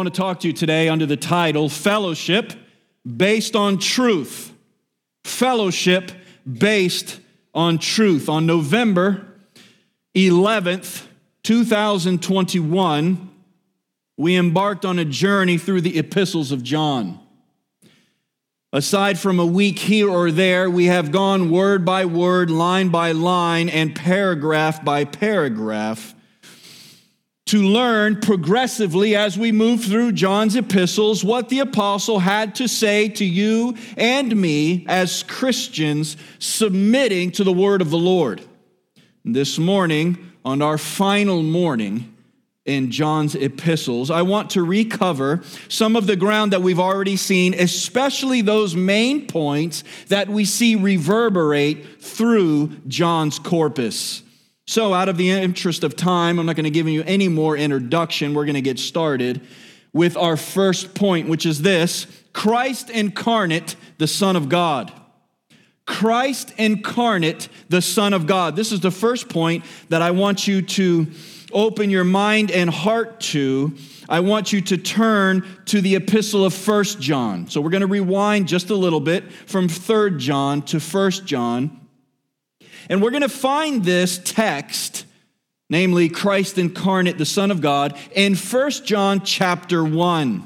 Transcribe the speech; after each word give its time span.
Want 0.00 0.14
to 0.14 0.18
talk 0.18 0.40
to 0.40 0.46
you 0.46 0.54
today 0.54 0.88
under 0.88 1.04
the 1.04 1.18
title 1.18 1.68
Fellowship 1.68 2.54
Based 3.06 3.54
on 3.54 3.76
Truth. 3.76 4.50
Fellowship 5.24 6.10
Based 6.50 7.20
on 7.52 7.76
Truth. 7.76 8.26
On 8.30 8.46
November 8.46 9.26
11th, 10.16 11.06
2021, 11.42 13.30
we 14.16 14.36
embarked 14.36 14.86
on 14.86 14.98
a 14.98 15.04
journey 15.04 15.58
through 15.58 15.82
the 15.82 15.98
epistles 15.98 16.50
of 16.50 16.62
John. 16.62 17.20
Aside 18.72 19.18
from 19.18 19.38
a 19.38 19.44
week 19.44 19.80
here 19.80 20.08
or 20.08 20.30
there, 20.30 20.70
we 20.70 20.86
have 20.86 21.12
gone 21.12 21.50
word 21.50 21.84
by 21.84 22.06
word, 22.06 22.50
line 22.50 22.88
by 22.88 23.12
line, 23.12 23.68
and 23.68 23.94
paragraph 23.94 24.82
by 24.82 25.04
paragraph 25.04 26.14
to 27.50 27.64
learn 27.64 28.14
progressively 28.20 29.16
as 29.16 29.36
we 29.36 29.50
move 29.50 29.82
through 29.82 30.12
John's 30.12 30.54
epistles 30.54 31.24
what 31.24 31.48
the 31.48 31.58
apostle 31.58 32.20
had 32.20 32.54
to 32.54 32.68
say 32.68 33.08
to 33.08 33.24
you 33.24 33.76
and 33.96 34.36
me 34.36 34.86
as 34.88 35.24
Christians 35.24 36.16
submitting 36.38 37.32
to 37.32 37.42
the 37.42 37.52
word 37.52 37.82
of 37.82 37.90
the 37.90 37.98
Lord. 37.98 38.40
This 39.24 39.58
morning, 39.58 40.30
on 40.44 40.62
our 40.62 40.78
final 40.78 41.42
morning 41.42 42.14
in 42.66 42.92
John's 42.92 43.34
epistles, 43.34 44.12
I 44.12 44.22
want 44.22 44.50
to 44.50 44.62
recover 44.62 45.42
some 45.68 45.96
of 45.96 46.06
the 46.06 46.14
ground 46.14 46.52
that 46.52 46.62
we've 46.62 46.78
already 46.78 47.16
seen, 47.16 47.54
especially 47.54 48.42
those 48.42 48.76
main 48.76 49.26
points 49.26 49.82
that 50.06 50.28
we 50.28 50.44
see 50.44 50.76
reverberate 50.76 52.00
through 52.00 52.68
John's 52.86 53.40
corpus. 53.40 54.22
So, 54.70 54.94
out 54.94 55.08
of 55.08 55.16
the 55.16 55.28
interest 55.28 55.82
of 55.82 55.96
time, 55.96 56.38
I'm 56.38 56.46
not 56.46 56.54
going 56.54 56.62
to 56.62 56.70
give 56.70 56.86
you 56.86 57.02
any 57.02 57.26
more 57.26 57.56
introduction. 57.56 58.34
We're 58.34 58.44
going 58.44 58.54
to 58.54 58.60
get 58.60 58.78
started 58.78 59.40
with 59.92 60.16
our 60.16 60.36
first 60.36 60.94
point, 60.94 61.28
which 61.28 61.44
is 61.44 61.62
this 61.62 62.06
Christ 62.32 62.88
incarnate, 62.88 63.74
the 63.98 64.06
Son 64.06 64.36
of 64.36 64.48
God. 64.48 64.92
Christ 65.86 66.52
incarnate, 66.56 67.48
the 67.68 67.82
Son 67.82 68.14
of 68.14 68.28
God. 68.28 68.54
This 68.54 68.70
is 68.70 68.78
the 68.78 68.92
first 68.92 69.28
point 69.28 69.64
that 69.88 70.02
I 70.02 70.12
want 70.12 70.46
you 70.46 70.62
to 70.62 71.08
open 71.52 71.90
your 71.90 72.04
mind 72.04 72.52
and 72.52 72.70
heart 72.70 73.18
to. 73.22 73.76
I 74.08 74.20
want 74.20 74.52
you 74.52 74.60
to 74.60 74.76
turn 74.76 75.44
to 75.64 75.80
the 75.80 75.96
epistle 75.96 76.44
of 76.44 76.54
First 76.54 77.00
John. 77.00 77.48
So 77.48 77.60
we're 77.60 77.70
going 77.70 77.80
to 77.80 77.88
rewind 77.88 78.46
just 78.46 78.70
a 78.70 78.76
little 78.76 79.00
bit 79.00 79.32
from 79.32 79.66
Third 79.66 80.20
John 80.20 80.62
to 80.66 80.78
First 80.78 81.26
John. 81.26 81.79
And 82.90 83.00
we're 83.00 83.12
going 83.12 83.22
to 83.22 83.28
find 83.28 83.84
this 83.84 84.18
text, 84.18 85.06
namely 85.70 86.08
Christ 86.08 86.58
incarnate, 86.58 87.18
the 87.18 87.24
Son 87.24 87.52
of 87.52 87.60
God, 87.60 87.96
in 88.16 88.34
1 88.34 88.70
John 88.84 89.24
chapter 89.24 89.84
1. 89.84 90.44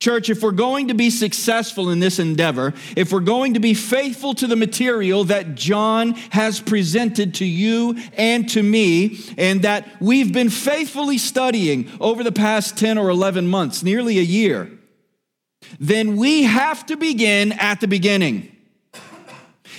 Church, 0.00 0.30
if 0.30 0.42
we're 0.42 0.52
going 0.52 0.88
to 0.88 0.94
be 0.94 1.10
successful 1.10 1.90
in 1.90 2.00
this 2.00 2.18
endeavor, 2.18 2.72
if 2.96 3.12
we're 3.12 3.20
going 3.20 3.54
to 3.54 3.60
be 3.60 3.74
faithful 3.74 4.34
to 4.34 4.46
the 4.46 4.56
material 4.56 5.24
that 5.24 5.54
John 5.54 6.14
has 6.30 6.60
presented 6.60 7.34
to 7.34 7.44
you 7.44 7.98
and 8.14 8.48
to 8.48 8.62
me, 8.62 9.20
and 9.36 9.60
that 9.62 9.86
we've 10.00 10.32
been 10.32 10.48
faithfully 10.48 11.18
studying 11.18 11.90
over 12.00 12.24
the 12.24 12.32
past 12.32 12.78
10 12.78 12.96
or 12.96 13.10
11 13.10 13.46
months, 13.46 13.82
nearly 13.82 14.18
a 14.18 14.22
year, 14.22 14.70
then 15.78 16.16
we 16.16 16.44
have 16.44 16.86
to 16.86 16.96
begin 16.96 17.52
at 17.52 17.80
the 17.80 17.86
beginning. 17.86 18.48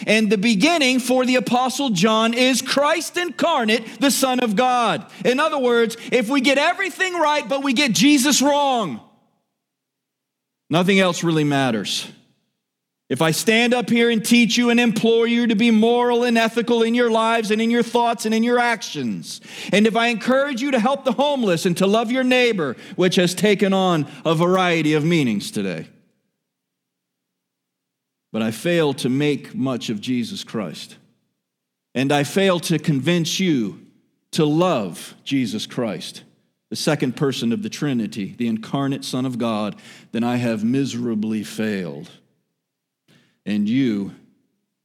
And 0.06 0.30
the 0.30 0.38
beginning 0.38 1.00
for 1.00 1.26
the 1.26 1.36
Apostle 1.36 1.90
John 1.90 2.34
is 2.34 2.62
Christ 2.62 3.18
incarnate, 3.18 4.00
the 4.00 4.12
Son 4.12 4.40
of 4.40 4.56
God. 4.56 5.09
In 5.24 5.40
other 5.40 5.58
words, 5.58 5.98
if 6.12 6.30
we 6.30 6.42
get 6.42 6.58
everything 6.58 7.14
right, 7.14 7.48
but 7.48 7.64
we 7.64 7.74
get 7.74 7.94
Jesus 7.94 8.42
wrong, 8.42 9.02
nothing 10.70 11.00
else 11.00 11.24
really 11.24 11.44
matters. 11.44 12.08
If 13.09 13.22
I 13.22 13.30
stand 13.31 13.76
up 13.76 13.92
here 13.92 14.09
and 14.09 14.26
teach 14.26 14.58
you 14.58 14.72
and 14.72 14.80
implore 14.80 15.28
you 15.28 15.46
to 15.48 15.56
be 15.56 15.70
moral 15.70 16.24
and 16.24 16.36
ethical 16.36 16.81
in 16.81 16.96
your 16.96 17.12
lives 17.12 17.52
and 17.52 17.62
in 17.62 17.70
your 17.70 17.84
thoughts 17.84 18.25
and 18.25 18.34
in 18.34 18.42
your 18.42 18.58
actions, 18.58 19.40
and 19.72 19.86
if 19.86 19.96
I 19.96 20.08
encourage 20.08 20.62
you 20.64 20.72
to 20.72 20.80
help 20.80 21.06
the 21.06 21.12
homeless 21.12 21.68
and 21.68 21.78
to 21.78 21.86
love 21.86 22.12
your 22.12 22.24
neighbor, 22.24 22.75
which 22.96 23.18
has 23.18 23.36
taken 23.36 23.72
on 23.72 24.10
a 24.25 24.34
variety 24.34 24.94
of 24.94 25.04
meanings 25.06 25.52
today, 25.52 25.88
but 28.34 28.42
I 28.42 28.50
fail 28.50 28.94
to 28.96 29.10
make 29.10 29.54
much 29.54 29.92
of 29.92 30.02
Jesus 30.02 30.44
Christ. 30.44 30.98
And 31.94 32.12
I 32.12 32.24
fail 32.24 32.60
to 32.62 32.80
convince 32.80 33.40
you 33.40 33.86
to 34.32 34.44
love 34.44 35.14
Jesus 35.24 35.68
Christ, 35.68 36.24
the 36.72 36.76
second 36.76 37.16
person 37.16 37.54
of 37.54 37.62
the 37.62 37.70
Trinity, 37.70 38.34
the 38.36 38.48
incarnate 38.48 39.06
Son 39.06 39.28
of 39.28 39.38
God, 39.38 39.76
then 40.12 40.24
I 40.24 40.38
have 40.38 40.64
miserably 40.64 41.44
failed. 41.44 42.10
And 43.46 43.70
you 43.70 44.16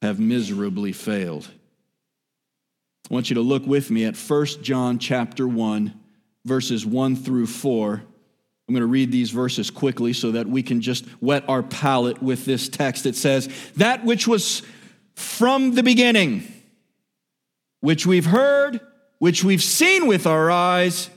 have 0.03 0.20
miserably 0.20 0.92
failed. 0.92 1.48
I 3.10 3.14
want 3.14 3.31
you 3.31 3.34
to 3.37 3.41
look 3.41 3.66
with 3.66 3.91
me 3.91 4.04
at 4.04 4.14
1 4.14 4.47
John 4.62 4.98
chapter 4.98 5.48
1 5.48 5.98
verses 6.44 6.84
1 6.84 7.16
through 7.16 7.47
4 7.47 8.03
I'm 8.68 8.74
going 8.74 8.82
to 8.82 8.86
read 8.86 9.10
these 9.10 9.30
verses 9.30 9.70
quickly 9.70 10.12
so 10.12 10.32
that 10.32 10.46
we 10.46 10.62
can 10.62 10.82
just 10.82 11.06
whet 11.22 11.48
our 11.48 11.62
palate 11.62 12.22
with 12.22 12.44
this 12.44 12.68
text. 12.68 13.06
It 13.06 13.16
says, 13.16 13.48
That 13.76 14.04
which 14.04 14.28
was 14.28 14.62
from 15.14 15.74
the 15.74 15.82
beginning, 15.82 16.46
which 17.80 18.06
we've 18.06 18.26
heard, 18.26 18.80
which 19.20 19.42
we've 19.42 19.62
seen 19.62 20.06
with 20.06 20.26
our 20.26 20.50
eyes, 20.50 21.08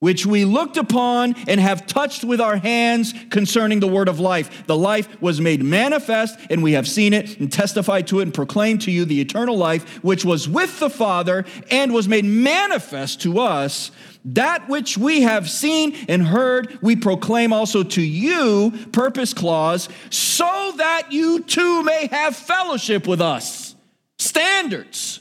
which 0.00 0.26
we 0.26 0.44
looked 0.44 0.76
upon 0.76 1.34
and 1.48 1.58
have 1.58 1.86
touched 1.86 2.22
with 2.22 2.38
our 2.38 2.58
hands 2.58 3.14
concerning 3.30 3.80
the 3.80 3.86
word 3.86 4.06
of 4.06 4.20
life. 4.20 4.66
The 4.66 4.76
life 4.76 5.08
was 5.22 5.40
made 5.40 5.62
manifest, 5.62 6.38
and 6.50 6.62
we 6.62 6.72
have 6.72 6.86
seen 6.86 7.14
it 7.14 7.40
and 7.40 7.50
testified 7.50 8.08
to 8.08 8.20
it 8.20 8.24
and 8.24 8.34
proclaimed 8.34 8.82
to 8.82 8.90
you 8.90 9.06
the 9.06 9.22
eternal 9.22 9.56
life, 9.56 10.04
which 10.04 10.22
was 10.22 10.46
with 10.46 10.78
the 10.78 10.90
Father 10.90 11.46
and 11.70 11.94
was 11.94 12.06
made 12.06 12.26
manifest 12.26 13.22
to 13.22 13.38
us. 13.38 13.90
That 14.26 14.68
which 14.68 14.96
we 14.96 15.22
have 15.22 15.50
seen 15.50 15.94
and 16.08 16.26
heard, 16.26 16.78
we 16.80 16.96
proclaim 16.96 17.52
also 17.52 17.82
to 17.82 18.00
you, 18.00 18.72
purpose 18.92 19.34
clause, 19.34 19.88
so 20.08 20.72
that 20.78 21.12
you 21.12 21.42
too 21.42 21.82
may 21.82 22.06
have 22.06 22.34
fellowship 22.34 23.06
with 23.06 23.20
us. 23.20 23.74
Standards. 24.18 25.20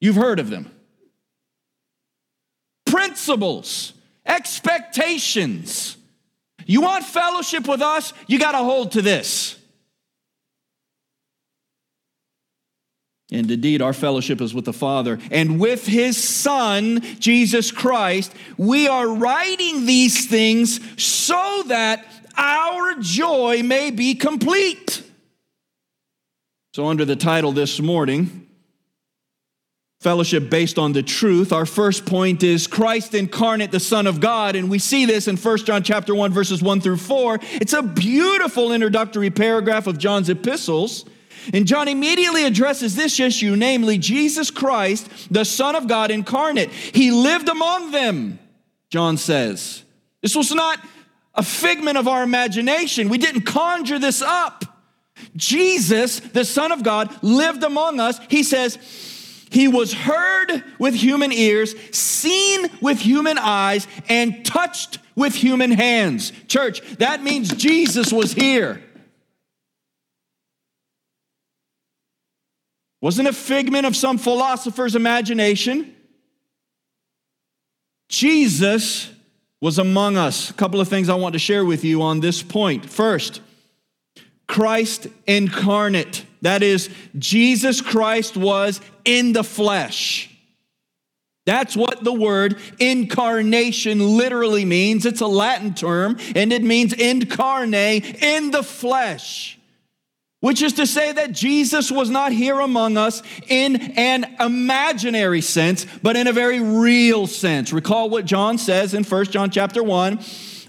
You've 0.00 0.16
heard 0.16 0.38
of 0.38 0.50
them. 0.50 0.70
Principles, 2.86 3.92
expectations. 4.24 5.96
You 6.64 6.82
want 6.82 7.04
fellowship 7.04 7.66
with 7.66 7.82
us? 7.82 8.12
You 8.28 8.38
got 8.38 8.52
to 8.52 8.58
hold 8.58 8.92
to 8.92 9.02
this. 9.02 9.58
And 13.32 13.50
indeed, 13.50 13.80
our 13.80 13.94
fellowship 13.94 14.42
is 14.42 14.52
with 14.52 14.66
the 14.66 14.74
Father 14.74 15.18
and 15.30 15.58
with 15.58 15.86
His 15.86 16.22
Son, 16.22 17.00
Jesus 17.18 17.72
Christ. 17.72 18.32
We 18.58 18.86
are 18.86 19.08
writing 19.08 19.86
these 19.86 20.28
things 20.28 20.78
so 21.02 21.64
that 21.68 22.04
our 22.36 22.94
joy 23.00 23.62
may 23.64 23.90
be 23.90 24.14
complete. 24.14 25.02
So, 26.74 26.86
under 26.86 27.06
the 27.06 27.16
title 27.16 27.52
this 27.52 27.80
morning, 27.80 28.42
Fellowship 30.02 30.50
based 30.50 30.80
on 30.80 30.92
the 30.92 31.02
truth, 31.04 31.52
our 31.52 31.64
first 31.64 32.06
point 32.06 32.42
is 32.42 32.66
Christ 32.66 33.14
incarnate, 33.14 33.70
the 33.70 33.78
Son 33.78 34.08
of 34.08 34.18
God. 34.18 34.56
And 34.56 34.68
we 34.68 34.80
see 34.80 35.06
this 35.06 35.28
in 35.28 35.36
1 35.36 35.58
John 35.58 35.84
chapter 35.84 36.12
1, 36.12 36.32
verses 36.32 36.60
1 36.60 36.80
through 36.80 36.96
4. 36.96 37.38
It's 37.60 37.72
a 37.72 37.82
beautiful 37.82 38.72
introductory 38.72 39.30
paragraph 39.30 39.86
of 39.86 39.98
John's 39.98 40.28
epistles. 40.28 41.04
And 41.52 41.66
John 41.66 41.88
immediately 41.88 42.44
addresses 42.44 42.94
this 42.94 43.18
issue, 43.18 43.56
namely 43.56 43.98
Jesus 43.98 44.50
Christ, 44.50 45.08
the 45.30 45.44
Son 45.44 45.74
of 45.74 45.88
God 45.88 46.10
incarnate. 46.10 46.70
He 46.70 47.10
lived 47.10 47.48
among 47.48 47.90
them, 47.90 48.38
John 48.90 49.16
says. 49.16 49.84
This 50.20 50.36
was 50.36 50.52
not 50.52 50.78
a 51.34 51.42
figment 51.42 51.98
of 51.98 52.08
our 52.08 52.22
imagination. 52.22 53.08
We 53.08 53.18
didn't 53.18 53.42
conjure 53.42 53.98
this 53.98 54.22
up. 54.22 54.64
Jesus, 55.36 56.20
the 56.20 56.44
Son 56.44 56.72
of 56.72 56.82
God, 56.82 57.22
lived 57.22 57.64
among 57.64 58.00
us. 58.00 58.20
He 58.28 58.42
says, 58.42 58.76
He 59.50 59.68
was 59.68 59.92
heard 59.92 60.64
with 60.78 60.94
human 60.94 61.32
ears, 61.32 61.74
seen 61.90 62.68
with 62.80 62.98
human 62.98 63.38
eyes, 63.38 63.86
and 64.08 64.44
touched 64.44 64.98
with 65.14 65.34
human 65.34 65.70
hands. 65.70 66.32
Church, 66.48 66.80
that 66.98 67.22
means 67.22 67.52
Jesus 67.54 68.12
was 68.12 68.32
here. 68.32 68.82
Wasn't 73.02 73.26
a 73.26 73.32
figment 73.32 73.84
of 73.84 73.96
some 73.96 74.16
philosopher's 74.16 74.94
imagination. 74.94 75.94
Jesus 78.08 79.10
was 79.60 79.78
among 79.78 80.16
us. 80.16 80.50
A 80.50 80.54
couple 80.54 80.80
of 80.80 80.88
things 80.88 81.08
I 81.08 81.16
want 81.16 81.32
to 81.32 81.38
share 81.40 81.64
with 81.64 81.84
you 81.84 82.00
on 82.02 82.20
this 82.20 82.42
point. 82.42 82.88
First, 82.88 83.40
Christ 84.46 85.08
incarnate. 85.26 86.24
That 86.42 86.62
is, 86.62 86.90
Jesus 87.18 87.80
Christ 87.80 88.36
was 88.36 88.80
in 89.04 89.32
the 89.32 89.44
flesh. 89.44 90.30
That's 91.44 91.76
what 91.76 92.04
the 92.04 92.12
word 92.12 92.56
incarnation 92.78 94.16
literally 94.16 94.64
means. 94.64 95.06
It's 95.06 95.20
a 95.20 95.26
Latin 95.26 95.74
term, 95.74 96.18
and 96.36 96.52
it 96.52 96.62
means 96.62 96.92
incarnate, 96.92 98.22
in 98.22 98.52
the 98.52 98.62
flesh. 98.62 99.58
Which 100.42 100.60
is 100.60 100.72
to 100.72 100.88
say 100.88 101.12
that 101.12 101.30
Jesus 101.30 101.88
was 101.88 102.10
not 102.10 102.32
here 102.32 102.58
among 102.58 102.96
us 102.96 103.22
in 103.46 103.76
an 103.76 104.26
imaginary 104.40 105.40
sense, 105.40 105.86
but 106.02 106.16
in 106.16 106.26
a 106.26 106.32
very 106.32 106.58
real 106.58 107.28
sense. 107.28 107.72
Recall 107.72 108.10
what 108.10 108.24
John 108.24 108.58
says 108.58 108.92
in 108.92 109.04
1 109.04 109.26
John 109.26 109.50
chapter 109.50 109.84
1. 109.84 110.18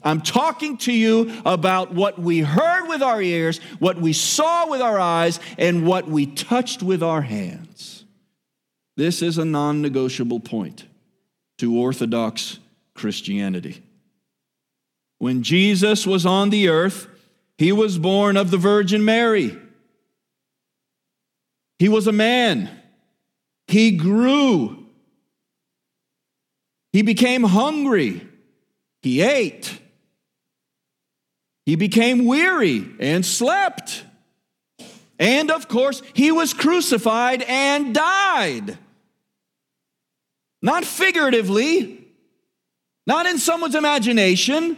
I'm 0.04 0.22
talking 0.22 0.78
to 0.78 0.94
you 0.94 1.34
about 1.44 1.92
what 1.92 2.20
we 2.20 2.42
heard 2.42 2.88
with 2.88 3.02
our 3.02 3.20
ears, 3.20 3.58
what 3.80 3.98
we 3.98 4.14
saw 4.14 4.70
with 4.70 4.80
our 4.80 5.00
eyes, 5.00 5.40
and 5.58 5.88
what 5.88 6.08
we 6.08 6.28
touched 6.28 6.84
with 6.84 7.02
our 7.02 7.24
hands. 7.24 8.06
This 8.96 9.24
is 9.24 9.40
a 9.40 9.46
non 9.46 9.82
negotiable 9.82 10.40
point 10.40 10.86
to 11.58 11.76
Orthodox 11.76 12.60
Christianity. 12.94 13.82
When 15.18 15.42
Jesus 15.42 16.06
was 16.06 16.28
on 16.28 16.52
the 16.52 16.70
earth, 16.70 17.08
he 17.58 17.72
was 17.72 17.98
born 17.98 18.38
of 18.38 18.52
the 18.52 18.58
Virgin 18.58 19.04
Mary. 19.04 19.58
He 21.84 21.90
was 21.90 22.08
a 22.08 22.14
man. 22.14 22.70
He 23.68 23.92
grew. 23.92 24.86
He 26.94 27.02
became 27.02 27.44
hungry. 27.44 28.26
He 29.02 29.20
ate. 29.20 29.82
He 31.66 31.76
became 31.76 32.24
weary 32.24 32.90
and 33.02 33.26
slept. 33.26 34.06
And 35.20 35.52
of 35.52 35.68
course, 35.68 36.02
he 36.14 36.32
was 36.32 36.54
crucified 36.54 37.42
and 37.42 37.94
died. 37.94 38.78
Not 40.62 40.86
figuratively, 40.86 42.08
not 43.06 43.26
in 43.26 43.38
someone's 43.40 43.76
imagination, 43.76 44.78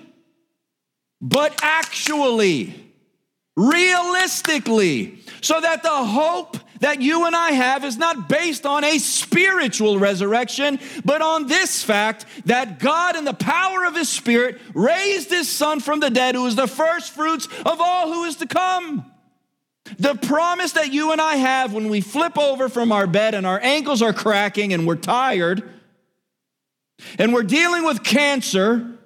but 1.22 1.54
actually, 1.62 2.74
realistically, 3.56 5.20
so 5.42 5.62
that 5.62 5.84
the 5.84 5.90
hope 5.90 6.58
that 6.86 7.02
you 7.02 7.26
and 7.26 7.36
I 7.36 7.50
have 7.50 7.84
is 7.84 7.98
not 7.98 8.30
based 8.30 8.64
on 8.64 8.84
a 8.84 9.00
spiritual 9.00 9.98
resurrection, 9.98 10.80
but 11.04 11.20
on 11.20 11.48
this 11.48 11.82
fact 11.82 12.28
that 12.46 12.78
God, 12.78 13.16
in 13.16 13.26
the 13.26 13.34
power 13.34 13.86
of 13.86 13.96
His 13.96 14.08
Spirit, 14.08 14.62
raised 14.76 15.32
His 15.32 15.50
Son 15.50 15.80
from 15.80 16.00
the 16.00 16.12
dead, 16.12 16.36
who 16.36 16.46
is 16.46 16.56
the 16.56 16.68
first 16.68 17.12
fruits 17.12 17.48
of 17.66 17.82
all 17.82 18.14
who 18.14 18.26
is 18.26 18.36
to 18.36 18.46
come. 18.46 19.04
The 19.98 20.14
promise 20.14 20.74
that 20.74 20.94
you 20.94 21.12
and 21.12 21.20
I 21.20 21.38
have 21.38 21.74
when 21.74 21.90
we 21.90 22.02
flip 22.02 22.38
over 22.38 22.70
from 22.70 22.92
our 22.92 23.08
bed 23.08 23.34
and 23.34 23.48
our 23.48 23.60
ankles 23.60 24.04
are 24.04 24.14
cracking 24.14 24.72
and 24.72 24.86
we're 24.86 24.96
tired, 24.96 25.68
and 27.18 27.34
we're 27.34 27.42
dealing 27.42 27.84
with 27.84 28.04
cancer, 28.04 29.00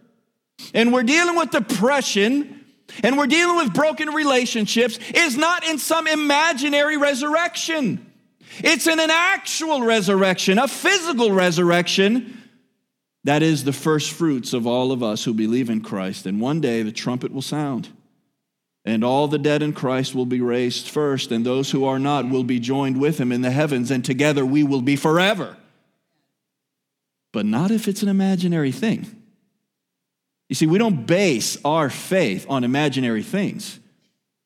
and 0.73 0.91
we're 0.91 1.03
dealing 1.03 1.37
with 1.37 1.51
depression, 1.51 2.58
and 3.03 3.17
we're 3.17 3.27
dealing 3.27 3.57
with 3.57 3.73
broken 3.73 4.09
relationships 4.09 4.99
is 5.13 5.37
not 5.37 5.63
in 5.67 5.77
some 5.77 6.07
imaginary 6.07 6.97
resurrection. 6.97 8.05
It's 8.59 8.87
in 8.87 8.99
an 8.99 9.11
actual 9.11 9.81
resurrection, 9.83 10.57
a 10.57 10.67
physical 10.67 11.31
resurrection. 11.31 12.41
That 13.23 13.43
is 13.43 13.63
the 13.63 13.73
first 13.73 14.11
fruits 14.11 14.53
of 14.53 14.65
all 14.65 14.91
of 14.91 15.03
us 15.03 15.23
who 15.23 15.33
believe 15.33 15.69
in 15.69 15.81
Christ. 15.81 16.25
And 16.25 16.41
one 16.41 16.61
day 16.61 16.81
the 16.81 16.91
trumpet 16.91 17.31
will 17.31 17.41
sound, 17.41 17.89
and 18.85 19.03
all 19.03 19.27
the 19.27 19.37
dead 19.37 19.61
in 19.61 19.73
Christ 19.73 20.15
will 20.15 20.25
be 20.25 20.41
raised 20.41 20.89
first, 20.89 21.31
and 21.31 21.45
those 21.45 21.71
who 21.71 21.85
are 21.85 21.99
not 21.99 22.29
will 22.29 22.43
be 22.43 22.59
joined 22.59 22.99
with 22.99 23.19
him 23.19 23.31
in 23.31 23.41
the 23.41 23.51
heavens, 23.51 23.91
and 23.91 24.03
together 24.03 24.45
we 24.45 24.63
will 24.63 24.81
be 24.81 24.95
forever. 24.95 25.57
But 27.31 27.45
not 27.45 27.71
if 27.71 27.87
it's 27.87 28.01
an 28.01 28.09
imaginary 28.09 28.71
thing. 28.71 29.18
You 30.49 30.55
see, 30.55 30.65
we 30.65 30.79
don't 30.79 31.05
base 31.05 31.57
our 31.63 31.89
faith 31.89 32.47
on 32.49 32.63
imaginary 32.63 33.23
things. 33.23 33.79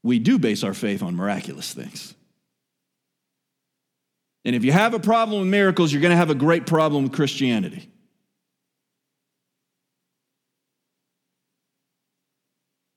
We 0.04 0.20
do 0.20 0.38
base 0.38 0.64
our 0.64 0.74
faith 0.74 1.02
on 1.02 1.16
miraculous 1.16 1.74
things. 1.74 2.14
And 4.46 4.54
if 4.56 4.66
you 4.66 4.74
have 4.74 4.94
a 4.94 5.00
problem 5.00 5.40
with 5.40 5.50
miracles, 5.50 5.94
you're 5.94 6.02
going 6.02 6.12
to 6.12 6.18
have 6.18 6.30
a 6.30 6.36
great 6.36 6.68
problem 6.68 7.04
with 7.04 7.14
Christianity. 7.14 7.90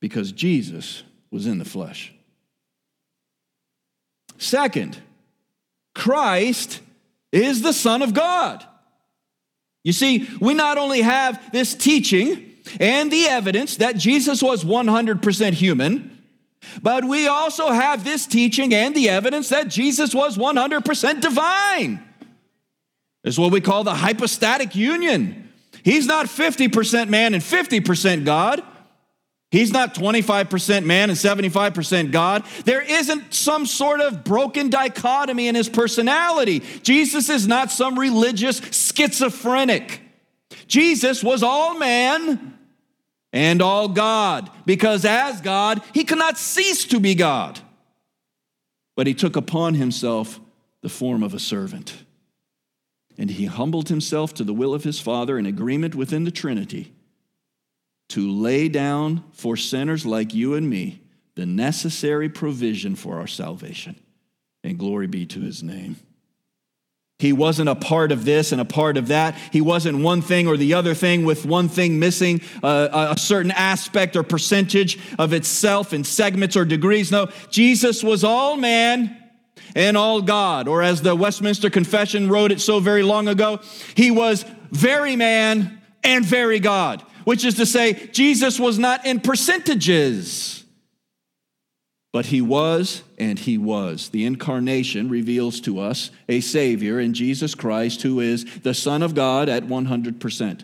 Because 0.00 0.32
Jesus 0.32 1.04
was 1.30 1.46
in 1.46 1.58
the 1.58 1.64
flesh. 1.64 2.12
Second, 4.38 5.00
Christ 5.94 6.80
is 7.30 7.62
the 7.62 7.72
Son 7.72 8.02
of 8.02 8.12
God. 8.12 8.64
You 9.84 9.92
see, 9.92 10.28
we 10.40 10.52
not 10.52 10.78
only 10.78 11.02
have 11.02 11.52
this 11.52 11.72
teaching 11.74 12.55
and 12.80 13.10
the 13.10 13.26
evidence 13.26 13.76
that 13.76 13.96
Jesus 13.96 14.42
was 14.42 14.64
100% 14.64 15.52
human. 15.52 16.12
But 16.82 17.04
we 17.04 17.26
also 17.26 17.70
have 17.70 18.04
this 18.04 18.26
teaching 18.26 18.74
and 18.74 18.94
the 18.94 19.08
evidence 19.08 19.48
that 19.50 19.68
Jesus 19.68 20.14
was 20.14 20.36
100% 20.36 21.20
divine. 21.20 22.02
It's 23.24 23.38
what 23.38 23.52
we 23.52 23.60
call 23.60 23.84
the 23.84 23.94
hypostatic 23.94 24.74
union. 24.74 25.52
He's 25.82 26.06
not 26.06 26.26
50% 26.26 27.08
man 27.08 27.34
and 27.34 27.42
50% 27.42 28.24
God. 28.24 28.62
He's 29.50 29.72
not 29.72 29.94
25% 29.94 30.84
man 30.84 31.08
and 31.10 31.18
75% 31.18 32.10
God. 32.10 32.44
There 32.64 32.82
isn't 32.82 33.32
some 33.32 33.64
sort 33.64 34.00
of 34.00 34.24
broken 34.24 34.70
dichotomy 34.70 35.46
in 35.48 35.54
his 35.54 35.68
personality. 35.68 36.60
Jesus 36.82 37.28
is 37.28 37.46
not 37.46 37.70
some 37.70 37.98
religious 37.98 38.58
schizophrenic. 38.58 40.00
Jesus 40.66 41.22
was 41.22 41.42
all 41.42 41.78
man 41.78 42.55
and 43.32 43.60
all 43.60 43.88
God, 43.88 44.50
because 44.64 45.04
as 45.04 45.40
God, 45.40 45.82
he 45.92 46.04
cannot 46.04 46.38
cease 46.38 46.84
to 46.86 47.00
be 47.00 47.14
God. 47.14 47.60
But 48.96 49.06
he 49.06 49.14
took 49.14 49.36
upon 49.36 49.74
himself 49.74 50.40
the 50.80 50.88
form 50.88 51.22
of 51.22 51.34
a 51.34 51.38
servant. 51.38 52.04
And 53.18 53.30
he 53.30 53.46
humbled 53.46 53.88
himself 53.88 54.34
to 54.34 54.44
the 54.44 54.54
will 54.54 54.74
of 54.74 54.84
his 54.84 55.00
Father 55.00 55.38
in 55.38 55.46
agreement 55.46 55.94
within 55.94 56.24
the 56.24 56.30
Trinity 56.30 56.92
to 58.10 58.30
lay 58.30 58.68
down 58.68 59.24
for 59.32 59.56
sinners 59.56 60.06
like 60.06 60.32
you 60.32 60.54
and 60.54 60.68
me 60.68 61.02
the 61.34 61.46
necessary 61.46 62.28
provision 62.28 62.94
for 62.94 63.18
our 63.18 63.26
salvation. 63.26 63.96
And 64.64 64.78
glory 64.78 65.06
be 65.06 65.26
to 65.26 65.40
his 65.40 65.62
name. 65.62 65.96
He 67.18 67.32
wasn't 67.32 67.70
a 67.70 67.74
part 67.74 68.12
of 68.12 68.26
this 68.26 68.52
and 68.52 68.60
a 68.60 68.64
part 68.66 68.98
of 68.98 69.08
that. 69.08 69.38
He 69.50 69.62
wasn't 69.62 70.00
one 70.00 70.20
thing 70.20 70.46
or 70.46 70.58
the 70.58 70.74
other 70.74 70.92
thing 70.92 71.24
with 71.24 71.46
one 71.46 71.70
thing 71.70 71.98
missing 71.98 72.42
uh, 72.62 73.14
a 73.16 73.18
certain 73.18 73.52
aspect 73.52 74.16
or 74.16 74.22
percentage 74.22 74.98
of 75.18 75.32
itself 75.32 75.94
in 75.94 76.04
segments 76.04 76.56
or 76.56 76.66
degrees. 76.66 77.10
No, 77.10 77.30
Jesus 77.48 78.04
was 78.04 78.22
all 78.22 78.58
man 78.58 79.16
and 79.74 79.96
all 79.96 80.20
God. 80.20 80.68
Or 80.68 80.82
as 80.82 81.00
the 81.00 81.16
Westminster 81.16 81.70
Confession 81.70 82.28
wrote 82.28 82.52
it 82.52 82.60
so 82.60 82.80
very 82.80 83.02
long 83.02 83.28
ago, 83.28 83.60
he 83.94 84.10
was 84.10 84.44
very 84.70 85.16
man 85.16 85.80
and 86.04 86.22
very 86.22 86.60
God, 86.60 87.02
which 87.24 87.46
is 87.46 87.54
to 87.54 87.64
say, 87.64 87.94
Jesus 88.12 88.60
was 88.60 88.78
not 88.78 89.06
in 89.06 89.20
percentages. 89.20 90.65
But 92.16 92.24
he 92.24 92.40
was 92.40 93.02
and 93.18 93.38
he 93.38 93.58
was. 93.58 94.08
The 94.08 94.24
incarnation 94.24 95.10
reveals 95.10 95.60
to 95.60 95.78
us 95.78 96.10
a 96.30 96.40
Savior 96.40 96.98
in 96.98 97.12
Jesus 97.12 97.54
Christ 97.54 98.00
who 98.00 98.20
is 98.20 98.46
the 98.60 98.72
Son 98.72 99.02
of 99.02 99.14
God 99.14 99.50
at 99.50 99.64
100% 99.64 100.62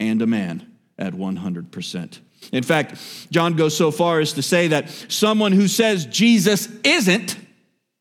and 0.00 0.20
a 0.20 0.26
man 0.26 0.66
at 0.98 1.12
100%. 1.12 2.18
In 2.50 2.64
fact, 2.64 2.96
John 3.30 3.54
goes 3.54 3.76
so 3.76 3.92
far 3.92 4.18
as 4.18 4.32
to 4.32 4.42
say 4.42 4.66
that 4.66 4.90
someone 5.06 5.52
who 5.52 5.68
says 5.68 6.04
Jesus 6.04 6.66
isn't 6.82 7.36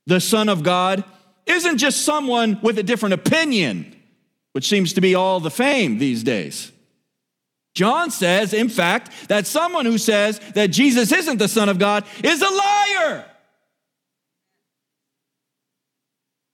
the 0.07 0.19
Son 0.19 0.49
of 0.49 0.63
God 0.63 1.03
isn't 1.45 1.77
just 1.77 2.01
someone 2.01 2.59
with 2.63 2.79
a 2.79 2.83
different 2.83 3.13
opinion, 3.13 3.95
which 4.53 4.67
seems 4.67 4.93
to 4.93 5.01
be 5.01 5.13
all 5.13 5.39
the 5.39 5.51
fame 5.51 5.99
these 5.99 6.23
days. 6.23 6.71
John 7.77 8.09
says, 8.09 8.53
in 8.53 8.69
fact, 8.69 9.27
that 9.27 9.45
someone 9.45 9.85
who 9.85 9.99
says 9.99 10.39
that 10.55 10.71
Jesus 10.71 11.11
isn't 11.11 11.37
the 11.37 11.47
Son 11.47 11.69
of 11.69 11.77
God 11.77 12.05
is 12.23 12.41
a 12.41 12.49
liar. 12.49 13.23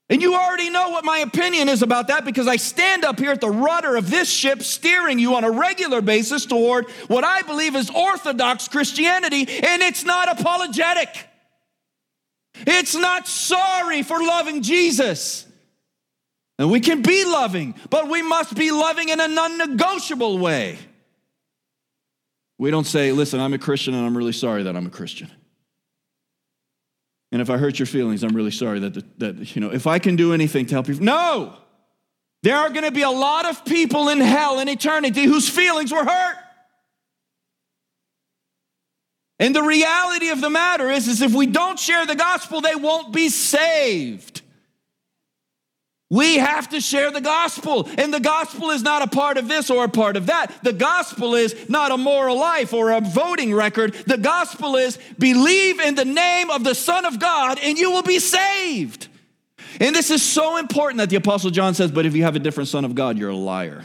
And 0.10 0.22
you 0.22 0.36
already 0.36 0.70
know 0.70 0.90
what 0.90 1.06
my 1.06 1.20
opinion 1.20 1.70
is 1.70 1.82
about 1.82 2.10
that 2.10 2.26
because 2.26 2.46
I 2.46 2.58
stand 2.58 3.06
up 3.06 3.20
here 3.20 3.32
at 3.32 3.40
the 3.40 3.50
rudder 3.50 3.96
of 3.96 4.10
this 4.12 4.30
ship, 4.30 4.64
steering 4.64 5.18
you 5.18 5.36
on 5.36 5.46
a 5.46 5.50
regular 5.50 6.02
basis 6.02 6.46
toward 6.46 6.90
what 7.08 7.24
I 7.24 7.42
believe 7.44 7.78
is 7.78 7.90
Orthodox 7.90 8.68
Christianity, 8.68 9.48
and 9.48 9.82
it's 9.82 10.04
not 10.04 10.28
apologetic. 10.28 11.08
It's 12.68 12.96
not 12.96 13.30
sorry 13.30 14.04
for 14.04 14.20
loving 14.20 14.62
Jesus. 14.62 15.48
And 16.60 16.70
we 16.70 16.82
can 16.82 17.02
be 17.02 17.24
loving, 17.24 17.76
but 17.90 18.10
we 18.10 18.22
must 18.22 18.56
be 18.56 18.72
loving 18.72 19.08
in 19.08 19.22
a 19.22 19.30
non 19.30 19.58
negotiable 19.58 20.38
way. 20.38 20.78
We 22.64 22.72
don't 22.72 22.88
say, 22.88 23.12
listen, 23.12 23.42
I'm 23.42 23.54
a 23.54 23.58
Christian 23.58 23.94
and 23.94 24.06
I'm 24.06 24.16
really 24.16 24.32
sorry 24.32 24.64
that 24.64 24.78
I'm 24.78 24.86
a 24.86 24.90
Christian. 24.90 25.30
And 27.34 27.42
if 27.42 27.50
I 27.50 27.58
hurt 27.58 27.78
your 27.78 27.88
feelings, 27.88 28.24
I'm 28.24 28.34
really 28.34 28.52
sorry 28.52 28.80
that, 28.80 29.20
that 29.20 29.54
you 29.54 29.60
know, 29.60 29.70
if 29.70 29.86
I 29.86 30.00
can 30.00 30.16
do 30.16 30.32
anything 30.32 30.66
to 30.68 30.76
help 30.76 30.88
you. 30.88 30.98
No! 30.98 31.58
There 32.42 32.56
are 32.56 32.70
going 32.70 32.86
to 32.86 32.92
be 32.94 33.02
a 33.02 33.10
lot 33.10 33.46
of 33.46 33.66
people 33.66 34.08
in 34.08 34.22
hell 34.22 34.62
in 34.62 34.70
eternity 34.70 35.26
whose 35.26 35.50
feelings 35.50 35.92
were 35.92 36.06
hurt. 36.06 36.38
And 39.40 39.54
the 39.54 39.64
reality 39.64 40.30
of 40.30 40.40
the 40.40 40.50
matter 40.50 40.90
is, 40.90 41.10
is 41.10 41.22
if 41.22 41.34
we 41.34 41.48
don't 41.48 41.78
share 41.78 42.06
the 42.06 42.16
gospel, 42.16 42.62
they 42.62 42.76
won't 42.76 43.12
be 43.12 43.28
saved. 43.28 44.42
We 46.14 46.38
have 46.38 46.70
to 46.70 46.80
share 46.80 47.10
the 47.10 47.22
gospel. 47.22 47.90
And 47.98 48.14
the 48.14 48.20
gospel 48.20 48.70
is 48.70 48.84
not 48.84 49.02
a 49.02 49.08
part 49.08 49.38
of 49.38 49.48
this 49.48 49.72
or 49.72 49.86
a 49.86 49.90
part 49.90 50.16
of 50.16 50.28
that. 50.28 50.54
The 50.62 50.72
gospel 50.72 51.34
is 51.34 51.68
not 51.70 51.92
a 51.92 51.98
moral 51.98 52.38
life 52.38 52.72
or 52.72 52.92
a 52.92 53.02
voting 53.02 53.52
record. 53.52 53.96
The 54.06 54.20
gospel 54.20 54.76
is 54.76 55.00
believe 55.18 55.80
in 55.80 55.96
the 55.96 56.06
name 56.06 56.52
of 56.52 56.64
the 56.64 56.76
Son 56.76 57.06
of 57.06 57.20
God 57.20 57.58
and 57.64 57.80
you 57.80 57.90
will 57.90 58.04
be 58.04 58.20
saved. 58.20 59.08
And 59.80 59.96
this 59.96 60.12
is 60.12 60.22
so 60.22 60.58
important 60.58 61.00
that 61.00 61.10
the 61.10 61.16
Apostle 61.16 61.50
John 61.50 61.74
says, 61.74 61.92
but 61.92 62.06
if 62.06 62.16
you 62.16 62.22
have 62.22 62.36
a 62.36 62.40
different 62.40 62.70
Son 62.70 62.86
of 62.86 62.94
God, 62.94 63.18
you're 63.18 63.32
a 63.32 63.36
liar. 63.36 63.84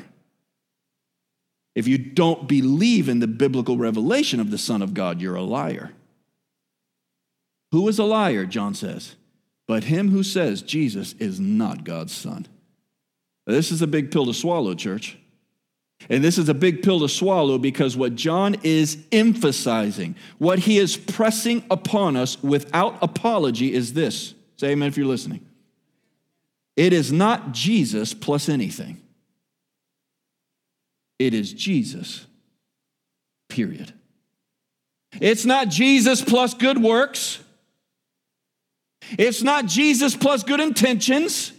If 1.75 1.89
you 1.89 1.97
don't 1.97 2.47
believe 2.47 3.09
in 3.09 3.21
the 3.21 3.27
biblical 3.27 3.79
revelation 3.79 4.39
of 4.39 4.51
the 4.51 4.59
Son 4.59 4.83
of 4.83 4.93
God, 4.93 5.23
you're 5.23 5.37
a 5.37 5.43
liar. 5.43 5.93
Who 7.73 7.89
is 7.89 7.99
a 7.99 8.05
liar, 8.05 8.45
John 8.45 8.75
says? 8.75 9.17
But 9.69 9.85
him 9.85 10.11
who 10.11 10.23
says 10.23 10.63
Jesus 10.63 11.13
is 11.19 11.39
not 11.39 11.85
God's 11.85 12.15
Son. 12.15 12.47
This 13.47 13.71
is 13.71 13.83
a 13.83 13.87
big 13.87 14.11
pill 14.11 14.27
to 14.27 14.35
swallow, 14.35 14.75
church. 14.75 15.19
And 16.09 16.25
this 16.25 16.39
is 16.39 16.49
a 16.49 16.55
big 16.55 16.83
pill 16.83 17.01
to 17.01 17.09
swallow 17.09 17.59
because 17.59 17.97
what 17.97 18.15
John 18.15 18.57
is 18.63 18.99
emphasizing, 19.13 20.17
what 20.39 20.61
he 20.61 20.79
is 20.79 20.97
pressing 20.97 21.65
upon 21.71 22.17
us 22.17 22.43
without 22.43 22.99
apology 23.03 23.73
is 23.73 23.93
this. 23.93 24.35
Say 24.57 24.71
amen 24.71 24.89
if 24.89 24.97
you're 24.97 25.07
listening. 25.07 25.45
It 26.77 26.93
is 26.93 27.13
not 27.13 27.53
Jesus 27.53 28.15
plus 28.15 28.49
anything. 28.49 29.03
It 31.19 31.35
is 31.35 31.53
Jesus, 31.53 32.27
period. 33.49 33.93
It's 35.21 35.45
not 35.45 35.69
Jesus 35.69 36.23
plus 36.23 36.55
good 36.55 36.81
works. 36.81 37.41
It's 39.13 39.43
not 39.43 39.67
Jesus 39.67 40.17
plus 40.17 40.43
good 40.43 40.61
intentions. 40.61 41.53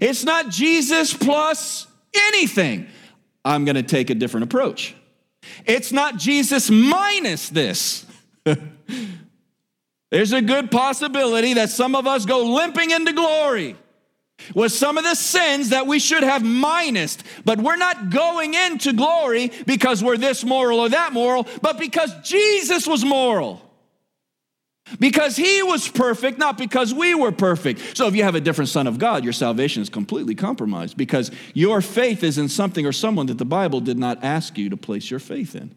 It's 0.00 0.24
not 0.24 0.50
Jesus 0.50 1.14
plus 1.14 1.86
anything. 2.14 2.86
I'm 3.44 3.64
going 3.64 3.76
to 3.76 3.82
take 3.82 4.10
a 4.10 4.14
different 4.14 4.44
approach. 4.44 4.94
It's 5.66 5.92
not 5.92 6.16
Jesus 6.16 6.70
minus 6.70 7.48
this. 7.48 8.06
There's 10.10 10.32
a 10.32 10.42
good 10.42 10.70
possibility 10.70 11.54
that 11.54 11.70
some 11.70 11.94
of 11.94 12.06
us 12.06 12.24
go 12.24 12.54
limping 12.54 12.90
into 12.90 13.12
glory 13.12 13.76
with 14.54 14.72
some 14.72 14.98
of 14.98 15.04
the 15.04 15.14
sins 15.14 15.70
that 15.70 15.86
we 15.86 15.98
should 15.98 16.22
have 16.22 16.42
minused. 16.42 17.20
But 17.44 17.60
we're 17.60 17.76
not 17.76 18.10
going 18.10 18.54
into 18.54 18.92
glory 18.92 19.50
because 19.66 20.02
we're 20.02 20.16
this 20.16 20.44
moral 20.44 20.80
or 20.80 20.88
that 20.90 21.12
moral, 21.12 21.46
but 21.62 21.78
because 21.78 22.12
Jesus 22.22 22.86
was 22.86 23.04
moral. 23.04 23.60
Because 24.98 25.36
he 25.36 25.62
was 25.62 25.88
perfect, 25.88 26.38
not 26.38 26.58
because 26.58 26.92
we 26.92 27.14
were 27.14 27.32
perfect. 27.32 27.96
So 27.96 28.06
if 28.06 28.14
you 28.14 28.22
have 28.22 28.34
a 28.34 28.40
different 28.40 28.68
son 28.68 28.86
of 28.86 28.98
God, 28.98 29.24
your 29.24 29.32
salvation 29.32 29.82
is 29.82 29.88
completely 29.88 30.34
compromised 30.34 30.96
because 30.96 31.30
your 31.54 31.80
faith 31.80 32.22
is 32.22 32.36
in 32.36 32.48
something 32.48 32.84
or 32.84 32.92
someone 32.92 33.26
that 33.26 33.38
the 33.38 33.46
Bible 33.46 33.80
did 33.80 33.98
not 33.98 34.22
ask 34.22 34.58
you 34.58 34.68
to 34.70 34.76
place 34.76 35.10
your 35.10 35.20
faith 35.20 35.54
in. 35.54 35.74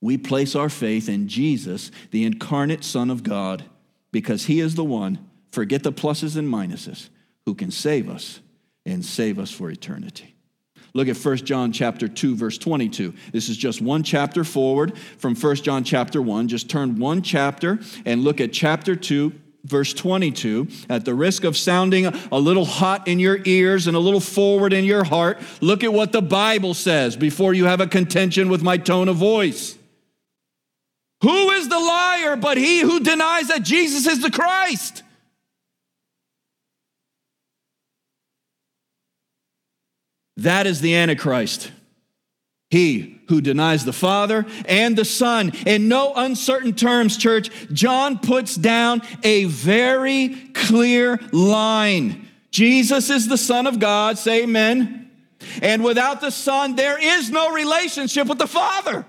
We 0.00 0.16
place 0.16 0.54
our 0.54 0.68
faith 0.68 1.08
in 1.08 1.26
Jesus, 1.26 1.90
the 2.12 2.24
incarnate 2.24 2.84
Son 2.84 3.10
of 3.10 3.24
God, 3.24 3.64
because 4.12 4.46
he 4.46 4.60
is 4.60 4.76
the 4.76 4.84
one 4.84 5.18
Forget 5.50 5.82
the 5.82 5.92
pluses 5.92 6.36
and 6.36 6.48
minuses 6.48 7.08
who 7.46 7.54
can 7.54 7.70
save 7.70 8.08
us 8.08 8.40
and 8.84 9.04
save 9.04 9.38
us 9.38 9.50
for 9.50 9.70
eternity. 9.70 10.34
Look 10.94 11.08
at 11.08 11.16
1 11.16 11.36
John 11.38 11.72
chapter 11.72 12.08
2 12.08 12.36
verse 12.36 12.58
22. 12.58 13.14
This 13.32 13.48
is 13.48 13.56
just 13.56 13.80
one 13.80 14.02
chapter 14.02 14.44
forward 14.44 14.96
from 15.18 15.34
1 15.34 15.56
John 15.56 15.84
chapter 15.84 16.20
1. 16.22 16.48
Just 16.48 16.68
turn 16.68 16.98
one 16.98 17.22
chapter 17.22 17.78
and 18.04 18.22
look 18.22 18.40
at 18.40 18.52
chapter 18.52 18.96
2 18.96 19.32
verse 19.64 19.92
22 19.92 20.68
at 20.88 21.04
the 21.04 21.14
risk 21.14 21.44
of 21.44 21.56
sounding 21.56 22.06
a 22.06 22.38
little 22.38 22.64
hot 22.64 23.06
in 23.06 23.18
your 23.18 23.38
ears 23.44 23.86
and 23.86 23.96
a 23.96 24.00
little 24.00 24.20
forward 24.20 24.72
in 24.72 24.84
your 24.84 25.04
heart. 25.04 25.38
Look 25.60 25.84
at 25.84 25.92
what 25.92 26.12
the 26.12 26.22
Bible 26.22 26.74
says 26.74 27.16
before 27.16 27.54
you 27.54 27.66
have 27.66 27.80
a 27.80 27.86
contention 27.86 28.48
with 28.48 28.62
my 28.62 28.78
tone 28.78 29.08
of 29.08 29.16
voice. 29.16 29.76
Who 31.22 31.50
is 31.50 31.68
the 31.68 31.78
liar 31.78 32.36
but 32.36 32.56
he 32.56 32.80
who 32.80 33.00
denies 33.00 33.48
that 33.48 33.62
Jesus 33.62 34.06
is 34.06 34.22
the 34.22 34.30
Christ? 34.30 35.02
That 40.38 40.66
is 40.66 40.80
the 40.80 40.94
Antichrist. 40.94 41.72
He 42.70 43.20
who 43.28 43.40
denies 43.40 43.84
the 43.84 43.92
Father 43.92 44.46
and 44.66 44.96
the 44.96 45.04
Son. 45.04 45.52
In 45.66 45.88
no 45.88 46.12
uncertain 46.14 46.74
terms, 46.74 47.16
church, 47.16 47.50
John 47.72 48.18
puts 48.18 48.54
down 48.54 49.02
a 49.22 49.44
very 49.44 50.28
clear 50.54 51.18
line. 51.32 52.28
Jesus 52.50 53.10
is 53.10 53.26
the 53.26 53.36
Son 53.36 53.66
of 53.66 53.80
God, 53.80 54.16
say 54.16 54.44
amen. 54.44 55.10
And 55.60 55.82
without 55.82 56.20
the 56.20 56.30
Son, 56.30 56.76
there 56.76 56.98
is 56.98 57.30
no 57.30 57.52
relationship 57.52 58.28
with 58.28 58.38
the 58.38 58.46
Father. 58.46 59.04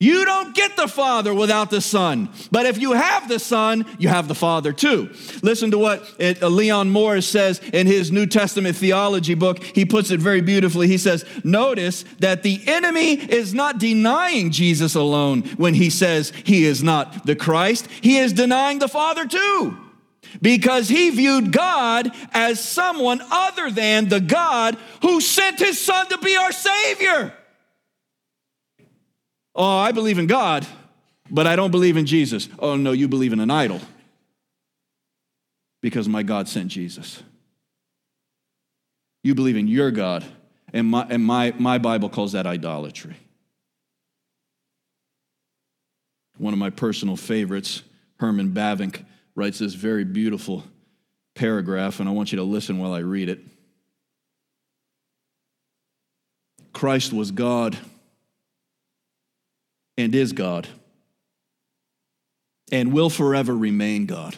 You 0.00 0.24
don't 0.24 0.54
get 0.54 0.76
the 0.76 0.88
Father 0.88 1.32
without 1.32 1.70
the 1.70 1.80
Son. 1.80 2.28
But 2.50 2.66
if 2.66 2.78
you 2.78 2.92
have 2.92 3.28
the 3.28 3.38
Son, 3.38 3.86
you 3.98 4.08
have 4.08 4.26
the 4.26 4.34
Father 4.34 4.72
too. 4.72 5.10
Listen 5.40 5.70
to 5.70 5.78
what 5.78 6.02
uh, 6.20 6.48
Leon 6.48 6.90
Morris 6.90 7.28
says 7.28 7.60
in 7.72 7.86
his 7.86 8.10
New 8.10 8.26
Testament 8.26 8.76
theology 8.76 9.34
book. 9.34 9.62
He 9.62 9.84
puts 9.84 10.10
it 10.10 10.18
very 10.18 10.40
beautifully. 10.40 10.88
He 10.88 10.98
says, 10.98 11.24
Notice 11.44 12.04
that 12.18 12.42
the 12.42 12.60
enemy 12.66 13.12
is 13.12 13.54
not 13.54 13.78
denying 13.78 14.50
Jesus 14.50 14.96
alone 14.96 15.42
when 15.56 15.74
he 15.74 15.90
says 15.90 16.32
he 16.44 16.64
is 16.64 16.82
not 16.82 17.24
the 17.24 17.36
Christ, 17.36 17.86
he 18.00 18.18
is 18.18 18.32
denying 18.32 18.80
the 18.80 18.88
Father 18.88 19.26
too. 19.26 19.78
Because 20.42 20.88
he 20.88 21.10
viewed 21.10 21.52
God 21.52 22.10
as 22.32 22.58
someone 22.58 23.20
other 23.30 23.70
than 23.70 24.08
the 24.08 24.20
God 24.20 24.76
who 25.02 25.20
sent 25.20 25.60
his 25.60 25.80
Son 25.80 26.08
to 26.08 26.18
be 26.18 26.34
our 26.34 26.50
Savior. 26.50 27.32
Oh, 29.54 29.78
I 29.78 29.92
believe 29.92 30.18
in 30.18 30.26
God, 30.26 30.66
but 31.30 31.46
I 31.46 31.56
don't 31.56 31.70
believe 31.70 31.96
in 31.96 32.06
Jesus. 32.06 32.48
Oh, 32.58 32.76
no, 32.76 32.92
you 32.92 33.08
believe 33.08 33.32
in 33.32 33.40
an 33.40 33.50
idol 33.50 33.80
because 35.80 36.08
my 36.08 36.22
God 36.22 36.48
sent 36.48 36.68
Jesus. 36.68 37.22
You 39.22 39.34
believe 39.34 39.56
in 39.56 39.68
your 39.68 39.90
God, 39.90 40.24
and 40.72 40.88
my, 40.88 41.06
and 41.08 41.24
my, 41.24 41.54
my 41.58 41.78
Bible 41.78 42.08
calls 42.08 42.32
that 42.32 42.46
idolatry. 42.46 43.16
One 46.36 46.52
of 46.52 46.58
my 46.58 46.70
personal 46.70 47.16
favorites, 47.16 47.82
Herman 48.18 48.50
Bavinck, 48.50 49.04
writes 49.36 49.60
this 49.60 49.74
very 49.74 50.04
beautiful 50.04 50.64
paragraph, 51.34 52.00
and 52.00 52.08
I 52.08 52.12
want 52.12 52.32
you 52.32 52.36
to 52.36 52.44
listen 52.44 52.78
while 52.78 52.92
I 52.92 53.00
read 53.00 53.28
it. 53.28 53.40
Christ 56.72 57.12
was 57.12 57.30
God 57.30 57.78
and 59.96 60.14
is 60.14 60.32
God 60.32 60.68
and 62.72 62.92
will 62.92 63.10
forever 63.10 63.56
remain 63.56 64.06
God. 64.06 64.36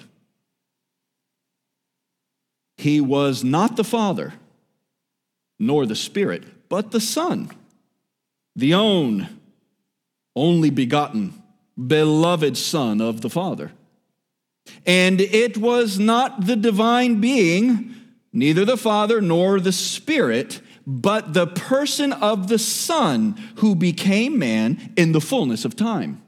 He 2.77 3.01
was 3.01 3.43
not 3.43 3.77
the 3.77 3.85
Father, 3.85 4.35
nor 5.59 5.87
the 5.87 5.97
Spirit, 5.97 6.69
but 6.69 6.91
the 6.91 7.01
Son, 7.01 7.51
the 8.55 8.75
own, 8.75 9.29
only 10.35 10.71
begotten, 10.71 11.43
beloved 11.87 12.57
Son 12.57 13.01
of 13.01 13.23
the 13.23 13.31
Father. 13.31 13.73
And 14.85 15.21
it 15.21 15.57
was 15.57 15.99
not 15.99 16.47
the 16.47 16.57
divine 16.57 17.21
being, 17.21 17.95
neither 18.33 18.65
the 18.65 18.77
Father 18.77 19.21
nor 19.21 19.61
the 19.61 19.73
Spirit, 19.73 20.61
but 20.87 21.35
the 21.35 21.47
person 21.47 22.13
of 22.13 22.49
the 22.49 22.59
Son 22.59 23.33
who 23.57 23.75
became 23.75 24.39
man 24.39 24.93
in 24.97 25.13
the 25.13 25.21
fullness 25.21 25.65
of 25.65 25.75
time. 25.75 26.23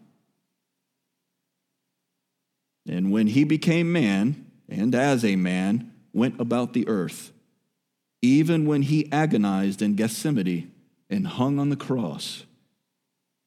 And 2.88 3.12
when 3.12 3.28
he 3.28 3.44
became 3.44 3.92
man, 3.92 4.46
and 4.68 4.94
as 4.94 5.24
a 5.24 5.36
man, 5.36 5.92
went 6.12 6.40
about 6.40 6.72
the 6.72 6.88
earth, 6.88 7.32
even 8.20 8.66
when 8.66 8.82
he 8.82 9.10
agonized 9.12 9.80
in 9.80 9.94
Gethsemane 9.94 10.72
and 11.08 11.26
hung 11.26 11.58
on 11.58 11.68
the 11.68 11.76
cross, 11.76 12.44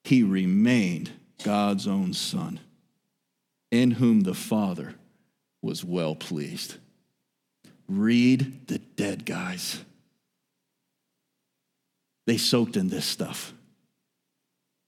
he 0.03 0.23
remained 0.23 1.11
God's 1.43 1.87
own 1.87 2.13
Son, 2.13 2.59
in 3.69 3.91
whom 3.91 4.21
the 4.21 4.33
Father 4.33 4.95
was 5.61 5.83
well 5.83 6.15
pleased. 6.15 6.75
Read 7.89 8.67
the 8.67 8.77
dead 8.77 9.25
guys. 9.25 9.83
They 12.31 12.37
soaked 12.37 12.77
in 12.77 12.87
this 12.87 13.03
stuff. 13.03 13.53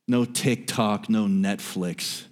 No 0.08 0.24
TikTok, 0.24 1.10
no 1.10 1.26
Netflix. 1.26 2.24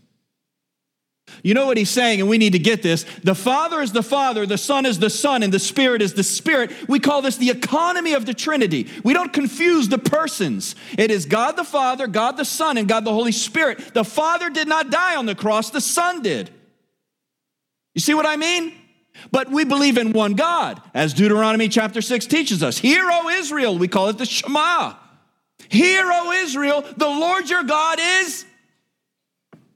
You 1.44 1.54
know 1.54 1.66
what 1.66 1.76
he's 1.76 1.90
saying, 1.90 2.22
and 2.22 2.30
we 2.30 2.38
need 2.38 2.54
to 2.54 2.60
get 2.60 2.82
this. 2.82 3.06
The 3.22 3.36
Father 3.36 3.82
is 3.82 3.92
the 3.92 4.04
Father, 4.04 4.46
the 4.46 4.58
Son 4.58 4.86
is 4.86 5.00
the 5.00 5.10
Son, 5.10 5.44
and 5.44 5.52
the 5.52 5.60
Spirit 5.60 6.02
is 6.02 6.14
the 6.14 6.24
Spirit. 6.24 6.72
We 6.88 7.02
call 7.02 7.22
this 7.22 7.36
the 7.36 7.50
economy 7.50 8.14
of 8.14 8.26
the 8.26 8.34
Trinity. 8.34 8.88
We 9.04 9.12
don't 9.12 9.34
confuse 9.34 9.90
the 9.90 9.98
persons. 9.98 10.78
It 10.98 11.12
is 11.12 11.26
God 11.26 11.58
the 11.58 11.66
Father, 11.66 12.08
God 12.08 12.38
the 12.38 12.46
Son, 12.46 12.78
and 12.78 12.88
God 12.88 13.04
the 13.04 13.12
Holy 13.12 13.34
Spirit. 13.34 13.94
The 13.94 14.06
Father 14.06 14.50
did 14.50 14.70
not 14.70 14.92
die 14.92 15.18
on 15.18 15.26
the 15.26 15.36
cross, 15.36 15.72
the 15.72 15.82
Son 15.82 16.22
did. 16.22 16.50
You 17.96 18.00
see 18.00 18.14
what 18.14 18.26
I 18.26 18.38
mean? 18.38 18.76
But 19.30 19.52
we 19.52 19.66
believe 19.66 19.98
in 19.98 20.14
one 20.14 20.36
God, 20.36 20.82
as 20.94 21.14
Deuteronomy 21.14 21.68
chapter 21.68 22.02
6 22.02 22.28
teaches 22.28 22.64
us. 22.64 22.78
Hear, 22.78 23.04
O 23.12 23.28
Israel, 23.28 23.78
we 23.78 23.90
call 23.90 24.08
it 24.08 24.18
the 24.18 24.26
Shema. 24.26 25.01
Hear, 25.72 26.04
O 26.06 26.34
Israel, 26.34 26.82
the 26.98 27.08
Lord 27.08 27.50
your 27.50 27.64
God 27.64 27.98
is 28.02 28.44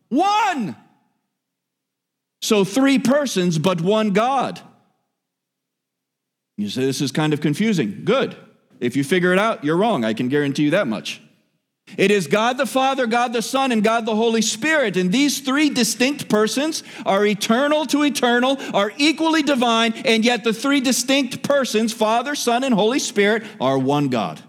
one. 0.09 0.75
So 2.41 2.65
three 2.65 2.99
persons, 2.99 3.57
but 3.57 3.79
one 3.79 4.11
God. 4.11 4.59
You 6.57 6.67
say 6.67 6.81
this 6.81 6.99
is 6.99 7.13
kind 7.13 7.31
of 7.31 7.39
confusing. 7.39 8.01
Good. 8.03 8.35
If 8.81 8.97
you 8.97 9.05
figure 9.05 9.31
it 9.31 9.39
out, 9.39 9.63
you're 9.63 9.77
wrong. 9.77 10.03
I 10.03 10.13
can 10.13 10.27
guarantee 10.27 10.63
you 10.63 10.71
that 10.71 10.85
much. 10.85 11.21
It 11.97 12.11
is 12.11 12.27
God 12.27 12.57
the 12.57 12.65
Father, 12.65 13.07
God 13.07 13.31
the 13.31 13.41
Son, 13.41 13.71
and 13.71 13.81
God 13.81 14.05
the 14.05 14.17
Holy 14.17 14.41
Spirit. 14.41 14.97
And 14.97 15.13
these 15.13 15.39
three 15.39 15.69
distinct 15.69 16.27
persons 16.27 16.83
are 17.05 17.25
eternal 17.25 17.85
to 17.85 18.03
eternal, 18.03 18.57
are 18.73 18.91
equally 18.97 19.43
divine, 19.43 19.93
and 20.03 20.25
yet 20.25 20.43
the 20.43 20.51
three 20.51 20.81
distinct 20.81 21.41
persons, 21.41 21.93
Father, 21.93 22.35
Son, 22.35 22.65
and 22.65 22.75
Holy 22.75 22.99
Spirit, 22.99 23.43
are 23.61 23.79
one 23.79 24.09
God. 24.09 24.43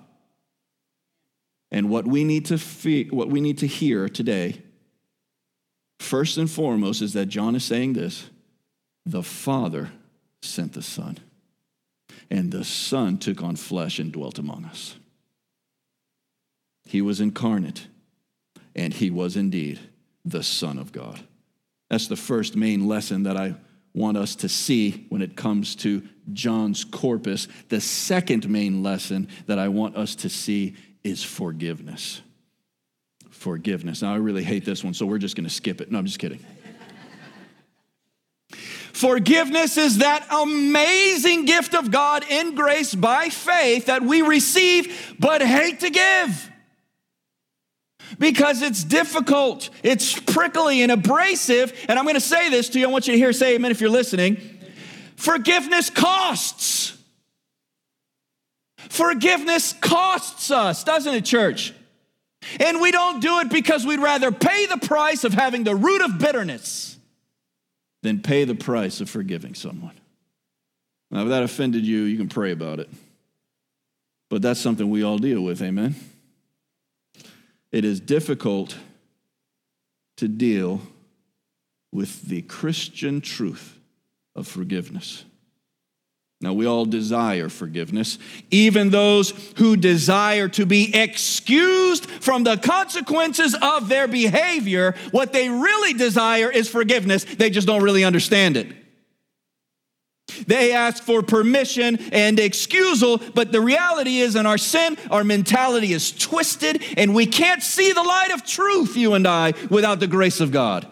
And 1.76 1.90
what 1.90 2.06
we 2.06 2.25
need 2.25 2.47
to, 2.47 2.59
fe- 2.59 3.09
what 3.11 3.28
we 3.28 3.40
need 3.40 3.59
to 3.59 3.66
hear 3.66 4.09
today 4.09 4.62
First 5.99 6.37
and 6.37 6.50
foremost 6.50 7.02
is 7.02 7.14
that 7.14 7.26
John 7.26 7.54
is 7.54 7.64
saying 7.64 7.95
this 7.95 8.28
the 9.04 9.23
Father 9.23 9.90
sent 10.42 10.73
the 10.73 10.83
Son, 10.83 11.18
and 12.30 12.52
the 12.52 12.64
Son 12.64 13.18
took 13.18 13.42
on 13.42 13.56
flesh 13.56 13.99
and 13.99 14.12
dwelt 14.12 14.38
among 14.38 14.64
us. 14.64 14.97
He 16.85 17.00
was 17.00 17.21
incarnate, 17.21 17.87
and 18.75 18.92
he 18.92 19.11
was 19.11 19.37
indeed 19.37 19.80
the 20.25 20.42
Son 20.42 20.78
of 20.78 20.92
God. 20.92 21.21
That's 21.88 22.09
the 22.09 22.16
first 22.16 22.56
main 22.56 22.87
lesson 22.87 23.23
that 23.25 23.37
I 23.37 23.54
want 23.95 24.16
us 24.16 24.37
to 24.37 24.49
see 24.49 25.06
when 25.09 25.23
it 25.23 25.37
comes 25.37 25.75
to 25.76 26.02
John's 26.33 26.85
corpus. 26.85 27.49
The 27.68 27.80
second 27.80 28.49
main 28.49 28.83
lesson 28.83 29.28
that 29.47 29.59
I 29.59 29.68
want 29.68 29.97
us 29.97 30.14
to 30.16 30.28
see 30.28 30.76
is 31.07 31.23
forgiveness 31.23 32.21
forgiveness. 33.37 34.03
Now, 34.03 34.15
I 34.15 34.17
really 34.17 34.43
hate 34.43 34.65
this 34.65 34.83
one, 34.83 34.95
so 34.95 35.07
we're 35.07 35.19
just 35.19 35.37
going 35.37 35.49
to 35.49 35.55
skip 35.55 35.81
it. 35.81 35.93
No, 35.93 35.99
I'm 35.99 36.07
just 36.07 36.19
kidding. 36.19 36.45
Forgiveness 38.93 39.77
is 39.77 39.99
that 39.99 40.27
amazing 40.31 41.45
gift 41.45 41.75
of 41.75 41.91
God 41.91 42.25
in 42.29 42.55
grace 42.55 42.95
by 42.95 43.29
faith 43.29 43.87
that 43.87 44.03
we 44.03 44.23
receive 44.23 45.15
but 45.21 45.43
hate 45.43 45.81
to 45.81 45.91
give. 45.91 46.51
Because 48.19 48.63
it's 48.63 48.83
difficult, 48.83 49.69
it's 49.83 50.19
prickly 50.19 50.83
and 50.83 50.91
abrasive. 50.91 51.73
And 51.89 51.99
I'm 51.99 52.07
going 52.07 52.15
to 52.15 52.21
say 52.21 52.49
this 52.49 52.71
to 52.71 52.81
you. 52.81 52.89
I 52.89 52.91
want 52.91 53.07
you 53.07 53.13
to 53.13 53.19
hear 53.19 53.33
say 53.33 53.55
amen 53.55 53.71
if 53.71 53.81
you're 53.81 53.91
listening. 53.91 54.39
Forgiveness 55.17 55.91
costs. 55.91 56.96
Forgiveness 58.88 59.73
costs 59.75 60.50
us, 60.50 60.85
doesn't 60.85 61.14
it, 61.14 61.25
church? 61.25 61.72
And 62.61 62.81
we 62.81 62.90
don't 62.90 63.20
do 63.20 63.40
it 63.40 63.51
because 63.51 63.85
we'd 63.87 64.01
rather 64.01 64.31
pay 64.31 64.66
the 64.66 64.79
price 64.79 65.25
of 65.25 65.35
having 65.35 65.64
the 65.64 65.75
root 65.75 66.03
of 66.03 66.18
bitterness 66.18 66.96
than 68.03 68.20
pay 68.20 68.44
the 68.44 68.55
price 68.55 69.01
of 69.01 69.11
forgiving 69.11 69.55
someone. 69.55 69.99
Now, 71.11 71.22
if 71.22 71.29
that 71.29 71.42
offended 71.42 71.85
you, 71.85 72.03
you 72.03 72.16
can 72.16 72.29
pray 72.29 72.53
about 72.53 72.81
it. 72.81 72.90
But 74.29 74.42
that's 74.42 74.61
something 74.61 74.90
we 74.90 75.03
all 75.03 75.18
deal 75.18 75.40
with, 75.40 75.62
amen? 75.62 75.94
It 77.72 77.85
is 77.85 78.01
difficult 78.01 78.77
to 80.16 80.29
deal 80.29 80.83
with 81.92 82.22
the 82.22 82.42
Christian 82.42 83.20
truth 83.20 83.79
of 84.35 84.46
forgiveness. 84.46 85.25
Now, 86.42 86.53
we 86.53 86.66
all 86.66 86.85
desire 86.85 87.49
forgiveness. 87.49 88.18
Even 88.51 88.90
those 88.90 89.31
who 89.57 89.75
desire 89.77 90.49
to 90.51 90.66
be 90.66 90.94
excused 90.94 92.11
from 92.11 92.44
the 92.44 92.59
consequences 92.59 93.57
of 93.62 93.88
their 93.88 94.07
behavior, 94.07 94.94
what 95.12 95.33
they 95.33 95.49
really 95.49 95.94
desire 95.94 96.51
is 96.51 96.68
forgiveness. 96.68 97.25
They 97.25 97.49
just 97.49 97.66
don't 97.66 97.83
really 97.83 98.05
understand 98.05 98.59
it. 98.59 98.68
They 100.46 100.72
ask 100.72 101.03
for 101.03 101.22
permission 101.22 101.96
and 102.12 102.38
excusal, 102.38 103.18
but 103.35 103.51
the 103.53 103.61
reality 103.61 104.18
is, 104.18 104.37
in 104.37 104.44
our 104.44 104.59
sin, 104.59 104.99
our 105.11 105.25
mentality 105.25 105.94
is 105.94 106.12
twisted, 106.12 106.83
and 106.99 107.14
we 107.14 107.25
can't 107.25 107.62
see 107.62 107.92
the 107.92 108.03
light 108.03 108.33
of 108.33 108.44
truth, 108.44 108.96
you 108.96 109.14
and 109.14 109.27
I, 109.27 109.55
without 109.70 110.01
the 110.01 110.07
grace 110.07 110.40
of 110.40 110.53
God. 110.53 110.87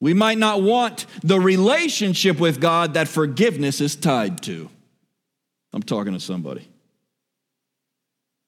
We 0.00 0.14
might 0.14 0.38
not 0.38 0.62
want 0.62 1.04
the 1.22 1.38
relationship 1.38 2.40
with 2.40 2.60
God 2.60 2.94
that 2.94 3.06
forgiveness 3.06 3.82
is 3.82 3.94
tied 3.94 4.42
to. 4.44 4.70
I'm 5.72 5.82
talking 5.82 6.14
to 6.14 6.20
somebody. 6.20 6.66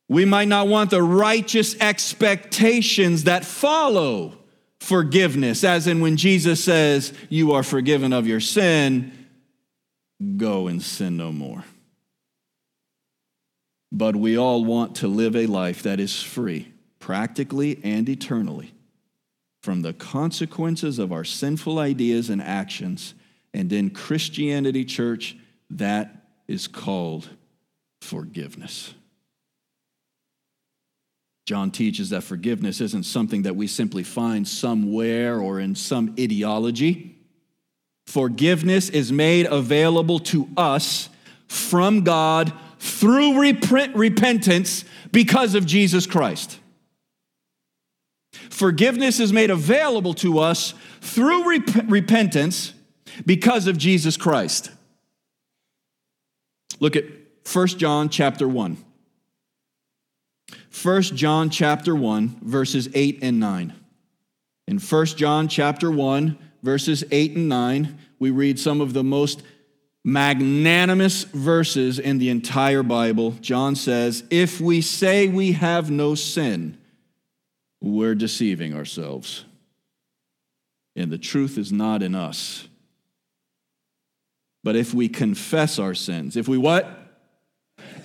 We 0.08 0.24
might 0.24 0.48
not 0.48 0.66
want 0.66 0.90
the 0.90 1.02
righteous 1.02 1.78
expectations 1.78 3.24
that 3.24 3.44
follow 3.44 4.36
forgiveness, 4.80 5.62
as 5.62 5.86
in 5.86 6.00
when 6.00 6.16
Jesus 6.16 6.64
says, 6.64 7.12
You 7.28 7.52
are 7.52 7.62
forgiven 7.62 8.12
of 8.12 8.26
your 8.26 8.40
sin, 8.40 9.28
go 10.36 10.68
and 10.68 10.82
sin 10.82 11.16
no 11.16 11.32
more. 11.32 11.64
But 13.92 14.16
we 14.16 14.38
all 14.38 14.64
want 14.64 14.96
to 14.96 15.08
live 15.08 15.36
a 15.36 15.46
life 15.46 15.82
that 15.82 16.00
is 16.00 16.22
free, 16.22 16.72
practically 16.98 17.78
and 17.84 18.08
eternally 18.08 18.72
from 19.62 19.82
the 19.82 19.92
consequences 19.92 20.98
of 20.98 21.12
our 21.12 21.24
sinful 21.24 21.78
ideas 21.78 22.30
and 22.30 22.42
actions. 22.42 23.14
And 23.54 23.72
in 23.72 23.90
Christianity, 23.90 24.84
church, 24.84 25.36
that 25.70 26.26
is 26.48 26.66
called 26.66 27.28
forgiveness. 28.00 28.94
John 31.46 31.70
teaches 31.70 32.10
that 32.10 32.22
forgiveness 32.22 32.80
isn't 32.80 33.04
something 33.04 33.42
that 33.42 33.56
we 33.56 33.66
simply 33.66 34.02
find 34.02 34.46
somewhere 34.46 35.38
or 35.38 35.60
in 35.60 35.74
some 35.74 36.14
ideology. 36.18 37.18
Forgiveness 38.06 38.88
is 38.88 39.12
made 39.12 39.46
available 39.46 40.18
to 40.20 40.48
us 40.56 41.08
from 41.46 42.02
God 42.02 42.52
through 42.78 43.40
rep- 43.40 43.94
repentance 43.94 44.84
because 45.12 45.54
of 45.54 45.66
Jesus 45.66 46.06
Christ. 46.06 46.58
Forgiveness 48.52 49.18
is 49.18 49.32
made 49.32 49.48
available 49.48 50.12
to 50.12 50.38
us 50.38 50.74
through 51.00 51.48
rep- 51.48 51.90
repentance 51.90 52.74
because 53.24 53.66
of 53.66 53.78
Jesus 53.78 54.18
Christ. 54.18 54.70
Look 56.78 56.94
at 56.94 57.04
1 57.50 57.66
John 57.68 58.10
chapter 58.10 58.46
1. 58.46 58.76
1 60.82 61.02
John 61.02 61.48
chapter 61.48 61.96
1 61.96 62.40
verses 62.42 62.90
8 62.92 63.20
and 63.22 63.40
9. 63.40 63.72
In 64.68 64.78
1 64.78 65.06
John 65.06 65.48
chapter 65.48 65.90
1 65.90 66.38
verses 66.62 67.04
8 67.10 67.36
and 67.36 67.48
9, 67.48 67.98
we 68.18 68.30
read 68.30 68.60
some 68.60 68.82
of 68.82 68.92
the 68.92 69.02
most 69.02 69.42
magnanimous 70.04 71.24
verses 71.24 71.98
in 71.98 72.18
the 72.18 72.28
entire 72.28 72.82
Bible. 72.82 73.30
John 73.40 73.74
says, 73.76 74.24
"If 74.28 74.60
we 74.60 74.82
say 74.82 75.26
we 75.26 75.52
have 75.52 75.90
no 75.90 76.14
sin, 76.14 76.76
we're 77.82 78.14
deceiving 78.14 78.74
ourselves. 78.74 79.44
And 80.94 81.10
the 81.10 81.18
truth 81.18 81.58
is 81.58 81.72
not 81.72 82.02
in 82.02 82.14
us. 82.14 82.68
But 84.64 84.76
if 84.76 84.94
we 84.94 85.08
confess 85.08 85.78
our 85.78 85.94
sins, 85.94 86.36
if 86.36 86.46
we 86.46 86.56
what? 86.56 86.98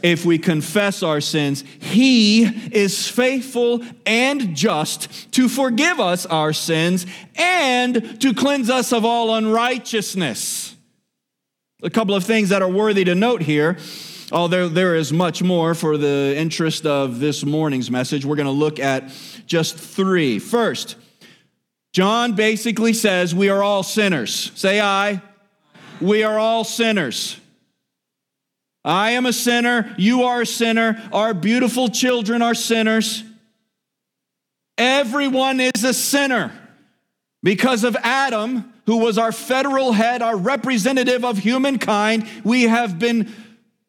If 0.01 0.25
we 0.25 0.39
confess 0.39 1.03
our 1.03 1.21
sins, 1.21 1.63
He 1.79 2.43
is 2.43 3.07
faithful 3.07 3.83
and 4.05 4.55
just 4.55 5.31
to 5.33 5.47
forgive 5.47 5.99
us 5.99 6.25
our 6.25 6.53
sins 6.53 7.05
and 7.35 8.19
to 8.21 8.33
cleanse 8.33 8.69
us 8.69 8.91
of 8.91 9.05
all 9.05 9.35
unrighteousness. 9.35 10.75
A 11.83 11.89
couple 11.91 12.15
of 12.15 12.23
things 12.23 12.49
that 12.49 12.63
are 12.63 12.69
worthy 12.69 13.03
to 13.03 13.13
note 13.13 13.43
here. 13.43 13.77
Oh, 14.29 14.49
there, 14.49 14.67
there 14.67 14.95
is 14.95 15.13
much 15.13 15.41
more 15.41 15.73
for 15.73 15.97
the 15.97 16.33
interest 16.35 16.85
of 16.85 17.19
this 17.19 17.45
morning's 17.45 17.89
message. 17.89 18.25
We're 18.25 18.35
going 18.35 18.47
to 18.47 18.51
look 18.51 18.77
at 18.77 19.09
just 19.45 19.77
three. 19.77 20.37
First, 20.39 20.97
John 21.93 22.33
basically 22.33 22.91
says 22.91 23.33
we 23.33 23.47
are 23.47 23.63
all 23.63 23.83
sinners. 23.83 24.51
Say 24.55 24.81
I. 24.81 25.21
We 26.01 26.23
are 26.23 26.37
all 26.37 26.65
sinners. 26.65 27.39
I 28.83 29.11
am 29.11 29.25
a 29.25 29.33
sinner. 29.33 29.95
You 29.97 30.23
are 30.23 30.41
a 30.41 30.45
sinner. 30.45 31.01
Our 31.13 31.33
beautiful 31.33 31.87
children 31.87 32.41
are 32.41 32.53
sinners. 32.53 33.23
Everyone 34.77 35.61
is 35.61 35.85
a 35.85 35.93
sinner. 35.93 36.51
Because 37.43 37.85
of 37.85 37.95
Adam, 38.03 38.73
who 38.87 38.97
was 38.97 39.17
our 39.17 39.31
federal 39.31 39.93
head, 39.93 40.21
our 40.21 40.35
representative 40.35 41.23
of 41.23 41.37
humankind, 41.37 42.27
we 42.43 42.63
have 42.63 42.99
been 42.99 43.33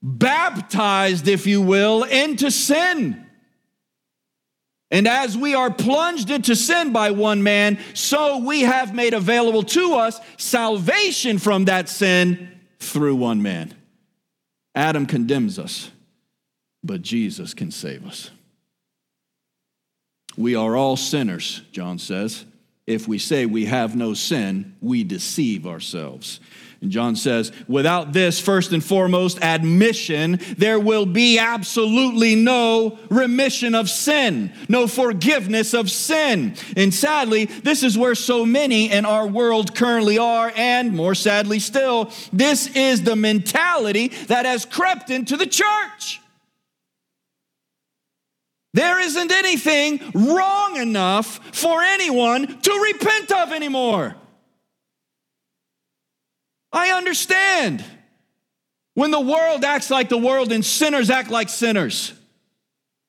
baptized, 0.02 1.28
if 1.28 1.46
you 1.46 1.60
will, 1.60 2.04
into 2.04 2.50
sin. 2.50 3.24
And 4.90 5.06
as 5.06 5.36
we 5.36 5.54
are 5.54 5.70
plunged 5.70 6.30
into 6.30 6.56
sin 6.56 6.92
by 6.92 7.10
one 7.10 7.42
man, 7.42 7.78
so 7.92 8.38
we 8.38 8.62
have 8.62 8.94
made 8.94 9.12
available 9.12 9.62
to 9.64 9.94
us 9.94 10.18
salvation 10.38 11.38
from 11.38 11.66
that 11.66 11.88
sin 11.88 12.58
through 12.78 13.16
one 13.16 13.42
man. 13.42 13.74
Adam 14.74 15.04
condemns 15.04 15.58
us, 15.58 15.90
but 16.82 17.02
Jesus 17.02 17.52
can 17.52 17.70
save 17.70 18.06
us. 18.06 18.30
We 20.36 20.54
are 20.54 20.76
all 20.76 20.96
sinners, 20.96 21.62
John 21.72 21.98
says. 21.98 22.44
If 22.86 23.06
we 23.08 23.18
say 23.18 23.44
we 23.44 23.66
have 23.66 23.96
no 23.96 24.14
sin, 24.14 24.76
we 24.80 25.04
deceive 25.04 25.66
ourselves. 25.66 26.40
And 26.80 26.92
John 26.92 27.16
says, 27.16 27.50
without 27.66 28.12
this, 28.12 28.38
first 28.38 28.72
and 28.72 28.84
foremost, 28.84 29.42
admission, 29.42 30.38
there 30.56 30.78
will 30.78 31.06
be 31.06 31.36
absolutely 31.36 32.36
no 32.36 32.98
remission 33.10 33.74
of 33.74 33.90
sin, 33.90 34.52
no 34.68 34.86
forgiveness 34.86 35.74
of 35.74 35.90
sin. 35.90 36.54
And 36.76 36.94
sadly, 36.94 37.46
this 37.46 37.82
is 37.82 37.98
where 37.98 38.14
so 38.14 38.46
many 38.46 38.92
in 38.92 39.06
our 39.06 39.26
world 39.26 39.74
currently 39.74 40.18
are, 40.18 40.52
and 40.54 40.94
more 40.94 41.16
sadly 41.16 41.58
still, 41.58 42.12
this 42.32 42.68
is 42.76 43.02
the 43.02 43.16
mentality 43.16 44.08
that 44.28 44.46
has 44.46 44.64
crept 44.64 45.10
into 45.10 45.36
the 45.36 45.46
church. 45.46 46.20
There 48.72 49.00
isn't 49.00 49.32
anything 49.32 50.00
wrong 50.14 50.76
enough 50.76 51.40
for 51.56 51.82
anyone 51.82 52.60
to 52.60 52.92
repent 52.92 53.32
of 53.32 53.52
anymore. 53.52 54.14
I 56.72 56.90
understand 56.92 57.84
when 58.94 59.10
the 59.10 59.20
world 59.20 59.64
acts 59.64 59.90
like 59.90 60.08
the 60.08 60.18
world 60.18 60.52
and 60.52 60.64
sinners 60.64 61.10
act 61.10 61.30
like 61.30 61.48
sinners. 61.48 62.12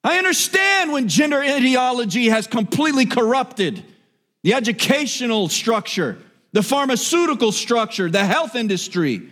I 0.04 0.18
understand 0.18 0.92
when 0.92 1.08
gender 1.08 1.42
ideology 1.42 2.30
has 2.30 2.48
completely 2.48 3.06
corrupted 3.06 3.84
the 4.44 4.54
educational 4.54 5.50
structure, 5.50 6.18
the 6.54 6.64
pharmaceutical 6.64 7.52
structure, 7.52 8.10
the 8.10 8.24
health 8.24 8.56
industry, 8.56 9.30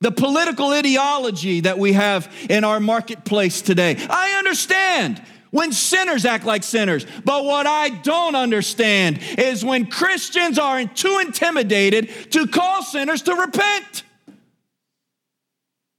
the 0.00 0.10
political 0.10 0.72
ideology 0.72 1.60
that 1.60 1.78
we 1.78 1.92
have 1.92 2.30
in 2.50 2.64
our 2.64 2.80
marketplace 2.80 3.62
today. 3.62 3.96
I 4.10 4.32
understand 4.38 5.22
when 5.54 5.70
sinners 5.70 6.24
act 6.24 6.44
like 6.44 6.64
sinners. 6.64 7.06
But 7.24 7.44
what 7.44 7.64
I 7.64 7.88
don't 7.88 8.34
understand 8.34 9.20
is 9.38 9.64
when 9.64 9.86
Christians 9.86 10.58
are 10.58 10.84
too 10.84 11.20
intimidated 11.24 12.32
to 12.32 12.48
call 12.48 12.82
sinners 12.82 13.22
to 13.22 13.36
repent. 13.36 14.02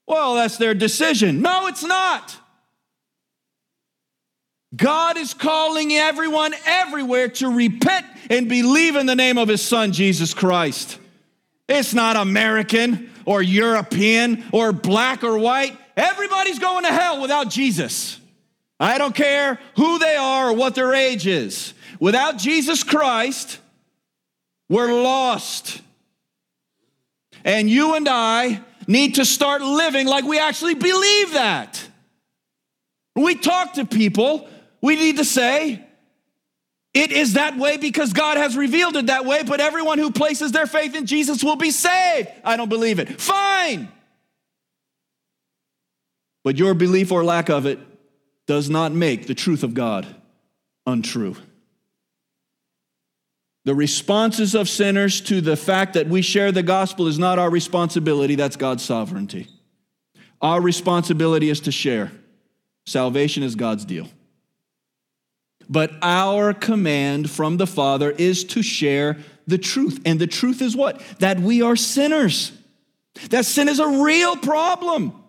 Well, 0.05 0.35
that's 0.35 0.57
their 0.57 0.73
decision. 0.73 1.41
No, 1.41 1.67
it's 1.67 1.85
not. 1.85 2.37
God 4.75 5.15
is 5.15 5.33
calling 5.33 5.93
everyone 5.93 6.53
everywhere 6.65 7.29
to 7.29 7.49
repent 7.49 8.05
and 8.29 8.49
believe 8.49 8.97
in 8.97 9.05
the 9.05 9.15
name 9.15 9.37
of 9.37 9.47
his 9.47 9.61
son, 9.61 9.93
Jesus 9.93 10.33
Christ. 10.33 10.99
It's 11.69 11.93
not 11.93 12.17
American 12.17 13.09
or 13.23 13.41
European 13.41 14.43
or 14.51 14.73
black 14.73 15.23
or 15.23 15.37
white. 15.37 15.77
Everybody's 15.95 16.59
going 16.59 16.83
to 16.83 16.91
hell 16.91 17.21
without 17.21 17.49
Jesus. 17.49 18.19
I 18.79 18.97
don't 18.97 19.15
care 19.15 19.59
who 19.77 19.99
they 19.99 20.15
are 20.15 20.49
or 20.49 20.53
what 20.53 20.75
their 20.75 20.93
age 20.93 21.27
is. 21.27 21.73
Without 21.99 22.37
Jesus 22.37 22.83
Christ, 22.83 23.59
we're 24.69 25.01
lost. 25.01 25.81
And 27.43 27.69
you 27.69 27.95
and 27.95 28.07
I 28.09 28.61
need 28.87 29.15
to 29.15 29.25
start 29.25 29.61
living 29.61 30.07
like 30.07 30.25
we 30.25 30.39
actually 30.39 30.75
believe 30.75 31.33
that. 31.33 31.87
We 33.15 33.35
talk 33.35 33.73
to 33.73 33.85
people, 33.85 34.49
we 34.81 34.95
need 34.95 35.17
to 35.17 35.25
say, 35.25 35.81
it 36.93 37.11
is 37.11 37.33
that 37.33 37.57
way 37.57 37.77
because 37.77 38.13
God 38.13 38.37
has 38.37 38.57
revealed 38.57 38.95
it 38.95 39.07
that 39.07 39.25
way, 39.25 39.43
but 39.43 39.59
everyone 39.59 39.99
who 39.99 40.11
places 40.11 40.51
their 40.51 40.65
faith 40.65 40.95
in 40.95 41.05
Jesus 41.05 41.43
will 41.43 41.55
be 41.55 41.71
saved. 41.71 42.29
I 42.43 42.57
don't 42.57 42.69
believe 42.69 42.99
it. 42.99 43.21
Fine. 43.21 43.89
But 46.43 46.57
your 46.57 46.73
belief 46.73 47.11
or 47.11 47.23
lack 47.23 47.49
of 47.49 47.65
it 47.65 47.79
does 48.47 48.69
not 48.69 48.91
make 48.91 49.27
the 49.27 49.35
truth 49.35 49.63
of 49.63 49.73
God 49.73 50.07
untrue. 50.85 51.35
The 53.65 53.75
responses 53.75 54.53
of 54.53 54.69
sinners 54.69 55.21
to 55.21 55.41
the 55.41 55.57
fact 55.57 55.95
that 55.95 56.07
we 56.07 56.21
share 56.21 56.51
the 56.51 56.63
gospel 56.63 57.07
is 57.07 57.17
not 57.17 57.39
our 57.39 57.49
responsibility, 57.49 58.35
that's 58.35 58.55
God's 58.55 58.83
sovereignty. 58.83 59.47
Our 60.41 60.61
responsibility 60.61 61.49
is 61.49 61.61
to 61.61 61.71
share. 61.71 62.11
Salvation 62.85 63.41
is 63.41 63.55
God's 63.55 63.83
deal. 63.83 64.07
But 65.67 65.91
our 66.03 66.53
command 66.53 67.31
from 67.31 67.57
the 67.57 67.65
Father 67.65 68.11
is 68.11 68.43
to 68.45 68.61
share 68.61 69.17
the 69.47 69.57
truth. 69.57 69.99
And 70.05 70.19
the 70.19 70.27
truth 70.27 70.61
is 70.61 70.75
what? 70.75 71.01
That 71.19 71.39
we 71.39 71.63
are 71.63 71.75
sinners. 71.75 72.51
That 73.29 73.45
sin 73.45 73.67
is 73.67 73.79
a 73.79 73.87
real 73.87 74.37
problem. 74.37 75.23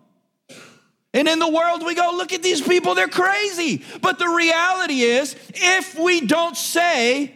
And 1.17 1.27
in 1.27 1.39
the 1.39 1.49
world, 1.49 1.83
we 1.83 1.95
go, 1.95 2.11
look 2.13 2.31
at 2.31 2.43
these 2.43 2.61
people, 2.61 2.93
they're 2.93 3.07
crazy. 3.07 3.83
But 4.03 4.19
the 4.19 4.27
reality 4.27 5.01
is, 5.01 5.35
if 5.49 5.97
we 5.97 6.21
don't 6.21 6.55
say 6.55 7.35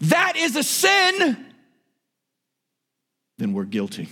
that 0.00 0.34
is 0.36 0.56
a 0.56 0.64
sin, 0.64 1.46
then 3.38 3.52
we're 3.52 3.64
guilty. 3.64 4.08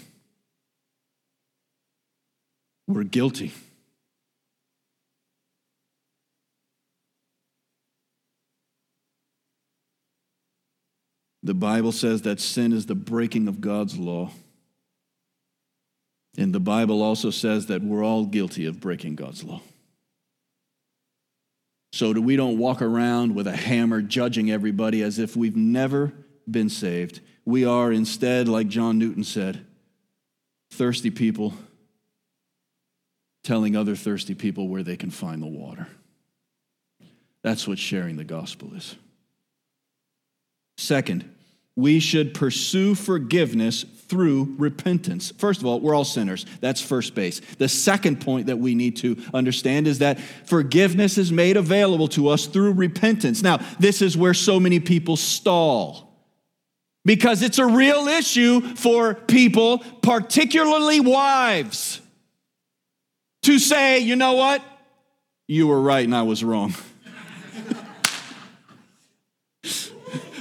We're 2.87 3.03
guilty. 3.03 3.53
The 11.43 11.55
Bible 11.55 11.91
says 11.91 12.23
that 12.23 12.39
sin 12.39 12.73
is 12.73 12.87
the 12.87 12.95
breaking 12.95 13.49
of 13.49 13.61
God's 13.61 13.99
law. 13.99 14.31
And 16.37 16.55
the 16.55 16.61
Bible 16.61 17.03
also 17.03 17.31
says 17.31 17.67
that 17.67 17.83
we're 17.83 18.05
all 18.05 18.25
guilty 18.25 18.67
of 18.67 18.81
breaking 18.81 19.17
God's 19.17 19.43
law. 19.43 19.61
So 21.93 22.13
that 22.13 22.21
we 22.21 22.37
don't 22.37 22.59
walk 22.59 22.83
around 22.83 23.35
with 23.35 23.47
a 23.47 23.57
hammer 23.57 24.03
judging 24.03 24.51
everybody 24.51 25.03
as 25.03 25.19
if 25.19 25.37
we've 25.37 25.57
never 25.57 26.13
been 26.49 26.69
saved. 26.69 27.21
We 27.45 27.65
are 27.65 27.91
instead, 27.91 28.47
like 28.47 28.69
John 28.69 28.99
Newton 28.99 29.25
said, 29.25 29.65
thirsty 30.71 31.11
people 31.11 31.55
telling 33.43 33.75
other 33.75 33.97
thirsty 33.97 34.35
people 34.35 34.69
where 34.69 34.83
they 34.83 34.97
can 34.97 35.11
find 35.11 35.43
the 35.43 35.47
water. 35.47 35.89
That's 37.43 37.67
what 37.67 37.79
sharing 37.79 38.17
the 38.17 38.25
gospel 38.25 38.75
is. 38.75 38.95
Second, 40.77 41.29
we 41.79 42.01
should 42.01 42.35
pursue 42.35 42.93
forgiveness 42.97 43.85
through 44.09 44.53
repentance. 44.59 45.33
First 45.39 45.61
of 45.61 45.67
all, 45.67 45.79
we're 45.79 45.95
all 45.95 46.05
sinners. 46.05 46.45
That's 46.61 46.81
first 46.81 47.15
base. 47.15 47.41
The 47.59 47.69
second 47.69 48.21
point 48.21 48.49
that 48.49 48.59
we 48.59 48.75
need 48.75 48.97
to 48.97 49.17
understand 49.33 49.87
is 49.87 50.01
that 50.01 50.19
forgiveness 50.19 51.19
is 51.19 51.31
made 51.31 51.57
available 51.57 52.09
to 52.09 52.31
us 52.31 52.47
through 52.47 52.73
repentance. 52.73 53.45
Now, 53.45 53.59
this 53.79 54.03
is 54.03 54.17
where 54.17 54.35
so 54.35 54.59
many 54.59 54.81
people 54.81 55.17
stall 55.17 56.13
because 57.05 57.43
it's 57.43 57.61
a 57.61 57.67
real 57.67 58.09
issue 58.09 58.61
for 58.75 59.15
people, 59.15 59.79
particularly 60.03 60.99
wives, 60.99 62.01
to 63.43 63.61
say, 63.61 64.01
you 64.01 64.17
know 64.17 64.33
what? 64.33 64.65
You 65.47 65.69
were 65.69 65.81
right 65.81 66.05
and 66.05 66.17
I 66.17 66.23
was 66.23 66.43
wrong. 66.43 66.75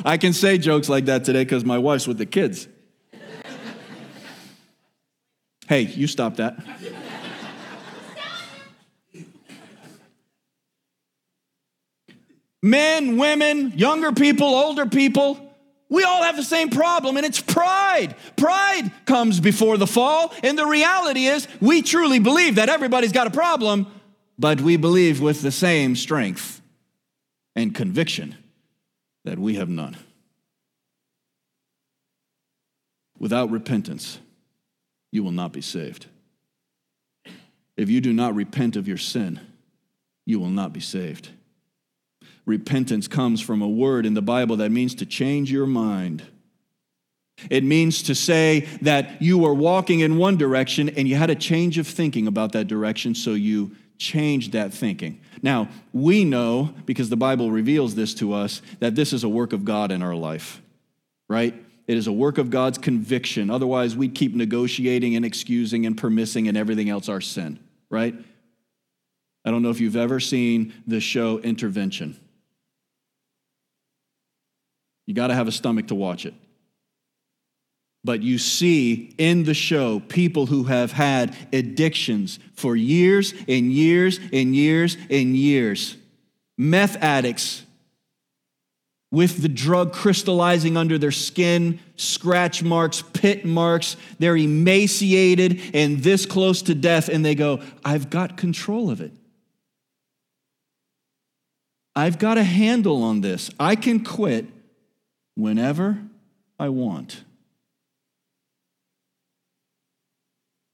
I 0.07 0.15
can 0.15 0.31
say 0.31 0.57
jokes 0.57 0.87
like 0.87 1.03
that 1.05 1.25
today 1.25 1.43
because 1.43 1.65
my 1.65 1.77
wife's 1.77 2.07
with 2.07 2.17
the 2.17 2.25
kids. 2.25 2.69
hey, 5.67 5.81
you 5.81 6.07
stop 6.07 6.37
that. 6.37 6.57
Men, 12.63 13.17
women, 13.17 13.73
younger 13.75 14.13
people, 14.13 14.47
older 14.47 14.85
people, 14.85 15.53
we 15.89 16.03
all 16.03 16.23
have 16.23 16.37
the 16.37 16.43
same 16.43 16.69
problem, 16.69 17.17
and 17.17 17.25
it's 17.25 17.41
pride. 17.41 18.15
Pride 18.37 18.89
comes 19.03 19.41
before 19.41 19.75
the 19.75 19.87
fall, 19.87 20.33
and 20.41 20.57
the 20.57 20.65
reality 20.65 21.25
is 21.25 21.49
we 21.59 21.81
truly 21.81 22.19
believe 22.19 22.55
that 22.55 22.69
everybody's 22.69 23.11
got 23.11 23.27
a 23.27 23.31
problem, 23.31 23.87
but 24.39 24.61
we 24.61 24.77
believe 24.77 25.19
with 25.19 25.41
the 25.41 25.51
same 25.51 25.97
strength 25.97 26.61
and 27.57 27.75
conviction 27.75 28.37
that 29.27 29.37
we 29.37 29.55
have 29.55 29.67
none. 29.67 29.97
Without 33.19 33.51
repentance, 33.51 34.19
you 35.11 35.21
will 35.21 35.33
not 35.33 35.51
be 35.51 35.59
saved. 35.59 36.05
If 37.75 37.89
you 37.89 37.99
do 37.99 38.13
not 38.13 38.35
repent 38.35 38.77
of 38.77 38.87
your 38.87 38.95
sin, 38.95 39.41
you 40.25 40.39
will 40.39 40.49
not 40.49 40.71
be 40.71 40.79
saved. 40.79 41.31
repentance 42.47 43.09
comes 43.09 43.41
from 43.41 43.61
a 43.61 43.67
word 43.67 44.05
in 44.05 44.13
the 44.13 44.21
Bible 44.21 44.55
that 44.55 44.71
means 44.71 44.95
to 44.95 45.05
change 45.05 45.51
your 45.51 45.67
mind. 45.67 46.23
It 47.51 47.63
means 47.63 48.01
to 48.03 48.15
say 48.15 48.61
that 48.81 49.21
you 49.21 49.37
were 49.37 49.53
walking 49.53 49.99
in 49.99 50.17
one 50.17 50.37
direction 50.37 50.89
and 50.89 51.07
you 51.07 51.15
had 51.15 51.29
a 51.29 51.35
change 51.35 51.77
of 51.77 51.85
thinking 51.85 52.25
about 52.25 52.53
that 52.53 52.67
direction, 52.67 53.13
so 53.13 53.33
you 53.33 53.75
changed 53.97 54.51
that 54.53 54.73
thinking. 54.73 55.19
Now, 55.41 55.69
we 55.93 56.23
know, 56.23 56.73
because 56.85 57.09
the 57.09 57.17
Bible 57.17 57.51
reveals 57.51 57.95
this 57.95 58.13
to 58.15 58.33
us, 58.33 58.61
that 58.79 58.95
this 58.95 59.13
is 59.13 59.23
a 59.23 59.29
work 59.29 59.53
of 59.53 59.65
God 59.65 59.91
in 59.91 60.01
our 60.01 60.15
life, 60.15 60.61
right? 61.27 61.53
It 61.87 61.97
is 61.97 62.07
a 62.07 62.11
work 62.11 62.37
of 62.37 62.49
God's 62.49 62.77
conviction. 62.77 63.49
Otherwise, 63.49 63.95
we'd 63.95 64.13
keep 64.15 64.35
negotiating 64.35 65.15
and 65.15 65.25
excusing 65.25 65.85
and 65.85 65.97
permissing 65.97 66.47
and 66.47 66.57
everything 66.57 66.89
else 66.89 67.07
our 67.09 67.21
sin, 67.21 67.59
right? 67.89 68.13
I 69.45 69.51
don't 69.51 69.61
know 69.61 69.69
if 69.69 69.79
you've 69.79 69.95
ever 69.95 70.19
seen 70.19 70.73
the 70.85 70.99
show 70.99 71.39
Intervention. 71.39 72.19
You 75.05 75.13
got 75.13 75.27
to 75.27 75.33
have 75.33 75.47
a 75.47 75.53
stomach 75.53 75.87
to 75.87 75.95
watch 75.95 76.25
it. 76.25 76.33
But 78.03 78.21
you 78.21 78.37
see 78.37 79.13
in 79.17 79.43
the 79.43 79.53
show 79.53 79.99
people 79.99 80.45
who 80.45 80.65
have 80.65 80.91
had 80.91 81.35
addictions 81.51 82.39
for 82.53 82.75
years 82.75 83.33
and 83.47 83.71
years 83.71 84.19
and 84.31 84.55
years 84.55 84.97
and 85.09 85.35
years. 85.35 85.97
Meth 86.57 86.95
addicts 87.03 87.63
with 89.11 89.41
the 89.41 89.49
drug 89.49 89.93
crystallizing 89.93 90.75
under 90.75 90.97
their 90.97 91.11
skin, 91.11 91.79
scratch 91.95 92.61
marks, 92.61 93.01
pit 93.13 93.45
marks. 93.45 93.95
They're 94.19 94.37
emaciated 94.37 95.61
and 95.73 95.99
this 95.99 96.25
close 96.25 96.61
to 96.63 96.75
death, 96.75 97.09
and 97.09 97.23
they 97.23 97.35
go, 97.35 97.61
I've 97.85 98.09
got 98.09 98.37
control 98.37 98.89
of 98.89 99.01
it. 99.01 99.11
I've 101.95 102.19
got 102.19 102.37
a 102.37 102.43
handle 102.43 103.01
on 103.03 103.21
this. 103.21 103.49
I 103.59 103.75
can 103.75 104.03
quit 104.03 104.45
whenever 105.35 105.99
I 106.59 106.69
want. 106.69 107.23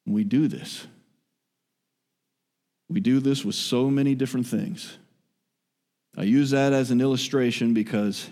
We 0.06 0.24
do 0.24 0.48
this. 0.48 0.88
We 2.90 3.00
do 3.00 3.20
this 3.20 3.44
with 3.44 3.56
so 3.56 3.90
many 3.90 4.16
different 4.16 4.48
things. 4.48 4.98
I 6.16 6.24
use 6.24 6.52
that 6.52 6.74
as 6.74 6.92
an 6.92 7.02
illustration 7.02 7.74
because 7.74 8.30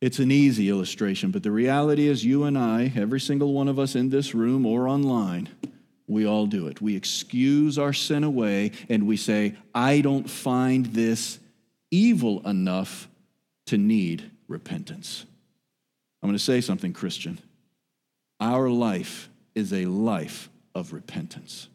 it's 0.00 0.18
an 0.18 0.30
easy 0.30 0.68
illustration, 0.68 1.30
but 1.30 1.42
the 1.42 1.50
reality 1.50 2.06
is, 2.06 2.24
you 2.24 2.44
and 2.44 2.56
I, 2.56 2.92
every 2.94 3.18
single 3.18 3.52
one 3.52 3.66
of 3.66 3.78
us 3.78 3.94
in 3.94 4.10
this 4.10 4.34
room 4.34 4.66
or 4.66 4.88
online, 4.88 5.48
we 6.06 6.26
all 6.26 6.46
do 6.46 6.68
it. 6.68 6.80
We 6.80 6.94
excuse 6.94 7.78
our 7.78 7.92
sin 7.92 8.22
away 8.22 8.72
and 8.88 9.06
we 9.06 9.16
say, 9.16 9.56
I 9.74 10.02
don't 10.02 10.28
find 10.28 10.86
this 10.86 11.40
evil 11.90 12.46
enough 12.46 13.08
to 13.66 13.78
need 13.78 14.30
repentance. 14.46 15.24
I'm 16.22 16.28
going 16.28 16.38
to 16.38 16.44
say 16.44 16.60
something, 16.60 16.92
Christian. 16.92 17.38
Our 18.38 18.68
life 18.68 19.28
is 19.54 19.72
a 19.72 19.86
life 19.86 20.50
of 20.76 20.92
repentance. 20.92 21.68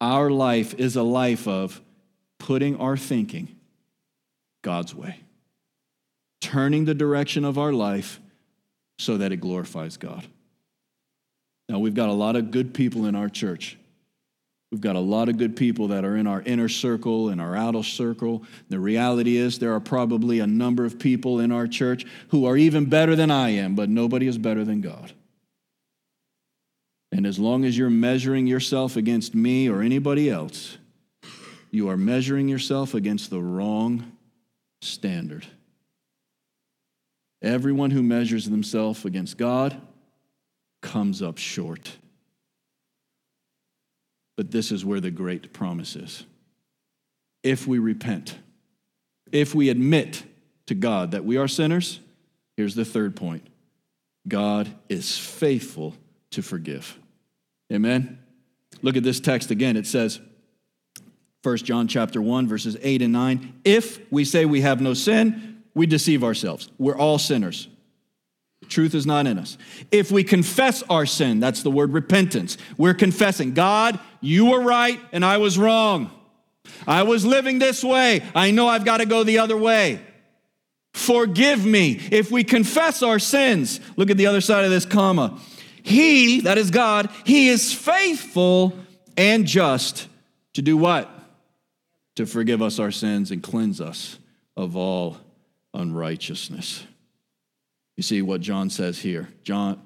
Our 0.00 0.30
life 0.30 0.74
is 0.74 0.96
a 0.96 1.02
life 1.02 1.46
of 1.46 1.80
putting 2.38 2.76
our 2.76 2.96
thinking 2.96 3.54
God's 4.62 4.94
way, 4.94 5.20
turning 6.40 6.86
the 6.86 6.94
direction 6.94 7.44
of 7.44 7.58
our 7.58 7.72
life 7.72 8.18
so 8.98 9.18
that 9.18 9.30
it 9.30 9.36
glorifies 9.36 9.96
God. 9.98 10.26
Now, 11.68 11.78
we've 11.78 11.94
got 11.94 12.08
a 12.08 12.14
lot 12.14 12.34
of 12.36 12.50
good 12.50 12.72
people 12.72 13.04
in 13.04 13.14
our 13.14 13.28
church. 13.28 13.76
We've 14.70 14.80
got 14.80 14.96
a 14.96 15.00
lot 15.00 15.28
of 15.28 15.36
good 15.36 15.54
people 15.56 15.88
that 15.88 16.04
are 16.04 16.16
in 16.16 16.26
our 16.26 16.40
inner 16.42 16.68
circle 16.68 17.28
and 17.28 17.40
our 17.40 17.54
outer 17.54 17.82
circle. 17.82 18.42
The 18.68 18.80
reality 18.80 19.36
is, 19.36 19.58
there 19.58 19.74
are 19.74 19.80
probably 19.80 20.40
a 20.40 20.46
number 20.46 20.84
of 20.84 20.98
people 20.98 21.40
in 21.40 21.52
our 21.52 21.66
church 21.66 22.06
who 22.28 22.46
are 22.46 22.56
even 22.56 22.86
better 22.86 23.14
than 23.14 23.30
I 23.30 23.50
am, 23.50 23.74
but 23.74 23.88
nobody 23.88 24.26
is 24.26 24.38
better 24.38 24.64
than 24.64 24.80
God. 24.80 25.12
And 27.12 27.26
as 27.26 27.38
long 27.38 27.64
as 27.64 27.78
you're 27.78 27.90
measuring 27.90 28.46
yourself 28.46 28.96
against 28.96 29.34
me 29.34 29.68
or 29.68 29.80
anybody 29.80 30.28
else, 30.28 30.78
you 31.70 31.88
are 31.88 31.96
measuring 31.96 32.48
yourself 32.48 32.94
against 32.94 33.30
the 33.30 33.40
wrong 33.40 34.12
standard. 34.80 35.46
Everyone 37.42 37.90
who 37.90 38.02
measures 38.02 38.48
themselves 38.48 39.04
against 39.04 39.36
God 39.36 39.80
comes 40.80 41.22
up 41.22 41.38
short. 41.38 41.96
But 44.36 44.50
this 44.50 44.72
is 44.72 44.84
where 44.84 45.00
the 45.00 45.10
great 45.10 45.52
promise 45.52 45.96
is. 45.96 46.24
If 47.42 47.66
we 47.66 47.78
repent, 47.78 48.36
if 49.30 49.54
we 49.54 49.68
admit 49.68 50.22
to 50.66 50.74
God 50.74 51.12
that 51.12 51.24
we 51.24 51.36
are 51.36 51.48
sinners, 51.48 52.00
here's 52.56 52.74
the 52.74 52.84
third 52.84 53.16
point 53.16 53.46
God 54.26 54.74
is 54.88 55.16
faithful 55.16 55.94
to 56.36 56.42
forgive. 56.42 56.98
Amen. 57.72 58.18
Look 58.82 58.96
at 58.96 59.02
this 59.02 59.20
text 59.20 59.50
again. 59.50 59.76
It 59.76 59.86
says, 59.86 60.20
1 61.42 61.56
John 61.58 61.88
chapter 61.88 62.20
1 62.20 62.46
verses 62.46 62.76
8 62.80 63.02
and 63.02 63.12
9, 63.12 63.60
if 63.64 64.00
we 64.12 64.24
say 64.24 64.44
we 64.44 64.60
have 64.60 64.80
no 64.80 64.94
sin, 64.94 65.62
we 65.74 65.86
deceive 65.86 66.22
ourselves. 66.22 66.70
We're 66.78 66.96
all 66.96 67.18
sinners. 67.18 67.68
Truth 68.68 68.94
is 68.94 69.06
not 69.06 69.26
in 69.26 69.38
us. 69.38 69.56
If 69.90 70.10
we 70.10 70.24
confess 70.24 70.82
our 70.90 71.06
sin, 71.06 71.40
that's 71.40 71.62
the 71.62 71.70
word 71.70 71.92
repentance. 71.92 72.58
We're 72.76 72.94
confessing, 72.94 73.54
God, 73.54 73.98
you 74.20 74.46
were 74.46 74.60
right 74.60 75.00
and 75.12 75.24
I 75.24 75.38
was 75.38 75.58
wrong. 75.58 76.10
I 76.86 77.04
was 77.04 77.24
living 77.24 77.58
this 77.58 77.82
way. 77.82 78.22
I 78.34 78.50
know 78.50 78.68
I've 78.68 78.84
got 78.84 78.98
to 78.98 79.06
go 79.06 79.24
the 79.24 79.38
other 79.38 79.56
way. 79.56 80.02
Forgive 80.92 81.64
me. 81.64 82.00
If 82.10 82.30
we 82.30 82.44
confess 82.44 83.02
our 83.02 83.18
sins, 83.18 83.80
look 83.96 84.10
at 84.10 84.16
the 84.18 84.26
other 84.26 84.40
side 84.42 84.64
of 84.64 84.70
this 84.70 84.84
comma. 84.84 85.40
He, 85.86 86.40
that 86.40 86.58
is 86.58 86.72
God, 86.72 87.10
He 87.24 87.48
is 87.48 87.72
faithful 87.72 88.76
and 89.16 89.46
just 89.46 90.08
to 90.54 90.62
do 90.62 90.76
what? 90.76 91.08
To 92.16 92.26
forgive 92.26 92.60
us 92.60 92.80
our 92.80 92.90
sins 92.90 93.30
and 93.30 93.40
cleanse 93.40 93.80
us 93.80 94.18
of 94.56 94.74
all 94.74 95.16
unrighteousness. 95.74 96.84
You 97.96 98.02
see 98.02 98.20
what 98.20 98.40
John 98.40 98.68
says 98.68 98.98
here. 98.98 99.28
John 99.44 99.80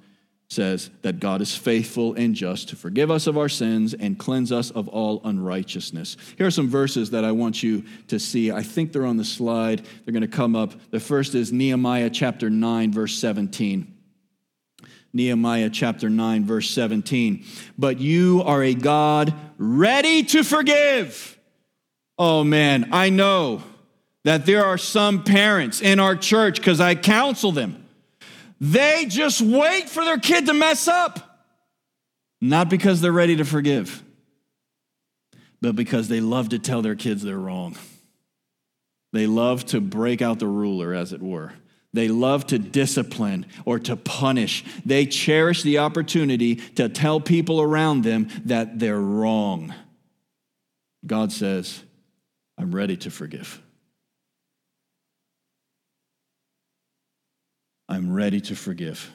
says 0.49 0.89
that 1.03 1.21
God 1.21 1.43
is 1.43 1.55
faithful 1.55 2.15
and 2.15 2.35
just 2.35 2.71
to 2.71 2.77
forgive 2.77 3.11
us 3.11 3.27
of 3.27 3.37
our 3.37 3.51
sins 3.51 3.93
and 3.93 4.19
cleanse 4.19 4.51
us 4.51 4.71
of 4.71 4.89
all 4.89 5.21
unrighteousness. 5.25 6.17
Here 6.39 6.47
are 6.47 6.51
some 6.51 6.71
verses 6.71 7.11
that 7.11 7.27
I 7.27 7.33
want 7.33 7.63
you 7.63 7.85
to 8.09 8.19
see. 8.19 8.51
I 8.51 8.63
think 8.63 8.93
they're 8.93 9.05
on 9.05 9.19
the 9.19 9.25
slide. 9.25 9.85
They're 10.05 10.13
going 10.13 10.23
to 10.23 10.29
come 10.29 10.57
up. 10.57 10.73
The 10.93 10.99
first 10.99 11.35
is 11.35 11.53
Nehemiah 11.53 12.09
chapter 12.09 12.49
9, 12.49 12.91
verse 12.91 13.17
17. 13.19 14.00
Nehemiah 15.13 15.71
chapter 15.71 16.09
9, 16.09 16.45
verse 16.45 16.71
17. 16.71 17.45
But 17.79 17.99
you 17.99 18.43
are 18.45 18.63
a 18.63 18.75
God 18.75 19.35
ready 19.59 20.23
to 20.25 20.45
forgive. 20.45 21.39
Oh 22.19 22.45
man, 22.45 22.91
I 22.93 23.11
know 23.11 23.63
that 24.25 24.47
there 24.47 24.65
are 24.65 24.79
some 24.79 25.25
parents 25.25 25.81
in 25.81 25.99
our 25.99 26.15
church 26.15 26.57
because 26.57 26.81
I 26.81 26.95
counsel 26.95 27.53
them. 27.53 27.85
They 28.61 29.07
just 29.09 29.41
wait 29.41 29.89
for 29.89 30.05
their 30.05 30.19
kid 30.19 30.47
to 30.47 30.53
mess 30.53 30.87
up, 30.87 31.47
not 32.41 32.69
because 32.69 33.01
they're 33.01 33.11
ready 33.11 33.37
to 33.37 33.45
forgive, 33.45 34.03
but 35.63 35.75
because 35.75 36.09
they 36.09 36.21
love 36.21 36.51
to 36.51 36.59
tell 36.59 36.83
their 36.83 36.95
kids 36.95 37.23
they're 37.23 37.39
wrong. 37.39 37.77
They 39.13 39.27
love 39.27 39.65
to 39.67 39.81
break 39.81 40.21
out 40.21 40.39
the 40.39 40.47
ruler, 40.47 40.95
as 40.95 41.13
it 41.13 41.23
were. 41.23 41.53
They 41.93 42.09
love 42.09 42.47
to 42.49 42.59
discipline 42.59 43.47
or 43.65 43.79
to 43.81 43.97
punish. 43.97 44.65
They 44.87 45.07
cherish 45.07 45.63
the 45.63 45.79
opportunity 45.79 46.57
to 46.57 46.89
tell 46.89 47.21
people 47.21 47.61
around 47.61 48.05
them 48.05 48.29
that 48.45 48.79
they're 48.79 49.01
wrong. 49.01 49.75
God 51.05 51.33
says, 51.33 51.83
I'm 52.57 52.75
ready 52.75 52.97
to 52.99 53.11
forgive. 53.11 53.61
I'm 57.89 58.13
ready 58.13 58.41
to 58.43 58.55
forgive. 58.55 59.11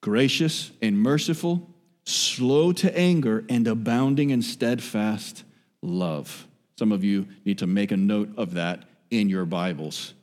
Gracious 0.00 0.70
and 0.80 0.96
merciful, 0.96 1.74
slow 2.04 2.72
to 2.72 2.96
anger, 2.96 3.44
and 3.48 3.66
abounding 3.66 4.30
in 4.30 4.42
steadfast 4.42 5.42
love. 5.82 6.46
Some 6.78 6.92
of 6.92 7.02
you 7.02 7.26
need 7.44 7.58
to 7.58 7.66
make 7.66 7.90
a 7.90 7.96
note 7.96 8.30
of 8.36 8.54
that 8.54 8.84
in 9.10 9.28
your 9.28 9.44
Bibles. 9.44 10.14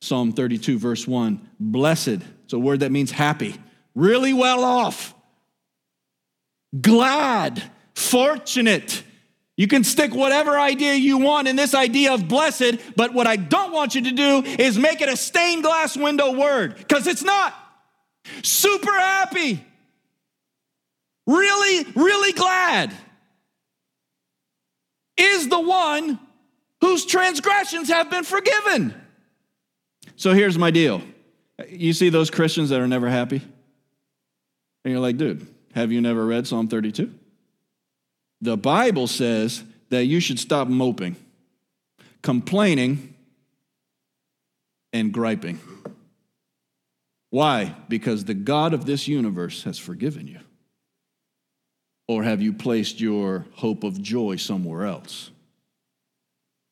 Psalm 0.00 0.32
32, 0.32 0.78
verse 0.78 1.06
1 1.06 1.48
Blessed, 1.58 2.20
it's 2.44 2.52
a 2.52 2.58
word 2.58 2.80
that 2.80 2.92
means 2.92 3.10
happy, 3.10 3.56
really 3.94 4.32
well 4.32 4.64
off, 4.64 5.14
glad, 6.80 7.62
fortunate. 7.94 9.02
You 9.56 9.68
can 9.68 9.84
stick 9.84 10.14
whatever 10.14 10.58
idea 10.58 10.94
you 10.94 11.18
want 11.18 11.46
in 11.46 11.54
this 11.54 11.74
idea 11.74 12.14
of 12.14 12.26
blessed, 12.26 12.78
but 12.96 13.12
what 13.12 13.26
I 13.26 13.36
don't 13.36 13.72
want 13.72 13.94
you 13.94 14.02
to 14.04 14.12
do 14.12 14.42
is 14.42 14.78
make 14.78 15.02
it 15.02 15.10
a 15.10 15.16
stained 15.16 15.64
glass 15.64 15.96
window 15.96 16.32
word, 16.32 16.76
because 16.76 17.06
it's 17.06 17.22
not. 17.22 17.54
Super 18.42 18.92
happy, 18.92 19.62
really, 21.26 21.86
really 21.94 22.32
glad 22.32 22.94
is 25.16 25.48
the 25.48 25.60
one 25.60 26.18
whose 26.80 27.04
transgressions 27.04 27.88
have 27.88 28.10
been 28.10 28.24
forgiven. 28.24 28.94
So 30.20 30.34
here's 30.34 30.58
my 30.58 30.70
deal. 30.70 31.00
You 31.66 31.94
see 31.94 32.10
those 32.10 32.28
Christians 32.28 32.68
that 32.68 32.78
are 32.78 32.86
never 32.86 33.08
happy? 33.08 33.40
And 34.84 34.92
you're 34.92 35.00
like, 35.00 35.16
dude, 35.16 35.46
have 35.74 35.92
you 35.92 36.02
never 36.02 36.26
read 36.26 36.46
Psalm 36.46 36.68
32? 36.68 37.10
The 38.42 38.58
Bible 38.58 39.06
says 39.06 39.64
that 39.88 40.04
you 40.04 40.20
should 40.20 40.38
stop 40.38 40.68
moping, 40.68 41.16
complaining, 42.20 43.14
and 44.92 45.10
griping. 45.10 45.58
Why? 47.30 47.74
Because 47.88 48.26
the 48.26 48.34
God 48.34 48.74
of 48.74 48.84
this 48.84 49.08
universe 49.08 49.62
has 49.62 49.78
forgiven 49.78 50.26
you. 50.26 50.40
Or 52.08 52.24
have 52.24 52.42
you 52.42 52.52
placed 52.52 53.00
your 53.00 53.46
hope 53.54 53.84
of 53.84 54.02
joy 54.02 54.36
somewhere 54.36 54.84
else? 54.84 55.30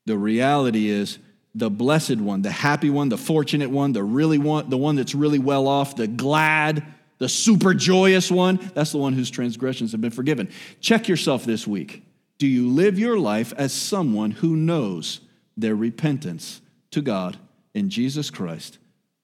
The 0.05 0.19
reality 0.19 0.91
is, 0.91 1.19
the 1.59 1.71
blessed 1.71 2.19
one, 2.19 2.43
the 2.43 2.51
happy 2.51 2.89
one, 2.89 3.09
the 3.09 3.19
fortunate 3.19 3.71
one, 3.71 3.93
the 3.93 4.05
really 4.05 4.39
one, 4.39 4.71
the 4.71 4.77
one 4.77 4.95
that's 4.95 5.15
really 5.15 5.41
well 5.41 5.67
off, 5.67 5.97
the 5.97 6.07
glad, 6.07 6.85
the 7.19 7.29
super 7.29 7.75
joyous 7.75 8.31
one, 8.31 8.59
that's 8.75 8.93
the 8.93 8.99
one 8.99 9.13
whose 9.13 9.31
transgressions 9.31 9.93
have 9.93 10.01
been 10.01 10.13
forgiven. 10.13 10.49
Check 10.81 11.09
yourself 11.09 11.45
this 11.45 11.67
week. 11.67 12.05
Do 12.39 12.47
you 12.47 12.69
live 12.69 12.99
your 12.99 13.19
life 13.19 13.53
as 13.57 13.73
someone 13.73 14.31
who 14.31 14.55
knows 14.55 15.21
their 15.57 15.75
repentance 15.75 16.61
to 16.93 17.03
God 17.03 17.37
in 17.75 17.91
Jesus 17.91 18.31
Christ 18.31 18.79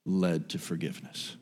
led 0.04 0.48
to 0.50 0.58
forgiveness? 0.58 1.36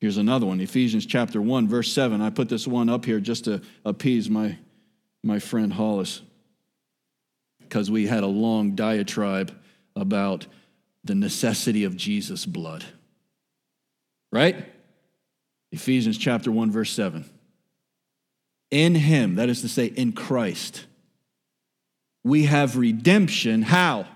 Here's 0.00 0.18
another 0.18 0.44
one 0.44 0.60
Ephesians 0.60 1.06
chapter 1.06 1.40
1, 1.40 1.66
verse 1.66 1.90
7. 1.92 2.20
I 2.20 2.28
put 2.28 2.50
this 2.50 2.66
one 2.66 2.90
up 2.90 3.06
here 3.06 3.20
just 3.20 3.44
to 3.46 3.62
appease 3.86 4.28
my, 4.28 4.58
my 5.22 5.38
friend 5.38 5.72
Hollis 5.72 6.20
because 7.70 7.88
we 7.88 8.08
had 8.08 8.24
a 8.24 8.26
long 8.26 8.74
diatribe 8.74 9.56
about 9.94 10.44
the 11.04 11.14
necessity 11.14 11.84
of 11.84 11.96
Jesus' 11.96 12.44
blood. 12.44 12.84
Right? 14.32 14.66
Ephesians 15.70 16.18
chapter 16.18 16.50
1, 16.50 16.72
verse 16.72 16.90
7. 16.90 17.24
In 18.72 18.96
him, 18.96 19.36
that 19.36 19.48
is 19.48 19.60
to 19.60 19.68
say, 19.68 19.86
in 19.86 20.12
Christ, 20.12 20.84
we 22.24 22.46
have 22.46 22.76
redemption. 22.76 23.62
How? 23.62 24.06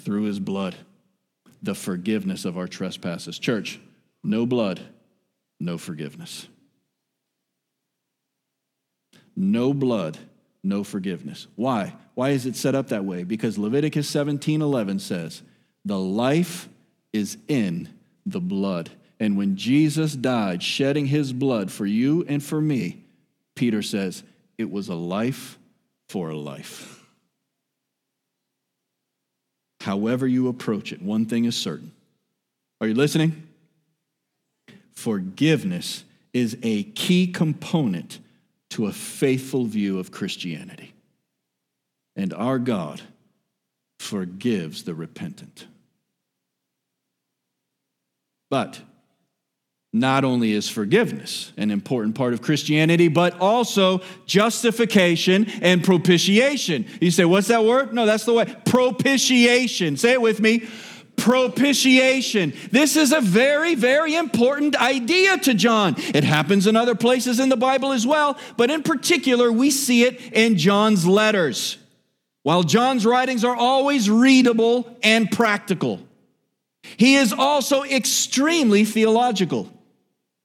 Through 0.00 0.24
his 0.24 0.40
blood, 0.40 0.74
the 1.62 1.74
forgiveness 1.76 2.44
of 2.44 2.58
our 2.58 2.66
trespasses. 2.66 3.38
Church, 3.38 3.78
no 4.24 4.44
blood, 4.44 4.80
no 5.60 5.78
forgiveness. 5.78 6.48
No 9.36 9.72
blood, 9.72 10.18
no 10.68 10.84
forgiveness. 10.84 11.46
Why? 11.56 11.94
Why 12.14 12.30
is 12.30 12.46
it 12.46 12.56
set 12.56 12.74
up 12.74 12.88
that 12.88 13.04
way? 13.04 13.24
Because 13.24 13.58
Leviticus 13.58 14.08
17 14.08 14.62
11 14.62 14.98
says, 14.98 15.42
The 15.84 15.98
life 15.98 16.68
is 17.12 17.38
in 17.48 17.88
the 18.26 18.40
blood. 18.40 18.90
And 19.20 19.36
when 19.36 19.56
Jesus 19.56 20.14
died, 20.14 20.62
shedding 20.62 21.06
his 21.06 21.32
blood 21.32 21.72
for 21.72 21.86
you 21.86 22.24
and 22.28 22.42
for 22.42 22.60
me, 22.60 23.02
Peter 23.56 23.82
says, 23.82 24.22
it 24.58 24.70
was 24.70 24.88
a 24.88 24.94
life 24.94 25.58
for 26.08 26.30
a 26.30 26.36
life. 26.36 27.04
However, 29.80 30.26
you 30.26 30.48
approach 30.48 30.92
it, 30.92 31.00
one 31.00 31.26
thing 31.26 31.44
is 31.44 31.56
certain. 31.56 31.92
Are 32.80 32.88
you 32.88 32.94
listening? 32.94 33.48
Forgiveness 34.92 36.04
is 36.32 36.58
a 36.62 36.82
key 36.82 37.28
component 37.28 38.18
to 38.70 38.86
a 38.86 38.92
faithful 38.92 39.64
view 39.64 39.98
of 39.98 40.10
Christianity. 40.10 40.92
And 42.16 42.34
our 42.34 42.58
God 42.58 43.00
forgives 43.98 44.84
the 44.84 44.94
repentant. 44.94 45.66
But 48.50 48.80
not 49.92 50.24
only 50.24 50.52
is 50.52 50.68
forgiveness 50.68 51.52
an 51.56 51.70
important 51.70 52.14
part 52.14 52.34
of 52.34 52.42
Christianity, 52.42 53.08
but 53.08 53.40
also 53.40 54.02
justification 54.26 55.46
and 55.62 55.82
propitiation. 55.82 56.86
You 57.00 57.10
say, 57.10 57.24
what's 57.24 57.48
that 57.48 57.64
word? 57.64 57.94
No, 57.94 58.04
that's 58.04 58.24
the 58.24 58.34
way. 58.34 58.54
Propitiation. 58.66 59.96
Say 59.96 60.12
it 60.12 60.20
with 60.20 60.40
me. 60.40 60.68
Propitiation. 61.18 62.54
This 62.70 62.96
is 62.96 63.12
a 63.12 63.20
very, 63.20 63.74
very 63.74 64.14
important 64.14 64.80
idea 64.80 65.36
to 65.38 65.52
John. 65.52 65.96
It 65.98 66.24
happens 66.24 66.66
in 66.66 66.76
other 66.76 66.94
places 66.94 67.40
in 67.40 67.48
the 67.48 67.56
Bible 67.56 67.92
as 67.92 68.06
well, 68.06 68.38
but 68.56 68.70
in 68.70 68.82
particular, 68.82 69.52
we 69.52 69.70
see 69.70 70.04
it 70.04 70.20
in 70.32 70.56
John's 70.56 71.06
letters. 71.06 71.76
While 72.44 72.62
John's 72.62 73.04
writings 73.04 73.44
are 73.44 73.54
always 73.54 74.08
readable 74.08 74.96
and 75.02 75.30
practical, 75.30 76.00
he 76.96 77.16
is 77.16 77.32
also 77.32 77.82
extremely 77.82 78.84
theological. 78.84 79.70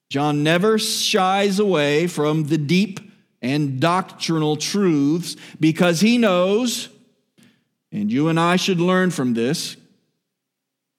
John 0.09 0.43
never 0.43 0.77
shies 0.77 1.59
away 1.59 2.07
from 2.07 2.45
the 2.45 2.57
deep 2.57 2.99
and 3.41 3.79
doctrinal 3.79 4.57
truths 4.57 5.35
because 5.59 6.01
he 6.01 6.17
knows, 6.17 6.89
and 7.91 8.11
you 8.11 8.27
and 8.27 8.39
I 8.39 8.55
should 8.55 8.79
learn 8.79 9.11
from 9.11 9.33
this, 9.33 9.77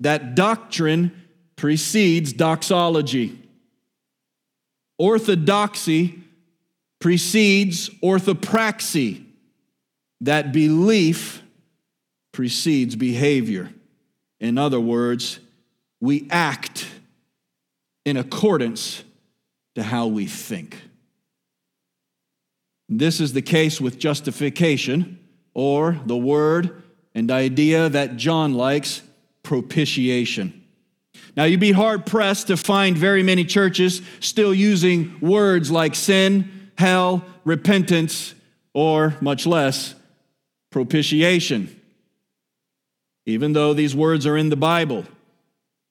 that 0.04 0.34
doctrine 0.34 1.10
precedes 1.56 2.34
doxology. 2.34 3.38
Orthodoxy 4.98 6.20
precedes 7.00 7.88
orthopraxy. 8.02 9.24
That 10.20 10.52
belief 10.52 11.42
precedes 12.32 12.96
behavior. 12.96 13.72
In 14.40 14.58
other 14.58 14.78
words, 14.78 15.40
we 16.00 16.28
act 16.30 16.86
in 18.04 18.18
accordance 18.18 19.04
to 19.74 19.82
how 19.82 20.06
we 20.06 20.26
think. 20.26 20.82
This 22.90 23.20
is 23.20 23.32
the 23.32 23.42
case 23.42 23.80
with 23.80 23.98
justification, 23.98 25.18
or 25.54 25.98
the 26.04 26.16
word 26.16 26.82
and 27.14 27.30
idea 27.30 27.88
that 27.88 28.16
John 28.16 28.52
likes 28.52 29.00
propitiation. 29.44 30.62
Now, 31.36 31.44
you'd 31.44 31.60
be 31.60 31.72
hard 31.72 32.06
pressed 32.06 32.48
to 32.48 32.56
find 32.56 32.98
very 32.98 33.22
many 33.22 33.44
churches 33.44 34.02
still 34.18 34.52
using 34.52 35.16
words 35.20 35.70
like 35.70 35.94
sin, 35.94 36.70
hell, 36.76 37.24
repentance, 37.44 38.34
or 38.72 39.14
much 39.20 39.46
less 39.46 39.94
propitiation, 40.70 41.80
even 43.26 43.52
though 43.52 43.72
these 43.72 43.94
words 43.94 44.26
are 44.26 44.36
in 44.36 44.48
the 44.48 44.56
Bible. 44.56 45.04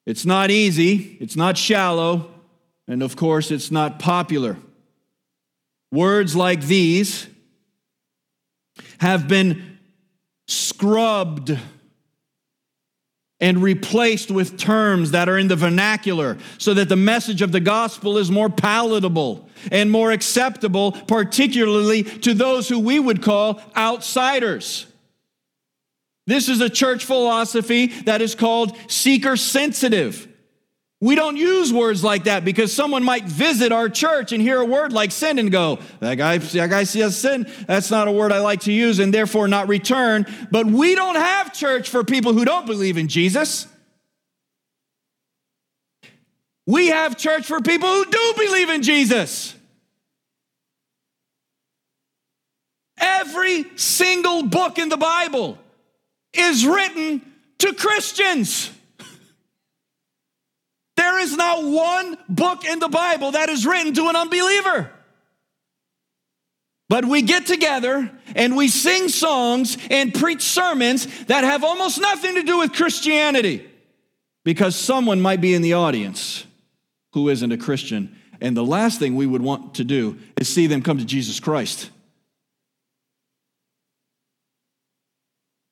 It's 0.05 0.25
not 0.25 0.51
easy, 0.51 1.17
it's 1.21 1.37
not 1.37 1.57
shallow, 1.57 2.29
and 2.87 3.01
of 3.01 3.15
course, 3.15 3.51
it's 3.51 3.71
not 3.71 3.99
popular. 3.99 4.57
Words 5.91 6.35
like 6.35 6.61
these 6.61 7.27
have 8.99 9.27
been 9.27 9.77
scrubbed 10.47 11.57
and 13.43 13.61
replaced 13.61 14.31
with 14.31 14.57
terms 14.57 15.11
that 15.11 15.27
are 15.27 15.37
in 15.37 15.49
the 15.49 15.55
vernacular 15.57 16.37
so 16.57 16.73
that 16.73 16.87
the 16.87 16.95
message 16.95 17.41
of 17.41 17.51
the 17.51 17.59
gospel 17.59 18.17
is 18.17 18.31
more 18.31 18.49
palatable 18.49 19.49
and 19.69 19.91
more 19.91 20.13
acceptable, 20.13 20.93
particularly 20.93 22.03
to 22.03 22.33
those 22.33 22.69
who 22.69 22.79
we 22.79 22.97
would 22.99 23.21
call 23.21 23.61
outsiders. 23.75 24.87
This 26.25 26.47
is 26.47 26.61
a 26.61 26.69
church 26.69 27.03
philosophy 27.03 27.87
that 28.03 28.21
is 28.21 28.33
called 28.33 28.77
seeker 28.89 29.35
sensitive. 29.35 30.25
We 31.03 31.15
don't 31.15 31.35
use 31.35 31.73
words 31.73 32.01
like 32.01 32.23
that 32.23 32.45
because 32.45 32.73
someone 32.73 33.03
might 33.03 33.25
visit 33.25 33.73
our 33.73 33.89
church 33.89 34.31
and 34.31 34.41
hear 34.41 34.61
a 34.61 34.65
word 34.65 34.93
like 34.93 35.11
sin 35.11 35.37
and 35.37 35.51
go, 35.51 35.79
that 35.99 36.15
guy, 36.15 36.37
that 36.37 36.69
guy 36.69 36.85
sees 36.85 37.17
sin. 37.17 37.45
That's 37.67 37.91
not 37.91 38.07
a 38.07 38.11
word 38.13 38.31
I 38.31 38.39
like 38.39 38.61
to 38.61 38.71
use 38.71 38.99
and 38.99 39.13
therefore 39.13 39.49
not 39.49 39.67
return. 39.67 40.25
But 40.49 40.65
we 40.65 40.95
don't 40.95 41.17
have 41.17 41.51
church 41.51 41.89
for 41.89 42.05
people 42.05 42.31
who 42.31 42.45
don't 42.45 42.65
believe 42.65 42.97
in 42.97 43.09
Jesus. 43.09 43.67
We 46.65 46.87
have 46.87 47.17
church 47.17 47.47
for 47.47 47.59
people 47.59 47.89
who 47.89 48.05
do 48.05 48.33
believe 48.37 48.69
in 48.69 48.81
Jesus. 48.81 49.55
Every 52.97 53.65
single 53.75 54.43
book 54.43 54.79
in 54.79 54.87
the 54.87 54.95
Bible 54.95 55.57
is 56.31 56.65
written 56.65 57.21
to 57.57 57.73
Christians. 57.73 58.71
There 61.13 61.21
is 61.21 61.37
not 61.37 61.63
one 61.63 62.17
book 62.27 62.65
in 62.65 62.79
the 62.79 62.89
Bible 62.89 63.33
that 63.33 63.47
is 63.47 63.67
written 63.67 63.93
to 63.93 64.07
an 64.07 64.15
unbeliever. 64.15 64.89
But 66.89 67.05
we 67.05 67.21
get 67.21 67.45
together 67.45 68.09
and 68.35 68.57
we 68.57 68.67
sing 68.67 69.09
songs 69.09 69.77
and 69.91 70.11
preach 70.11 70.41
sermons 70.41 71.05
that 71.25 71.43
have 71.43 71.63
almost 71.63 72.01
nothing 72.01 72.33
to 72.33 72.41
do 72.41 72.57
with 72.57 72.73
Christianity 72.73 73.63
because 74.43 74.75
someone 74.75 75.21
might 75.21 75.39
be 75.39 75.53
in 75.53 75.61
the 75.61 75.73
audience 75.73 76.45
who 77.11 77.29
isn't 77.29 77.51
a 77.51 77.57
Christian. 77.57 78.17
And 78.41 78.57
the 78.57 78.65
last 78.65 78.97
thing 78.97 79.15
we 79.15 79.27
would 79.27 79.43
want 79.43 79.75
to 79.75 79.83
do 79.83 80.17
is 80.35 80.49
see 80.49 80.65
them 80.65 80.81
come 80.81 80.97
to 80.97 81.05
Jesus 81.05 81.39
Christ. 81.39 81.91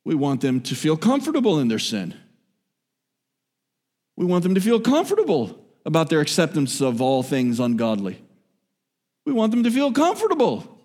We 0.06 0.14
want 0.14 0.42
them 0.42 0.62
to 0.62 0.76
feel 0.76 0.98
comfortable 0.98 1.60
in 1.60 1.68
their 1.68 1.80
sin. 1.80 2.14
We 4.22 4.28
want 4.28 4.44
them 4.44 4.54
to 4.54 4.62
feel 4.62 4.80
comfortable 4.80 5.66
about 5.84 6.10
their 6.10 6.20
acceptance 6.20 6.80
of 6.80 7.02
all 7.02 7.24
things 7.24 7.60
ungodly. 7.60 8.22
We 9.26 9.34
want 9.34 9.50
them 9.50 9.64
to 9.64 9.72
feel 9.72 9.92
comfortable 9.92 10.78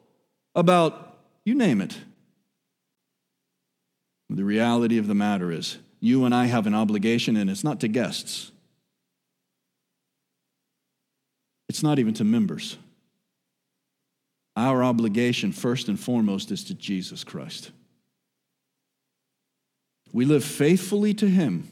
about, 0.55 1.18
you 1.45 1.55
name 1.55 1.82
it. 1.82 1.99
The 4.30 4.43
reality 4.43 4.97
of 4.97 5.07
the 5.07 5.14
matter 5.14 5.53
is, 5.53 5.76
you 6.01 6.24
and 6.24 6.34
I 6.34 6.47
have 6.47 6.66
an 6.66 6.74
obligation, 6.74 7.37
and 7.37 7.51
it's 7.51 7.62
not 7.62 7.78
to 7.80 7.89
guests, 7.89 8.53
it's 11.68 11.82
not 11.82 11.99
even 11.99 12.14
to 12.14 12.24
members. 12.24 12.78
Our 14.57 14.82
obligation, 14.82 15.53
first 15.53 15.89
and 15.89 16.01
foremost, 16.01 16.51
is 16.51 16.64
to 16.64 16.74
Jesus 16.74 17.22
Christ. 17.22 17.70
We 20.11 20.24
live 20.24 20.43
faithfully 20.43 21.12
to 21.12 21.28
Him, 21.28 21.70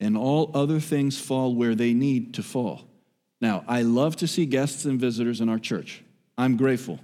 and 0.00 0.16
all 0.16 0.50
other 0.54 0.80
things 0.80 1.20
fall 1.20 1.54
where 1.54 1.74
they 1.74 1.92
need 1.92 2.34
to 2.34 2.42
fall. 2.42 2.82
Now, 3.40 3.64
I 3.68 3.82
love 3.82 4.16
to 4.16 4.26
see 4.26 4.46
guests 4.46 4.84
and 4.84 4.98
visitors 4.98 5.40
in 5.40 5.48
our 5.48 5.58
church. 5.58 6.02
I'm 6.36 6.56
grateful 6.56 6.98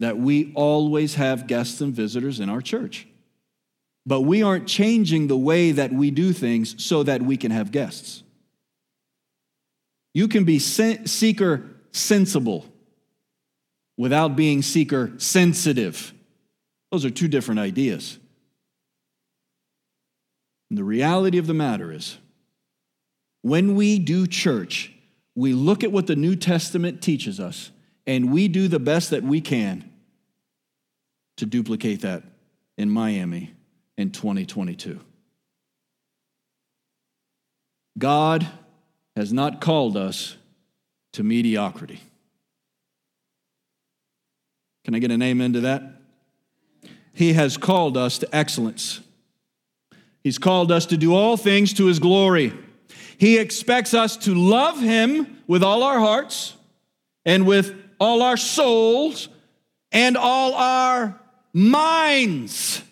that 0.00 0.18
we 0.18 0.52
always 0.54 1.14
have 1.14 1.46
guests 1.46 1.80
and 1.80 1.94
visitors 1.94 2.40
in 2.40 2.48
our 2.48 2.60
church. 2.60 3.06
But 4.04 4.22
we 4.22 4.42
aren't 4.42 4.66
changing 4.66 5.28
the 5.28 5.36
way 5.36 5.70
that 5.72 5.92
we 5.92 6.10
do 6.10 6.32
things 6.32 6.82
so 6.84 7.04
that 7.04 7.22
we 7.22 7.36
can 7.36 7.52
have 7.52 7.70
guests. 7.70 8.22
You 10.12 10.28
can 10.28 10.44
be 10.44 10.58
seeker 10.58 11.70
sensible 11.92 12.66
without 13.96 14.34
being 14.34 14.62
seeker 14.62 15.12
sensitive. 15.18 16.12
Those 16.90 17.04
are 17.04 17.10
two 17.10 17.28
different 17.28 17.60
ideas. 17.60 18.18
And 20.68 20.78
the 20.78 20.84
reality 20.84 21.38
of 21.38 21.46
the 21.46 21.54
matter 21.54 21.92
is, 21.92 22.18
when 23.42 23.74
we 23.74 23.98
do 23.98 24.26
church, 24.26 24.92
we 25.34 25.52
look 25.52 25.84
at 25.84 25.92
what 25.92 26.06
the 26.06 26.16
New 26.16 26.36
Testament 26.36 27.02
teaches 27.02 27.40
us 27.40 27.70
and 28.06 28.32
we 28.32 28.48
do 28.48 28.68
the 28.68 28.80
best 28.80 29.10
that 29.10 29.22
we 29.22 29.40
can 29.40 29.90
to 31.36 31.46
duplicate 31.46 32.00
that 32.02 32.22
in 32.76 32.90
Miami 32.90 33.52
in 33.96 34.10
2022. 34.10 35.00
God 37.98 38.46
has 39.16 39.32
not 39.32 39.60
called 39.60 39.96
us 39.96 40.36
to 41.12 41.22
mediocrity. 41.22 42.00
Can 44.84 44.94
I 44.94 44.98
get 44.98 45.10
an 45.10 45.22
amen 45.22 45.52
to 45.52 45.60
that? 45.60 45.82
He 47.12 47.34
has 47.34 47.56
called 47.56 47.96
us 47.96 48.18
to 48.18 48.34
excellence. 48.34 49.00
He's 50.24 50.38
called 50.38 50.72
us 50.72 50.86
to 50.86 50.96
do 50.96 51.14
all 51.14 51.36
things 51.36 51.72
to 51.74 51.86
His 51.86 51.98
glory. 51.98 52.52
He 53.22 53.38
expects 53.38 53.94
us 53.94 54.16
to 54.16 54.34
love 54.34 54.80
Him 54.80 55.38
with 55.46 55.62
all 55.62 55.84
our 55.84 56.00
hearts 56.00 56.56
and 57.24 57.46
with 57.46 57.72
all 58.00 58.20
our 58.20 58.36
souls 58.36 59.28
and 59.92 60.16
all 60.16 60.54
our 60.54 61.20
minds. 61.52 62.82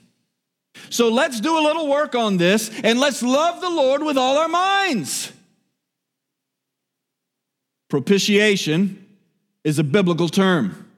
So 0.88 1.08
let's 1.08 1.40
do 1.40 1.58
a 1.58 1.62
little 1.66 1.88
work 1.88 2.14
on 2.14 2.36
this 2.36 2.70
and 2.84 3.00
let's 3.00 3.24
love 3.24 3.60
the 3.60 3.70
Lord 3.70 4.04
with 4.04 4.16
all 4.16 4.38
our 4.38 4.46
minds. 4.46 5.32
Propitiation 7.88 9.04
is 9.64 9.80
a 9.80 9.84
biblical 9.84 10.28
term. 10.28 10.88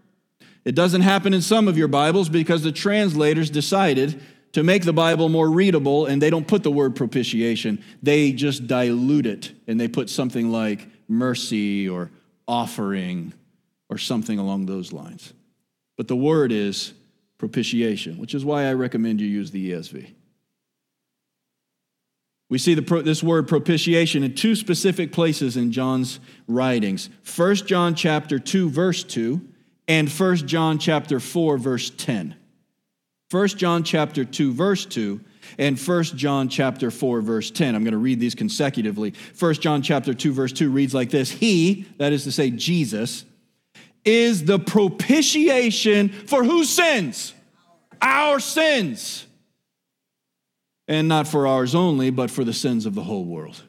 It 0.66 0.74
doesn't 0.74 1.00
happen 1.00 1.32
in 1.32 1.40
some 1.40 1.68
of 1.68 1.78
your 1.78 1.88
Bibles 1.88 2.28
because 2.28 2.64
the 2.64 2.70
translators 2.70 3.48
decided 3.48 4.20
to 4.52 4.62
make 4.62 4.84
the 4.84 4.92
Bible 4.92 5.28
more 5.28 5.50
readable 5.50 6.06
and 6.06 6.20
they 6.20 6.30
don't 6.30 6.46
put 6.46 6.62
the 6.62 6.70
word 6.70 6.94
propitiation. 6.94 7.82
They 8.02 8.32
just 8.32 8.66
dilute 8.66 9.26
it 9.26 9.52
and 9.66 9.80
they 9.80 9.88
put 9.88 10.10
something 10.10 10.50
like 10.52 10.86
mercy 11.08 11.88
or 11.88 12.10
offering 12.46 13.32
or 13.88 13.98
something 13.98 14.38
along 14.38 14.66
those 14.66 14.92
lines. 14.92 15.32
But 15.96 16.08
the 16.08 16.16
word 16.16 16.52
is 16.52 16.92
propitiation, 17.38 18.18
which 18.18 18.34
is 18.34 18.44
why 18.44 18.64
I 18.64 18.74
recommend 18.74 19.20
you 19.20 19.26
use 19.26 19.50
the 19.50 19.72
ESV. 19.72 20.12
We 22.48 22.58
see 22.58 22.74
the, 22.74 23.02
this 23.02 23.22
word 23.22 23.48
propitiation 23.48 24.22
in 24.22 24.34
two 24.34 24.54
specific 24.54 25.10
places 25.10 25.56
in 25.56 25.72
John's 25.72 26.20
writings. 26.46 27.08
1 27.34 27.54
John 27.56 27.94
chapter 27.94 28.38
2 28.38 28.68
verse 28.68 29.02
2 29.02 29.40
and 29.88 30.10
1 30.10 30.36
John 30.46 30.78
chapter 30.78 31.18
4 31.18 31.56
verse 31.56 31.88
10. 31.88 32.36
1 33.32 33.48
John 33.48 33.82
chapter 33.82 34.26
2 34.26 34.52
verse 34.52 34.84
2 34.84 35.18
and 35.58 35.78
1 35.78 36.04
John 36.04 36.50
chapter 36.50 36.90
4 36.90 37.22
verse 37.22 37.50
10. 37.50 37.74
I'm 37.74 37.82
going 37.82 37.92
to 37.92 37.98
read 37.98 38.20
these 38.20 38.34
consecutively. 38.34 39.14
1 39.38 39.54
John 39.54 39.80
chapter 39.80 40.12
2 40.12 40.34
verse 40.34 40.52
2 40.52 40.70
reads 40.70 40.92
like 40.92 41.08
this. 41.08 41.30
He, 41.30 41.86
that 41.96 42.12
is 42.12 42.24
to 42.24 42.32
say 42.32 42.50
Jesus, 42.50 43.24
is 44.04 44.44
the 44.44 44.58
propitiation 44.58 46.10
for 46.10 46.44
whose 46.44 46.68
sins? 46.68 47.32
Our 48.02 48.38
sins 48.38 49.26
and 50.86 51.08
not 51.08 51.26
for 51.26 51.46
ours 51.46 51.74
only, 51.74 52.10
but 52.10 52.30
for 52.30 52.44
the 52.44 52.52
sins 52.52 52.84
of 52.84 52.94
the 52.94 53.02
whole 53.02 53.24
world. 53.24 53.62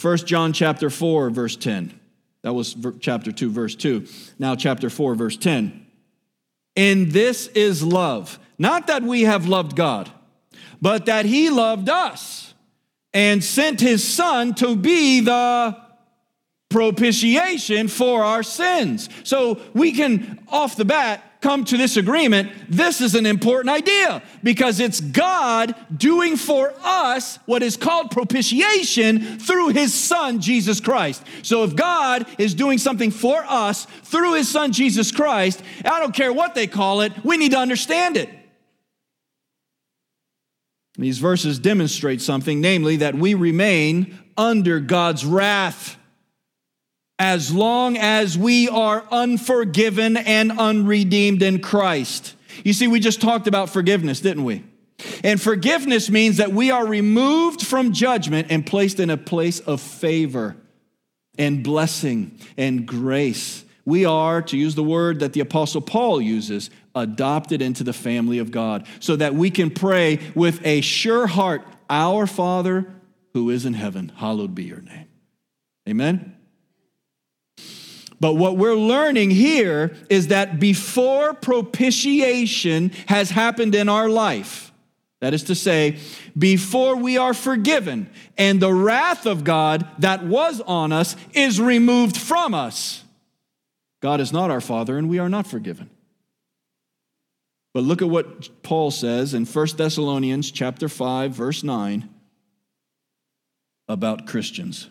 1 0.00 0.18
John 0.18 0.54
chapter 0.54 0.88
4 0.88 1.28
verse 1.28 1.56
10. 1.56 2.00
That 2.40 2.54
was 2.54 2.74
chapter 3.00 3.32
2 3.32 3.50
verse 3.50 3.74
2. 3.74 4.06
Now 4.38 4.56
chapter 4.56 4.88
4 4.88 5.14
verse 5.14 5.36
10. 5.36 5.85
And 6.76 7.10
this 7.10 7.46
is 7.48 7.82
love, 7.82 8.38
not 8.58 8.86
that 8.88 9.02
we 9.02 9.22
have 9.22 9.48
loved 9.48 9.74
God, 9.74 10.10
but 10.80 11.06
that 11.06 11.24
he 11.24 11.48
loved 11.48 11.88
us 11.88 12.54
and 13.14 13.42
sent 13.42 13.80
his 13.80 14.04
son 14.04 14.54
to 14.56 14.76
be 14.76 15.20
the 15.20 15.76
propitiation 16.68 17.88
for 17.88 18.22
our 18.22 18.42
sins. 18.42 19.08
So 19.24 19.60
we 19.72 19.92
can 19.92 20.38
off 20.48 20.76
the 20.76 20.84
bat 20.84 21.22
come 21.46 21.64
to 21.64 21.76
this 21.76 21.96
agreement, 21.96 22.50
this 22.68 23.00
is 23.00 23.14
an 23.14 23.24
important 23.24 23.70
idea 23.70 24.20
because 24.42 24.80
it's 24.80 25.00
God 25.00 25.76
doing 25.96 26.36
for 26.36 26.74
us 26.82 27.38
what 27.46 27.62
is 27.62 27.76
called 27.76 28.10
propitiation 28.10 29.38
through 29.38 29.68
his 29.68 29.94
son, 29.94 30.40
Jesus 30.40 30.80
Christ. 30.80 31.22
So 31.42 31.62
if 31.62 31.76
God 31.76 32.26
is 32.36 32.52
doing 32.52 32.78
something 32.78 33.12
for 33.12 33.44
us 33.46 33.84
through 34.02 34.34
his 34.34 34.48
son, 34.48 34.72
Jesus 34.72 35.12
Christ, 35.12 35.62
I 35.84 36.00
don't 36.00 36.12
care 36.12 36.32
what 36.32 36.56
they 36.56 36.66
call 36.66 37.02
it, 37.02 37.12
we 37.24 37.36
need 37.36 37.52
to 37.52 37.58
understand 37.58 38.16
it. 38.16 38.28
These 40.98 41.18
verses 41.18 41.60
demonstrate 41.60 42.22
something, 42.22 42.60
namely 42.60 42.96
that 42.96 43.14
we 43.14 43.34
remain 43.34 44.18
under 44.36 44.80
God's 44.80 45.24
wrath 45.24 45.96
as 47.18 47.52
long 47.52 47.96
as 47.96 48.36
we 48.36 48.68
are 48.68 49.04
unforgiven 49.10 50.16
and 50.16 50.52
unredeemed 50.52 51.42
in 51.42 51.60
Christ. 51.60 52.34
You 52.64 52.72
see, 52.72 52.88
we 52.88 53.00
just 53.00 53.20
talked 53.20 53.46
about 53.46 53.70
forgiveness, 53.70 54.20
didn't 54.20 54.44
we? 54.44 54.64
And 55.22 55.40
forgiveness 55.40 56.10
means 56.10 56.38
that 56.38 56.52
we 56.52 56.70
are 56.70 56.86
removed 56.86 57.66
from 57.66 57.92
judgment 57.92 58.48
and 58.50 58.66
placed 58.66 59.00
in 59.00 59.10
a 59.10 59.16
place 59.16 59.60
of 59.60 59.80
favor 59.80 60.56
and 61.38 61.62
blessing 61.62 62.38
and 62.56 62.86
grace. 62.86 63.64
We 63.84 64.04
are, 64.04 64.42
to 64.42 64.56
use 64.56 64.74
the 64.74 64.82
word 64.82 65.20
that 65.20 65.32
the 65.32 65.40
Apostle 65.40 65.80
Paul 65.80 66.20
uses, 66.20 66.70
adopted 66.94 67.60
into 67.60 67.84
the 67.84 67.92
family 67.92 68.38
of 68.38 68.50
God 68.50 68.86
so 69.00 69.16
that 69.16 69.34
we 69.34 69.50
can 69.50 69.70
pray 69.70 70.18
with 70.34 70.64
a 70.66 70.80
sure 70.80 71.26
heart, 71.26 71.62
Our 71.88 72.26
Father 72.26 72.90
who 73.34 73.50
is 73.50 73.66
in 73.66 73.74
heaven, 73.74 74.10
hallowed 74.16 74.54
be 74.54 74.64
your 74.64 74.80
name. 74.80 75.08
Amen. 75.86 76.35
But 78.18 78.34
what 78.34 78.56
we're 78.56 78.76
learning 78.76 79.30
here 79.30 79.94
is 80.08 80.28
that 80.28 80.58
before 80.58 81.34
propitiation 81.34 82.90
has 83.08 83.30
happened 83.30 83.74
in 83.74 83.88
our 83.88 84.08
life, 84.08 84.72
that 85.20 85.34
is 85.34 85.44
to 85.44 85.54
say, 85.54 85.98
before 86.36 86.96
we 86.96 87.18
are 87.18 87.34
forgiven 87.34 88.10
and 88.36 88.60
the 88.60 88.72
wrath 88.72 89.26
of 89.26 89.44
God 89.44 89.86
that 89.98 90.24
was 90.24 90.60
on 90.62 90.92
us 90.92 91.16
is 91.32 91.60
removed 91.60 92.16
from 92.16 92.54
us, 92.54 93.04
God 94.00 94.20
is 94.20 94.32
not 94.32 94.50
our 94.50 94.60
Father 94.60 94.98
and 94.98 95.08
we 95.08 95.18
are 95.18 95.28
not 95.28 95.46
forgiven. 95.46 95.90
But 97.74 97.84
look 97.84 98.00
at 98.00 98.08
what 98.08 98.62
Paul 98.62 98.90
says 98.90 99.34
in 99.34 99.44
1 99.44 99.66
Thessalonians 99.76 100.50
chapter 100.50 100.88
5 100.88 101.32
verse 101.32 101.62
9 101.62 102.08
about 103.88 104.26
Christians. 104.26 104.88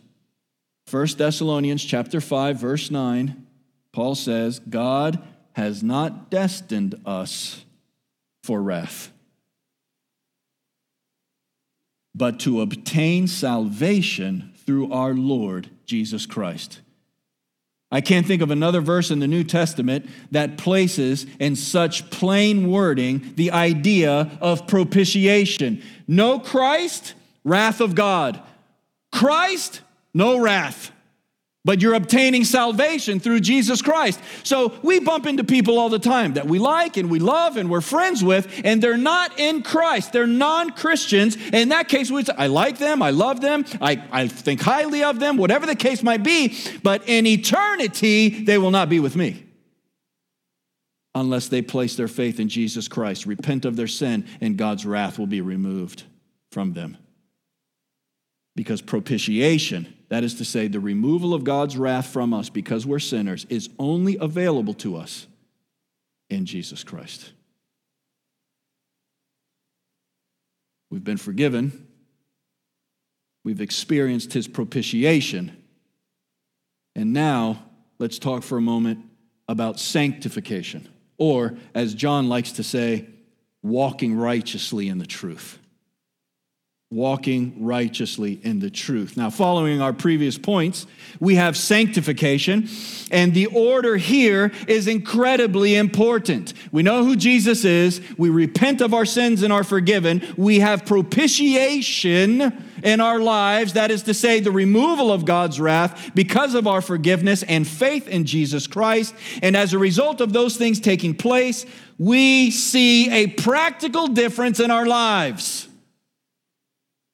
1 0.90 1.08
Thessalonians 1.18 1.84
chapter 1.84 2.22
5 2.22 2.58
verse 2.58 2.92
9, 2.92 3.46
Paul 3.92 4.16
says, 4.16 4.60
God 4.60 5.22
has 5.54 5.82
not 5.82 6.30
destined 6.30 6.96
us 7.06 7.66
for 8.44 8.62
wrath, 8.62 9.12
but 12.14 12.40
to 12.42 12.62
obtain 12.62 13.28
salvation 13.28 14.54
through 14.66 14.92
our 14.92 15.14
Lord 15.14 15.70
Jesus 15.86 16.26
Christ. 16.26 16.82
I 17.92 18.02
can't 18.02 18.28
think 18.28 18.42
of 18.42 18.52
another 18.52 18.82
verse 18.82 19.12
in 19.12 19.20
the 19.20 19.28
New 19.28 19.44
Testament 19.44 20.10
that 20.32 20.58
places 20.58 21.26
in 21.40 21.56
such 21.56 22.10
plain 22.10 22.70
wording 22.70 23.34
the 23.36 23.52
idea 23.52 24.38
of 24.42 24.68
propitiation. 24.68 25.82
No 26.08 26.40
Christ, 26.40 27.14
wrath 27.44 27.80
of 27.80 27.96
God. 27.96 28.42
Christ, 29.14 29.82
no 30.16 30.40
wrath 30.40 30.92
but 31.66 31.82
you're 31.82 31.96
obtaining 31.96 32.46
salvation 32.46 33.20
through 33.20 33.40
Jesus 33.40 33.82
Christ. 33.82 34.22
So 34.44 34.74
we 34.84 35.00
bump 35.00 35.26
into 35.26 35.44
people 35.44 35.80
all 35.80 35.90
the 35.90 36.00
time 36.00 36.36
that 36.36 36.46
we 36.46 36.60
like 36.60 36.96
and 36.96 37.10
we 37.10 37.18
love 37.18 37.58
and 37.58 37.70
we're 37.72 37.82
friends 37.82 38.24
with, 38.24 38.62
and 38.64 38.82
they're 38.82 38.96
not 38.96 39.40
in 39.40 39.64
Christ. 39.64 40.14
They're 40.14 40.28
non 40.28 40.70
Christians. 40.70 41.36
In 41.52 41.70
that 41.70 41.90
case, 41.90 42.12
we 42.12 42.24
say, 42.24 42.34
I 42.38 42.48
like 42.48 42.78
them, 42.78 43.02
I 43.02 43.10
love 43.10 43.42
them, 43.42 43.66
I, 43.82 44.02
I 44.12 44.28
think 44.28 44.62
highly 44.62 45.04
of 45.04 45.20
them, 45.20 45.38
whatever 45.38 45.66
the 45.66 45.76
case 45.76 46.04
might 46.04 46.24
be, 46.24 46.56
but 46.84 47.10
in 47.10 47.26
eternity, 47.26 48.44
they 48.44 48.60
will 48.60 48.72
not 48.72 48.88
be 48.88 49.00
with 49.00 49.16
me 49.16 49.42
unless 51.16 51.48
they 51.48 51.62
place 51.62 51.96
their 51.96 52.10
faith 52.10 52.40
in 52.42 52.50
Jesus 52.50 52.90
Christ, 52.90 53.26
repent 53.26 53.64
of 53.64 53.78
their 53.78 53.88
sin, 53.88 54.28
and 54.42 54.58
God's 54.58 54.86
wrath 54.86 55.18
will 55.18 55.28
be 55.28 55.40
removed 55.40 56.04
from 56.52 56.74
them. 56.74 56.98
Because 58.54 58.82
propitiation, 58.82 59.96
that 60.10 60.24
is 60.24 60.36
to 60.36 60.46
say, 60.46 60.68
the 60.68 60.80
removal 60.80 61.34
of 61.34 61.44
God's 61.44 61.78
wrath 61.78 62.08
from 62.08 62.34
us 62.34 62.50
because 62.50 62.86
we're 62.86 63.00
sinners, 63.00 63.46
is 63.50 63.70
only 63.80 64.18
available 64.20 64.74
to 64.76 64.96
us 64.96 65.28
in 66.30 66.46
Jesus 66.46 66.84
Christ. 66.84 67.32
We've 70.92 71.04
been 71.04 71.18
forgiven, 71.18 71.88
we've 73.44 73.62
experienced 73.62 74.34
his 74.34 74.48
propitiation, 74.48 75.56
and 76.96 77.12
now 77.12 77.64
let's 78.00 78.20
talk 78.20 78.44
for 78.44 78.58
a 78.58 78.62
moment 78.62 79.00
about 79.48 79.80
sanctification, 79.80 80.88
or 81.18 81.58
as 81.74 81.94
John 81.94 82.30
likes 82.30 82.54
to 82.54 82.64
say, 82.64 83.08
walking 83.62 84.16
righteously 84.16 84.88
in 84.88 85.00
the 85.00 85.06
truth 85.08 85.60
walking 86.92 87.66
righteously 87.66 88.40
in 88.44 88.60
the 88.60 88.70
truth. 88.70 89.18
Now, 89.18 89.32
following 89.32 89.82
our 89.82 89.92
previous 89.92 90.38
points, 90.38 90.86
we 91.20 91.34
have 91.36 91.58
sanctification, 91.58 92.70
and 93.10 93.34
the 93.34 93.48
order 93.48 93.98
here 93.98 94.52
is 94.68 94.88
incredibly 94.88 95.76
important. 95.76 96.54
We 96.72 96.84
know 96.84 97.04
who 97.04 97.16
Jesus 97.16 97.66
is, 97.66 98.02
we 98.20 98.30
repent 98.30 98.82
of 98.82 98.94
our 98.94 99.04
sins 99.04 99.42
and 99.42 99.52
are 99.52 99.64
forgiven, 99.64 100.22
we 100.38 100.60
have 100.60 100.86
propitiation 100.86 102.66
in 102.84 103.02
our 103.02 103.20
lives, 103.20 103.74
that 103.74 103.90
is 103.90 104.04
to 104.04 104.14
say, 104.14 104.40
the 104.40 104.52
removal 104.52 105.12
of 105.12 105.26
God's 105.26 105.60
wrath 105.60 106.12
because 106.14 106.54
of 106.54 106.68
our 106.68 106.82
forgiveness 106.82 107.42
and 107.42 107.68
faith 107.68 108.08
in 108.08 108.26
Jesus 108.26 108.68
Christ. 108.68 109.16
And 109.42 109.58
as 109.58 109.74
a 109.74 109.80
result 109.80 110.22
of 110.22 110.34
those 110.34 110.56
things 110.56 110.80
taking 110.80 111.16
place, 111.16 111.66
we 111.98 112.52
see 112.52 113.10
a 113.12 113.28
practical 113.28 114.08
difference 114.08 114.60
in 114.60 114.70
our 114.70 114.86
lives. 114.86 115.68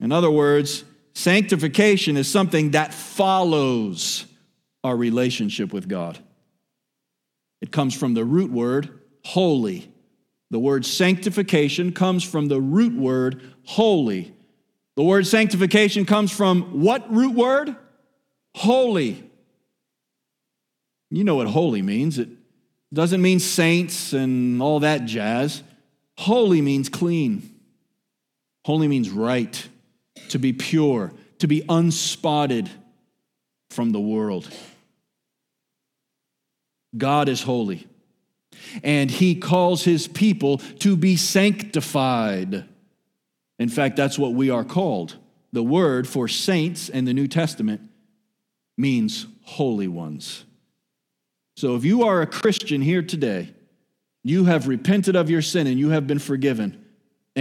In 0.01 0.11
other 0.11 0.31
words, 0.31 0.83
sanctification 1.13 2.17
is 2.17 2.27
something 2.27 2.71
that 2.71 2.93
follows 2.93 4.25
our 4.83 4.97
relationship 4.97 5.71
with 5.71 5.87
God. 5.87 6.17
It 7.61 7.71
comes 7.71 7.95
from 7.95 8.15
the 8.15 8.25
root 8.25 8.51
word 8.51 8.99
holy. 9.23 9.91
The 10.49 10.57
word 10.59 10.85
sanctification 10.85 11.93
comes 11.93 12.23
from 12.23 12.47
the 12.47 12.59
root 12.59 12.93
word 12.97 13.41
holy. 13.65 14.33
The 14.95 15.03
word 15.03 15.27
sanctification 15.27 16.05
comes 16.05 16.31
from 16.31 16.81
what 16.81 17.13
root 17.13 17.35
word? 17.35 17.75
Holy. 18.55 19.23
You 21.11 21.23
know 21.23 21.35
what 21.35 21.47
holy 21.47 21.83
means. 21.83 22.17
It 22.17 22.29
doesn't 22.91 23.21
mean 23.21 23.39
saints 23.39 24.13
and 24.13 24.61
all 24.61 24.79
that 24.79 25.05
jazz. 25.05 25.61
Holy 26.17 26.61
means 26.61 26.89
clean. 26.89 27.47
Holy 28.65 28.87
means 28.87 29.09
right 29.09 29.67
to 30.29 30.39
be 30.39 30.53
pure, 30.53 31.11
to 31.39 31.47
be 31.47 31.61
unspotted 31.61 32.69
from 33.69 33.91
the 33.91 33.99
world. 33.99 34.49
God 36.97 37.29
is 37.29 37.43
holy, 37.43 37.87
and 38.83 39.09
He 39.09 39.35
calls 39.35 39.83
His 39.83 40.07
people 40.07 40.57
to 40.79 40.95
be 40.95 41.15
sanctified. 41.15 42.65
In 43.59 43.69
fact, 43.69 43.95
that's 43.95 44.19
what 44.19 44.33
we 44.33 44.49
are 44.49 44.65
called. 44.65 45.15
The 45.53 45.63
word 45.63 46.07
for 46.07 46.27
saints 46.27 46.89
in 46.89 47.05
the 47.05 47.13
New 47.13 47.27
Testament 47.27 47.81
means 48.77 49.27
holy 49.43 49.87
ones. 49.87 50.45
So 51.57 51.75
if 51.75 51.85
you 51.85 52.03
are 52.03 52.21
a 52.21 52.27
Christian 52.27 52.81
here 52.81 53.01
today, 53.01 53.53
you 54.23 54.45
have 54.45 54.67
repented 54.67 55.15
of 55.15 55.29
your 55.29 55.41
sin 55.41 55.67
and 55.67 55.79
you 55.79 55.89
have 55.89 56.07
been 56.07 56.19
forgiven 56.19 56.80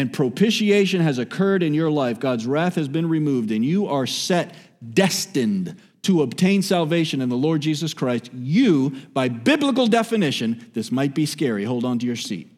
and 0.00 0.10
propitiation 0.10 1.02
has 1.02 1.18
occurred 1.18 1.62
in 1.62 1.74
your 1.74 1.90
life, 1.90 2.18
God's 2.18 2.46
wrath 2.46 2.74
has 2.76 2.88
been 2.88 3.06
removed, 3.06 3.50
and 3.50 3.62
you 3.62 3.86
are 3.86 4.06
set, 4.06 4.54
destined 4.94 5.76
to 6.02 6.22
obtain 6.22 6.62
salvation 6.62 7.20
in 7.20 7.28
the 7.28 7.36
Lord 7.36 7.60
Jesus 7.60 7.92
Christ, 7.92 8.30
you, 8.32 8.90
by 9.12 9.28
biblical 9.28 9.86
definition, 9.86 10.70
this 10.72 10.90
might 10.90 11.14
be 11.14 11.26
scary, 11.26 11.64
hold 11.64 11.84
on 11.84 11.98
to 11.98 12.06
your 12.06 12.16
seat. 12.16 12.50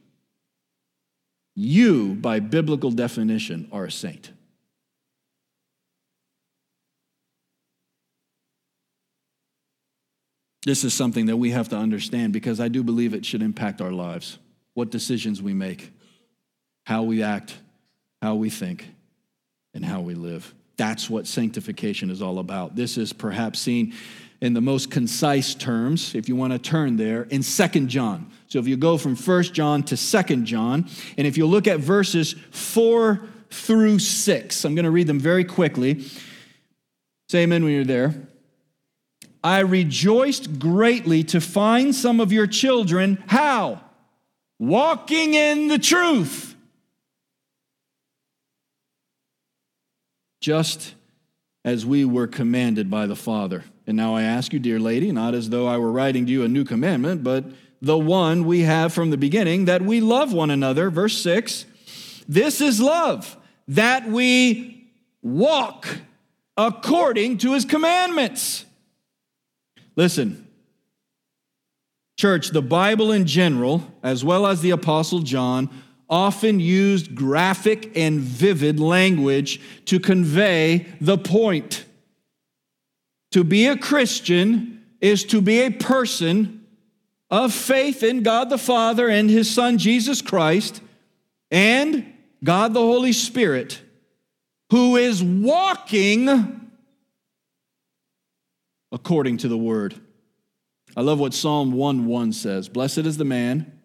You, 1.57 2.14
by 2.14 2.38
biblical 2.38 2.93
definition, 2.93 3.68
are 3.72 3.86
a 3.86 3.90
saint. 3.90 4.30
This 10.64 10.84
is 10.84 10.95
something 10.95 11.26
that 11.26 11.38
we 11.38 11.51
have 11.51 11.68
to 11.70 11.76
understand 11.76 12.32
because 12.32 12.61
I 12.61 12.68
do 12.68 12.84
believe 12.84 13.14
it 13.14 13.26
should 13.26 13.43
impact 13.43 13.80
our 13.80 13.90
lives, 13.90 14.38
what 14.74 14.90
decisions 14.90 15.43
we 15.43 15.53
make 15.53 15.90
how 16.85 17.03
we 17.03 17.22
act, 17.22 17.57
how 18.20 18.35
we 18.35 18.51
think, 18.51 18.87
and 19.74 19.85
how 19.85 20.01
we 20.01 20.14
live. 20.14 20.55
That's 20.76 21.09
what 21.09 21.26
sanctification 21.26 22.11
is 22.11 22.22
all 22.22 22.39
about. 22.39 22.76
This 22.76 22.99
is 22.99 23.12
perhaps 23.12 23.61
seen 23.61 23.95
in 24.41 24.55
the 24.55 24.61
most 24.61 24.91
concise 24.91 25.55
terms, 25.55 26.14
if 26.16 26.28
you 26.28 26.35
want 26.35 26.53
to 26.53 26.59
turn 26.59 26.97
there, 26.97 27.22
in 27.24 27.43
Second 27.43 27.89
John. 27.89 28.30
So 28.49 28.59
if 28.59 28.66
you 28.66 28.76
go 28.76 28.99
from 28.99 29.14
First 29.14 29.55
John 29.55 29.85
to 29.85 29.97
Second 29.97 30.47
John, 30.47 30.89
and 31.16 31.26
if 31.26 31.37
you 31.37 31.47
look 31.47 31.68
at 31.68 31.78
verses 31.78 32.35
4 32.51 33.22
through 33.51 34.01
6, 34.01 34.64
I'm 34.64 34.74
going 34.74 34.85
to 34.85 34.91
read 34.91 35.07
them 35.07 35.20
very 35.20 35.45
quickly. 35.45 36.05
Say 37.28 37.45
amen 37.45 37.62
when 37.62 37.72
you're 37.72 37.85
there. 37.85 38.14
I 39.45 39.61
rejoiced 39.61 40.59
greatly 40.59 41.22
to 41.24 41.41
find 41.41 41.95
some 41.95 42.18
of 42.18 42.33
your 42.33 42.47
children, 42.49 43.22
how? 43.26 43.80
Walking 44.59 45.35
in 45.35 45.68
the 45.68 45.78
truth 45.78 46.52
just 50.43 50.95
as 51.64 51.86
we 51.86 52.05
were 52.05 52.26
commanded 52.26 52.90
by 52.90 53.07
the 53.07 53.16
Father. 53.16 53.64
And 53.86 53.97
now 53.97 54.14
I 54.14 54.22
ask 54.22 54.53
you, 54.53 54.59
dear 54.59 54.78
lady, 54.78 55.12
not 55.12 55.34
as 55.34 55.49
though 55.49 55.66
I 55.66 55.78
were 55.78 55.93
writing 55.93 56.26
to 56.26 56.32
you 56.32 56.43
a 56.43 56.49
new 56.49 56.64
commandment, 56.64 57.22
but 57.22 57.45
the 57.80 57.97
one 57.97 58.45
we 58.45 58.61
have 58.61 58.93
from 58.93 59.11
the 59.11 59.16
beginning, 59.16 59.64
that 59.64 59.82
we 59.82 60.01
love 60.01 60.32
one 60.32 60.51
another. 60.51 60.90
Verse 60.90 61.16
6 61.22 61.64
This 62.28 62.61
is 62.61 62.80
love, 62.80 63.36
that 63.68 64.09
we 64.09 64.90
walk 65.22 65.86
according 66.57 67.38
to 67.38 67.55
his 67.55 67.64
commandments. 67.64 68.64
Listen, 69.95 70.49
church, 72.16 72.51
the 72.51 72.62
Bible 72.62 73.12
in 73.12 73.26
general, 73.26 73.84
as 74.03 74.24
well 74.24 74.47
as 74.47 74.61
the 74.61 74.70
Apostle 74.70 75.20
John, 75.20 75.70
often 76.13 76.61
used 76.61 77.15
graphic 77.15 77.97
and 77.97 78.21
vivid 78.21 78.79
language 78.79 79.59
to 79.87 79.99
convey 79.99 80.87
the 81.01 81.17
point. 81.17 81.87
To 83.31 83.43
be 83.43 83.67
a 83.67 83.79
Christian 83.79 84.85
is 85.01 85.25
to 85.25 85.41
be 85.41 85.63
a 85.63 85.71
person 85.71 86.67
of 87.31 87.55
faith 87.55 88.03
in 88.03 88.23
God 88.23 88.51
the 88.51 88.59
Father 88.59 89.09
and 89.09 89.31
His 89.31 89.51
Son 89.51 89.79
Jesus 89.79 90.21
Christ 90.21 90.83
and 91.51 92.13
God 92.45 92.75
the 92.75 92.81
Holy 92.81 93.15
Spirit 93.15 93.81
who 94.71 94.97
is 94.97 95.23
walking 95.23 96.71
according 98.93 99.39
to 99.39 99.49
the 99.49 99.57
Word. 99.57 99.95
I 100.95 101.01
love 101.01 101.19
what 101.19 101.33
Psalm 101.33 101.73
1 101.73 102.05
1 102.05 102.33
says 102.35 102.69
Blessed 102.69 102.99
is 102.99 103.17
the 103.17 103.25
man 103.25 103.81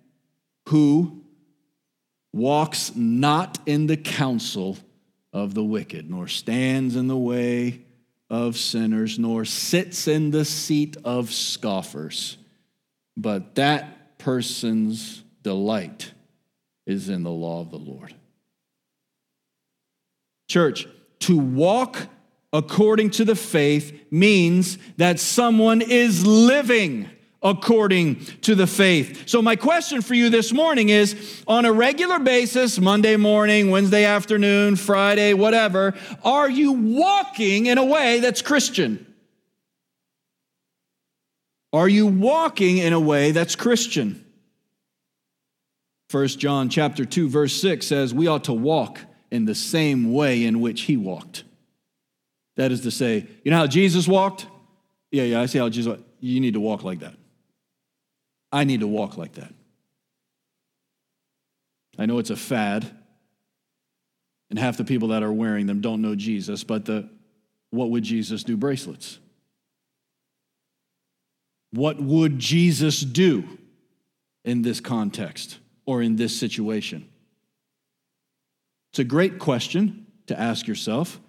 who 0.67 1.16
walks 2.37 2.95
not 2.95 3.59
in 3.65 3.87
the 3.87 3.97
counsel 3.97 4.77
of 5.33 5.53
the 5.53 5.63
wicked, 5.63 6.09
nor 6.09 6.27
stands 6.27 6.95
in 6.95 7.07
the 7.07 7.17
way 7.17 7.81
of 8.29 8.57
sinners, 8.57 9.17
nor 9.17 9.45
sits 9.45 10.07
in 10.07 10.31
the 10.31 10.45
seat 10.45 10.97
of 11.03 11.31
scoffers. 11.31 12.37
But 13.15 13.55
that 13.55 14.17
person's 14.17 15.23
delight 15.43 16.11
is 16.85 17.09
in 17.09 17.23
the 17.23 17.31
law 17.31 17.61
of 17.61 17.71
the 17.71 17.77
Lord. 17.77 18.13
Church, 20.47 20.87
to 21.19 21.37
walk 21.37 22.07
according 22.53 23.11
to 23.11 23.25
the 23.25 23.35
faith 23.35 23.99
means 24.09 24.77
that 24.95 25.19
someone 25.19 25.81
is 25.81 26.25
living 26.25 27.09
according 27.49 28.23
to 28.41 28.55
the 28.55 28.67
faith. 28.67 29.27
So, 29.27 29.41
my 29.41 29.55
question 29.55 30.01
for 30.01 30.13
you 30.13 30.29
this 30.29 30.51
morning 30.51 30.89
is 30.89 31.43
on 31.47 31.65
a 31.65 31.71
regular 31.71 32.19
basis, 32.19 32.79
Monday 32.79 33.15
morning, 33.15 33.71
Wednesday 33.71 34.05
afternoon, 34.05 34.75
Friday, 34.75 35.33
whatever, 35.33 35.93
are 36.23 36.49
you 36.49 36.73
walking 36.73 37.67
in 37.67 37.77
a 37.77 37.85
way 37.85 38.19
that's 38.19 38.41
Christian? 38.41 39.05
Are 41.73 41.89
you 41.89 42.07
walking 42.07 42.77
in 42.77 42.93
a 42.93 42.99
way 42.99 43.31
that's 43.31 43.55
Christian? 43.55 44.23
1 46.09 46.27
John 46.29 46.69
chapter 46.69 47.03
2 47.03 47.29
verse 47.29 47.53
6 47.61 47.85
says 47.85 48.13
we 48.13 48.27
ought 48.27 48.45
to 48.45 48.53
walk 48.53 48.99
in 49.29 49.45
the 49.45 49.55
same 49.55 50.13
way 50.13 50.45
in 50.45 50.61
which 50.61 50.83
he 50.83 50.95
walked. 50.95 51.43
That 52.55 52.71
is 52.71 52.81
to 52.81 52.91
say, 52.91 53.27
you 53.43 53.51
know 53.51 53.57
how 53.57 53.67
Jesus 53.67 54.07
walked? 54.07 54.47
Yeah, 55.11 55.23
yeah, 55.23 55.41
I 55.41 55.45
see 55.45 55.59
how 55.59 55.69
Jesus 55.69 55.99
You 56.19 56.39
need 56.39 56.53
to 56.53 56.59
walk 56.59 56.83
like 56.83 56.99
that. 56.99 57.15
I 58.57 58.63
need 58.63 58.79
to 58.79 58.87
walk 58.87 59.17
like 59.17 59.33
that. 59.33 59.53
I 61.95 62.07
know 62.07 62.17
it's 62.17 62.31
a 62.31 62.35
fad, 62.35 62.89
and 64.49 64.57
half 64.57 64.77
the 64.77 64.83
people 64.83 65.09
that 65.09 65.21
are 65.21 65.31
wearing 65.31 65.67
them 65.67 65.79
don't 65.79 66.01
know 66.01 66.15
Jesus, 66.15 66.63
but 66.63 66.83
the 66.85 67.07
what 67.69 67.91
would 67.91 68.01
Jesus 68.03 68.43
do 68.43 68.57
bracelets? 68.57 69.19
What 71.69 72.01
would 72.01 72.39
Jesus 72.39 73.01
do 73.01 73.59
in 74.43 74.63
this 74.63 74.79
context 74.79 75.59
or 75.85 76.01
in 76.01 76.15
this 76.15 76.35
situation? 76.35 77.07
It's 78.91 78.99
a 78.99 79.03
great 79.03 79.37
question 79.37 80.07
to 80.25 80.39
ask 80.39 80.65
yourself 80.65 81.19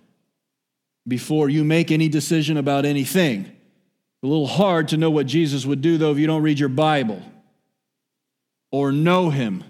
before 1.07 1.51
you 1.51 1.63
make 1.63 1.91
any 1.91 2.09
decision 2.09 2.57
about 2.57 2.87
anything. 2.87 3.55
A 4.23 4.27
little 4.27 4.47
hard 4.47 4.89
to 4.89 4.97
know 4.97 5.11
what 5.11 5.27
Jesus 5.27 5.65
would 5.65 5.81
do, 5.81 5.97
though, 5.97 6.11
if 6.11 6.19
you 6.19 6.27
don't 6.27 6.43
read 6.43 6.59
your 6.59 6.69
Bible 6.69 7.23
or 8.73 8.91
know 8.91 9.31
him. 9.31 9.65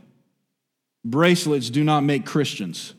Bracelets 1.04 1.70
do 1.70 1.84
not 1.84 2.02
make 2.02 2.24
Christians. 2.24 2.94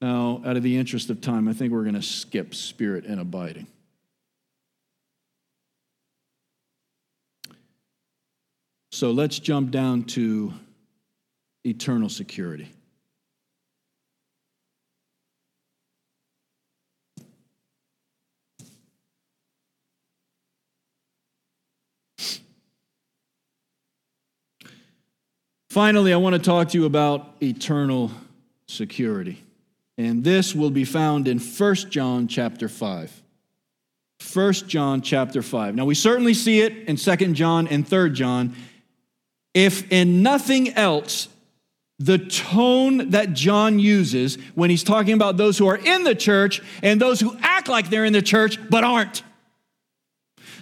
Now, 0.00 0.42
out 0.44 0.56
of 0.56 0.62
the 0.62 0.76
interest 0.76 1.10
of 1.10 1.20
time, 1.20 1.48
I 1.48 1.52
think 1.52 1.72
we're 1.72 1.84
going 1.84 1.94
to 1.94 2.02
skip 2.02 2.54
spirit 2.54 3.04
and 3.04 3.20
abiding. 3.20 3.66
So 8.90 9.10
let's 9.10 9.38
jump 9.38 9.70
down 9.70 10.04
to 10.04 10.52
eternal 11.64 12.08
security. 12.08 12.68
Finally, 25.72 26.12
I 26.12 26.18
want 26.18 26.34
to 26.34 26.38
talk 26.38 26.68
to 26.68 26.78
you 26.78 26.84
about 26.84 27.34
eternal 27.42 28.10
security. 28.66 29.42
And 29.96 30.22
this 30.22 30.54
will 30.54 30.68
be 30.68 30.84
found 30.84 31.26
in 31.26 31.38
1 31.38 31.74
John 31.88 32.28
chapter 32.28 32.68
5. 32.68 33.22
1 34.34 34.52
John 34.52 35.00
chapter 35.00 35.40
5. 35.40 35.74
Now, 35.74 35.86
we 35.86 35.94
certainly 35.94 36.34
see 36.34 36.60
it 36.60 36.76
in 36.86 36.96
2 36.96 37.32
John 37.32 37.66
and 37.68 37.88
3 37.88 38.10
John. 38.10 38.54
If 39.54 39.90
in 39.90 40.22
nothing 40.22 40.74
else, 40.74 41.28
the 41.98 42.18
tone 42.18 43.08
that 43.12 43.32
John 43.32 43.78
uses 43.78 44.36
when 44.54 44.68
he's 44.68 44.84
talking 44.84 45.14
about 45.14 45.38
those 45.38 45.56
who 45.56 45.68
are 45.68 45.78
in 45.78 46.04
the 46.04 46.14
church 46.14 46.60
and 46.82 47.00
those 47.00 47.18
who 47.18 47.34
act 47.40 47.68
like 47.68 47.88
they're 47.88 48.04
in 48.04 48.12
the 48.12 48.20
church 48.20 48.58
but 48.68 48.84
aren't. 48.84 49.22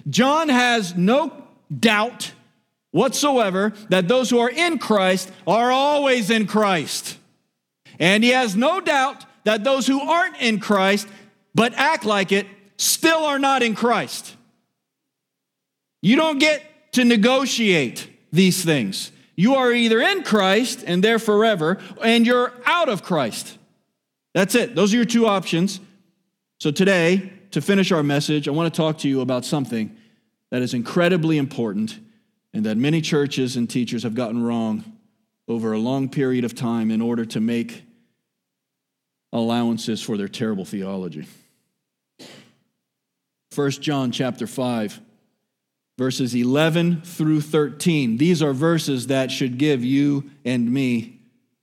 John 0.09 0.49
has 0.49 0.95
no 0.95 1.33
doubt 1.77 2.31
whatsoever 2.91 3.73
that 3.89 4.09
those 4.09 4.31
who 4.31 4.39
are 4.39 4.51
in 4.51 4.79
Christ 4.79 5.31
are 5.47 5.71
always 5.71 6.31
in 6.31 6.47
Christ. 6.47 7.17
And 7.99 8.25
he 8.25 8.31
has 8.31 8.57
no 8.57 8.81
doubt 8.81 9.25
that 9.45 9.65
those 9.65 9.87
who 9.87 10.01
aren't 10.01 10.37
in 10.39 10.59
Christ 10.59 11.07
but 11.55 11.75
act 11.75 12.05
like 12.05 12.33
it 12.33 12.47
still 12.77 13.25
are 13.25 13.39
not 13.39 13.63
in 13.63 13.75
Christ. 13.75 14.37
You 16.03 16.17
don't 16.17 16.39
get 16.39 16.93
to 16.93 17.05
negotiate 17.05 18.09
these 18.33 18.65
things. 18.65 19.13
You 19.37 19.55
are 19.57 19.73
either 19.73 20.01
in 20.01 20.23
Christ 20.23 20.85
and 20.87 21.03
there 21.03 21.19
forever, 21.19 21.79
and 22.03 22.27
you're 22.27 22.53
out 22.65 22.89
of 22.89 23.03
Christ. 23.03 23.59
That's 24.35 24.55
it. 24.55 24.75
Those 24.75 24.93
are 24.93 24.97
your 24.97 25.05
two 25.05 25.27
options. 25.27 25.81
So 26.59 26.71
today, 26.71 27.33
to 27.51 27.61
finish 27.61 27.91
our 27.91 28.03
message, 28.03 28.49
I 28.49 28.53
want 28.53 28.73
to 28.73 28.77
talk 28.77 28.99
to 28.99 29.09
you 29.09 29.21
about 29.21 29.45
something 29.45 29.97
that 30.51 30.63
is 30.63 30.75
incredibly 30.75 31.39
important 31.39 31.99
and 32.53 32.65
that 32.67 32.77
many 32.77 33.01
churches 33.01 33.57
and 33.57 33.69
teachers 33.69 34.03
have 34.03 34.15
gotten 34.15 34.43
wrong 34.43 34.85
over 35.49 35.73
a 35.73 35.79
long 35.79 36.09
period 36.09 36.45
of 36.45 36.55
time 36.55 36.91
in 36.91 37.01
order 37.01 37.25
to 37.25 37.41
make 37.41 37.85
allowances 39.33 40.03
for 40.03 40.17
their 40.17 40.29
terrible 40.29 40.65
theology. 40.65 41.27
1 43.55 43.71
John 43.73 44.13
chapter 44.13 44.47
5 44.47 45.01
verses 46.01 46.35
11 46.35 47.03
through 47.03 47.43
13. 47.43 48.17
These 48.17 48.43
are 48.43 48.55
verses 48.55 49.09
that 49.09 49.31
should 49.31 49.59
give 49.59 49.85
you 49.85 50.31
and 50.47 50.73
me 50.73 51.20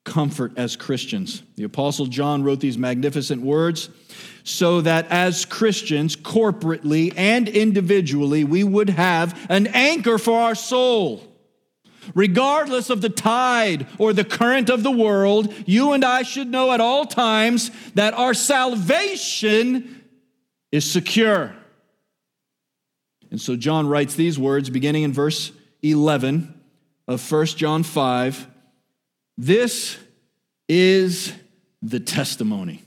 comfort 0.07 0.53
as 0.57 0.75
Christians. 0.75 1.43
The 1.57 1.65
apostle 1.65 2.07
John 2.07 2.41
wrote 2.41 2.61
these 2.61 2.77
magnificent 2.77 3.41
words 3.41 3.89
so 4.43 4.81
that 4.81 5.05
as 5.11 5.45
Christians, 5.45 6.15
corporately 6.15 7.13
and 7.15 7.49
individually, 7.49 8.45
we 8.45 8.63
would 8.63 8.89
have 8.89 9.37
an 9.49 9.67
anchor 9.67 10.17
for 10.17 10.39
our 10.39 10.55
soul. 10.55 11.23
Regardless 12.15 12.89
of 12.89 13.01
the 13.01 13.09
tide 13.09 13.85
or 13.97 14.13
the 14.13 14.23
current 14.23 14.69
of 14.69 14.81
the 14.81 14.91
world, 14.91 15.53
you 15.65 15.91
and 15.91 16.05
I 16.05 16.23
should 16.23 16.47
know 16.47 16.71
at 16.71 16.79
all 16.79 17.05
times 17.05 17.69
that 17.95 18.13
our 18.13 18.33
salvation 18.33 20.01
is 20.71 20.89
secure. 20.89 21.53
And 23.29 23.41
so 23.41 23.57
John 23.57 23.87
writes 23.87 24.15
these 24.15 24.39
words 24.39 24.69
beginning 24.69 25.03
in 25.03 25.11
verse 25.11 25.51
11 25.81 26.53
of 27.09 27.31
1 27.31 27.45
John 27.47 27.83
5 27.83 28.47
This 29.38 29.97
is 30.67 31.33
the 31.81 31.99
testimony 31.99 32.83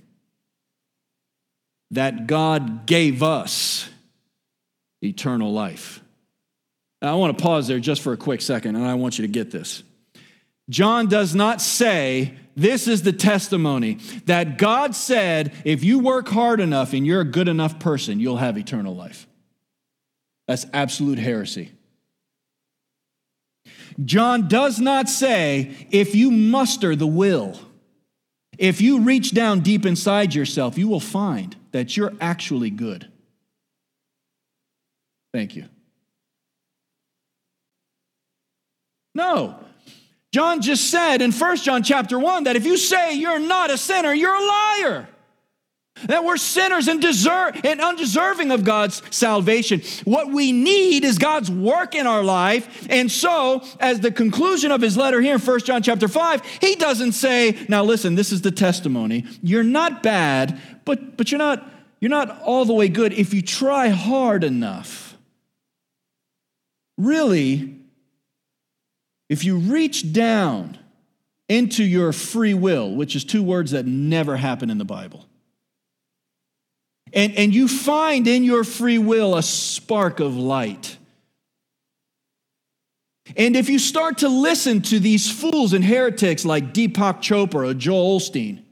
that 1.92 2.26
God 2.26 2.86
gave 2.86 3.22
us 3.22 3.88
eternal 5.03 5.53
life. 5.53 6.01
Now, 7.01 7.12
I 7.12 7.14
want 7.16 7.36
to 7.36 7.42
pause 7.42 7.66
there 7.66 7.80
just 7.80 8.03
for 8.03 8.12
a 8.12 8.16
quick 8.16 8.42
second, 8.42 8.76
and 8.76 8.84
I 8.84 8.94
want 8.94 9.18
you 9.18 9.26
to 9.26 9.32
get 9.32 9.51
this. 9.51 9.82
John 10.68 11.09
does 11.09 11.34
not 11.34 11.61
say, 11.61 12.34
This 12.55 12.86
is 12.86 13.03
the 13.03 13.12
testimony 13.12 13.94
that 14.26 14.59
God 14.59 14.94
said, 14.94 15.53
if 15.64 15.82
you 15.82 15.98
work 15.98 16.28
hard 16.28 16.61
enough 16.61 16.92
and 16.92 17.07
you're 17.07 17.22
a 17.22 17.24
good 17.24 17.48
enough 17.48 17.78
person, 17.78 18.20
you'll 18.20 18.36
have 18.36 18.59
eternal 18.59 18.94
life. 18.94 19.26
That's 20.46 20.66
absolute 20.72 21.18
heresy. 21.18 21.72
John 24.05 24.48
does 24.48 24.80
not 24.80 25.09
say, 25.09 25.86
if 25.90 26.14
you 26.14 26.30
muster 26.30 26.96
the 26.96 27.07
will, 27.07 27.59
if 28.59 28.80
you 28.80 29.01
reach 29.01 29.32
down 29.32 29.61
deep 29.61 29.86
inside 29.86 30.34
yourself, 30.34 30.78
you 30.78 30.88
will 30.88 31.01
find 31.01 31.57
that 31.72 31.96
you're 31.96 32.12
actually 32.20 32.70
good. 32.70 33.11
Thank 35.32 35.57
you. 35.57 35.66
No. 39.14 39.57
John 40.32 40.62
just 40.62 40.90
said 40.90 41.22
in 41.22 41.32
1 41.32 41.57
John 41.59 41.82
chapter 41.82 42.18
1 42.18 42.44
that 42.44 42.57
if 42.57 42.64
you 42.64 42.76
say 42.76 43.14
you're 43.14 43.38
not 43.38 43.70
a 43.70 43.78
sinner, 43.78 44.12
you're 44.12 44.34
a 44.34 44.46
liar. 44.46 45.09
That 46.07 46.24
we're 46.24 46.36
sinners 46.36 46.88
and 46.88 47.01
deserve 47.01 47.61
and 47.64 47.80
undeserving 47.80 48.51
of 48.51 48.64
God's 48.64 49.03
salvation. 49.11 49.82
What 50.05 50.28
we 50.28 50.53
need 50.53 51.05
is 51.05 51.18
God's 51.18 51.51
work 51.51 51.94
in 51.94 52.07
our 52.07 52.22
life. 52.22 52.86
And 52.90 53.11
so, 53.11 53.62
as 53.78 54.01
the 54.01 54.11
conclusion 54.11 54.72
of 54.72 54.80
his 54.80 54.96
letter 54.96 55.20
here 55.20 55.34
in 55.34 55.40
1 55.40 55.61
John 55.61 55.82
chapter 55.82 56.09
5, 56.09 56.44
he 56.61 56.74
doesn't 56.76 57.12
say, 57.12 57.57
now 57.68 57.84
listen, 57.84 58.14
this 58.14 58.32
is 58.32 58.42
the 58.42 58.51
testimony. 58.51 59.26
You're 59.42 59.62
not 59.62 60.03
bad, 60.03 60.61
but 60.84 61.16
but 61.16 61.30
you're 61.30 61.38
not 61.38 61.68
you're 62.01 62.11
not 62.11 62.40
all 62.42 62.64
the 62.64 62.72
way 62.72 62.88
good 62.88 63.12
if 63.12 63.34
you 63.34 63.42
try 63.42 63.88
hard 63.88 64.42
enough. 64.42 65.16
Really, 66.96 67.76
if 69.28 69.44
you 69.44 69.59
reach 69.59 70.12
down 70.12 70.78
into 71.48 71.84
your 71.84 72.12
free 72.12 72.55
will, 72.55 72.94
which 72.94 73.16
is 73.16 73.24
two 73.24 73.42
words 73.42 73.72
that 73.72 73.86
never 73.86 74.36
happen 74.36 74.70
in 74.70 74.78
the 74.78 74.84
Bible 74.84 75.26
and, 77.12 77.36
and 77.36 77.54
you 77.54 77.68
find 77.68 78.26
in 78.26 78.44
your 78.44 78.64
free 78.64 78.98
will 78.98 79.36
a 79.36 79.42
spark 79.42 80.20
of 80.20 80.36
light. 80.36 80.96
And 83.36 83.56
if 83.56 83.68
you 83.68 83.78
start 83.78 84.18
to 84.18 84.28
listen 84.28 84.82
to 84.82 84.98
these 84.98 85.30
fools 85.30 85.72
and 85.72 85.84
heretics 85.84 86.44
like 86.44 86.72
Deepak 86.72 87.18
Chopra 87.18 87.70
or 87.70 87.74
Joel 87.74 88.18
Osteen, 88.18 88.64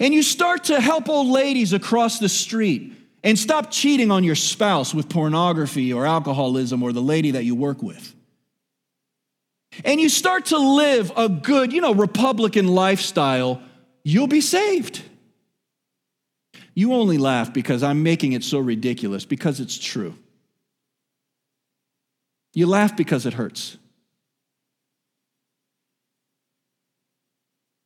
and 0.00 0.12
you 0.12 0.22
start 0.22 0.64
to 0.64 0.80
help 0.80 1.08
old 1.08 1.28
ladies 1.28 1.72
across 1.72 2.18
the 2.18 2.28
street 2.28 2.94
and 3.22 3.38
stop 3.38 3.70
cheating 3.70 4.10
on 4.10 4.24
your 4.24 4.34
spouse 4.34 4.94
with 4.94 5.08
pornography 5.08 5.92
or 5.92 6.06
alcoholism 6.06 6.82
or 6.82 6.92
the 6.92 7.02
lady 7.02 7.32
that 7.32 7.44
you 7.44 7.54
work 7.54 7.82
with. 7.82 8.14
And 9.84 10.00
you 10.00 10.08
start 10.08 10.46
to 10.46 10.58
live 10.58 11.12
a 11.16 11.28
good, 11.28 11.72
you 11.72 11.80
know, 11.80 11.92
Republican 11.92 12.68
lifestyle, 12.68 13.60
you'll 14.04 14.26
be 14.26 14.40
saved. 14.40 15.02
You 16.76 16.92
only 16.92 17.16
laugh 17.16 17.54
because 17.54 17.82
I'm 17.82 18.02
making 18.02 18.32
it 18.32 18.44
so 18.44 18.58
ridiculous, 18.58 19.24
because 19.24 19.60
it's 19.60 19.78
true. 19.78 20.14
You 22.52 22.66
laugh 22.66 22.94
because 22.96 23.24
it 23.24 23.32
hurts. 23.32 23.78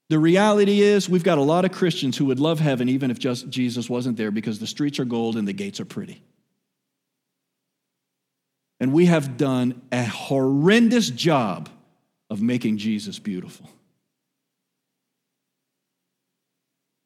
The 0.09 0.19
reality 0.19 0.81
is, 0.81 1.09
we've 1.09 1.23
got 1.23 1.39
a 1.39 1.43
lot 1.43 1.65
of 1.65 1.71
Christians 1.71 2.17
who 2.17 2.25
would 2.27 2.41
love 2.41 2.59
heaven 2.59 2.89
even 2.89 3.13
if 3.13 3.19
just 3.21 3.49
Jesus 3.49 3.89
wasn't 3.89 4.17
there 4.17 4.33
because 4.33 4.59
the 4.59 4.67
streets 4.67 4.99
are 4.99 5.05
gold 5.05 5.37
and 5.37 5.47
the 5.47 5.53
gates 5.53 5.79
are 5.79 5.85
pretty. 5.85 6.21
And 8.81 8.93
we 8.93 9.07
have 9.07 9.37
done 9.37 9.83
a 9.93 10.05
horrendous 10.05 11.11
job 11.11 11.69
of 12.29 12.43
making 12.43 12.79
Jesus 12.79 13.21
beautiful. 13.21 13.71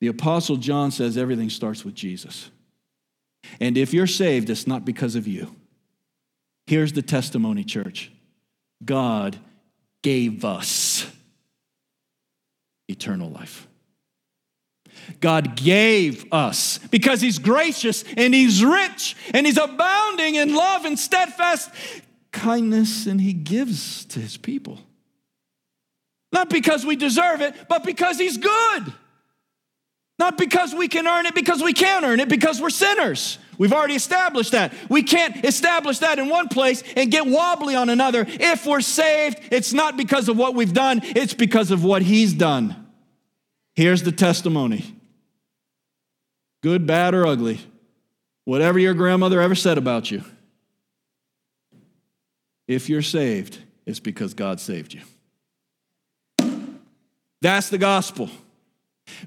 The 0.04 0.10
Apostle 0.10 0.58
John 0.58 0.90
says 0.90 1.16
everything 1.16 1.48
starts 1.48 1.82
with 1.82 1.94
Jesus. 1.94 2.50
And 3.58 3.78
if 3.78 3.94
you're 3.94 4.06
saved, 4.06 4.50
it's 4.50 4.66
not 4.66 4.84
because 4.84 5.16
of 5.16 5.26
you. 5.26 5.56
Here's 6.66 6.92
the 6.92 7.00
testimony, 7.00 7.64
church 7.64 8.12
God 8.84 9.38
gave 10.02 10.44
us 10.44 11.10
eternal 12.86 13.30
life. 13.30 13.66
God 15.20 15.56
gave 15.56 16.30
us 16.30 16.76
because 16.90 17.22
He's 17.22 17.38
gracious 17.38 18.04
and 18.14 18.34
He's 18.34 18.62
rich 18.62 19.16
and 19.32 19.46
He's 19.46 19.56
abounding 19.56 20.34
in 20.34 20.54
love 20.54 20.84
and 20.84 20.98
steadfast 20.98 21.70
kindness, 22.30 23.06
and 23.06 23.22
He 23.22 23.32
gives 23.32 24.04
to 24.04 24.20
His 24.20 24.36
people. 24.36 24.80
Not 26.30 26.50
because 26.50 26.84
we 26.84 26.94
deserve 26.94 27.40
it, 27.40 27.54
but 27.70 27.84
because 27.84 28.18
He's 28.18 28.36
good. 28.36 28.92
Not 30.18 30.38
because 30.38 30.74
we 30.74 30.88
can 30.88 31.06
earn 31.06 31.26
it, 31.26 31.34
because 31.34 31.62
we 31.62 31.72
can't 31.72 32.04
earn 32.04 32.20
it, 32.20 32.28
because 32.28 32.60
we're 32.60 32.70
sinners. 32.70 33.38
We've 33.58 33.72
already 33.72 33.94
established 33.94 34.52
that. 34.52 34.72
We 34.88 35.02
can't 35.02 35.44
establish 35.44 35.98
that 35.98 36.18
in 36.18 36.28
one 36.28 36.48
place 36.48 36.82
and 36.96 37.10
get 37.10 37.26
wobbly 37.26 37.74
on 37.74 37.88
another. 37.88 38.24
If 38.28 38.66
we're 38.66 38.80
saved, 38.80 39.40
it's 39.50 39.72
not 39.72 39.96
because 39.96 40.28
of 40.28 40.36
what 40.36 40.54
we've 40.54 40.72
done, 40.72 41.00
it's 41.02 41.34
because 41.34 41.70
of 41.70 41.84
what 41.84 42.02
He's 42.02 42.32
done. 42.32 42.76
Here's 43.74 44.02
the 44.02 44.12
testimony 44.12 44.84
good, 46.62 46.86
bad, 46.86 47.14
or 47.14 47.26
ugly, 47.26 47.60
whatever 48.44 48.78
your 48.78 48.94
grandmother 48.94 49.40
ever 49.40 49.54
said 49.54 49.78
about 49.78 50.10
you. 50.10 50.24
If 52.66 52.88
you're 52.88 53.02
saved, 53.02 53.58
it's 53.84 54.00
because 54.00 54.32
God 54.32 54.60
saved 54.60 54.94
you. 54.94 55.02
That's 57.42 57.68
the 57.68 57.76
gospel. 57.76 58.30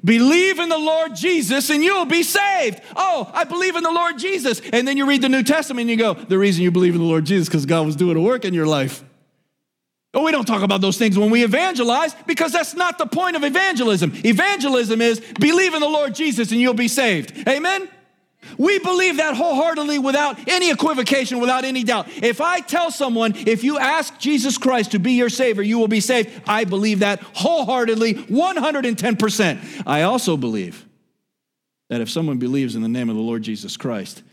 Believe 0.03 0.59
in 0.59 0.69
the 0.69 0.77
Lord 0.77 1.15
Jesus 1.15 1.69
and 1.69 1.83
you'll 1.83 2.05
be 2.05 2.23
saved. 2.23 2.81
Oh, 2.95 3.29
I 3.33 3.43
believe 3.43 3.75
in 3.75 3.83
the 3.83 3.91
Lord 3.91 4.17
Jesus. 4.17 4.61
And 4.73 4.87
then 4.87 4.97
you 4.97 5.07
read 5.07 5.21
the 5.21 5.29
New 5.29 5.43
Testament 5.43 5.81
and 5.81 5.89
you 5.89 5.97
go, 5.97 6.13
the 6.13 6.37
reason 6.37 6.63
you 6.63 6.71
believe 6.71 6.95
in 6.95 7.01
the 7.01 7.07
Lord 7.07 7.25
Jesus 7.25 7.47
because 7.47 7.65
God 7.65 7.85
was 7.85 7.95
doing 7.95 8.17
a 8.17 8.21
work 8.21 8.45
in 8.45 8.53
your 8.53 8.67
life. 8.67 9.03
Oh, 10.13 10.23
we 10.23 10.31
don't 10.31 10.45
talk 10.45 10.63
about 10.63 10.81
those 10.81 10.97
things 10.97 11.17
when 11.17 11.29
we 11.29 11.43
evangelize 11.43 12.15
because 12.25 12.51
that's 12.51 12.73
not 12.73 12.97
the 12.97 13.05
point 13.05 13.35
of 13.35 13.43
evangelism. 13.43 14.13
Evangelism 14.23 15.01
is 15.01 15.19
believe 15.39 15.73
in 15.73 15.81
the 15.81 15.89
Lord 15.89 16.15
Jesus 16.15 16.51
and 16.51 16.59
you'll 16.59 16.73
be 16.73 16.87
saved. 16.87 17.47
Amen? 17.47 17.87
We 18.57 18.79
believe 18.79 19.17
that 19.17 19.35
wholeheartedly 19.35 19.99
without 19.99 20.47
any 20.49 20.71
equivocation, 20.71 21.39
without 21.39 21.63
any 21.63 21.83
doubt. 21.83 22.07
If 22.23 22.41
I 22.41 22.59
tell 22.59 22.91
someone, 22.91 23.33
if 23.35 23.63
you 23.63 23.77
ask 23.77 24.17
Jesus 24.19 24.57
Christ 24.57 24.91
to 24.91 24.99
be 24.99 25.13
your 25.13 25.29
Savior, 25.29 25.63
you 25.63 25.77
will 25.77 25.87
be 25.87 25.99
saved, 25.99 26.29
I 26.47 26.63
believe 26.63 26.99
that 26.99 27.21
wholeheartedly, 27.21 28.15
110%. 28.15 29.83
I 29.85 30.01
also 30.03 30.37
believe 30.37 30.85
that 31.89 32.01
if 32.01 32.09
someone 32.09 32.37
believes 32.37 32.75
in 32.75 32.81
the 32.81 32.89
name 32.89 33.09
of 33.09 33.15
the 33.15 33.21
Lord 33.21 33.43
Jesus 33.43 33.77
Christ, 33.77 34.23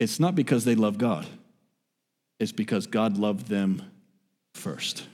it's 0.00 0.18
not 0.18 0.34
because 0.34 0.64
they 0.64 0.74
love 0.74 0.98
God, 0.98 1.26
it's 2.40 2.52
because 2.52 2.86
God 2.86 3.18
loved 3.18 3.48
them 3.48 3.82
first. 4.54 5.06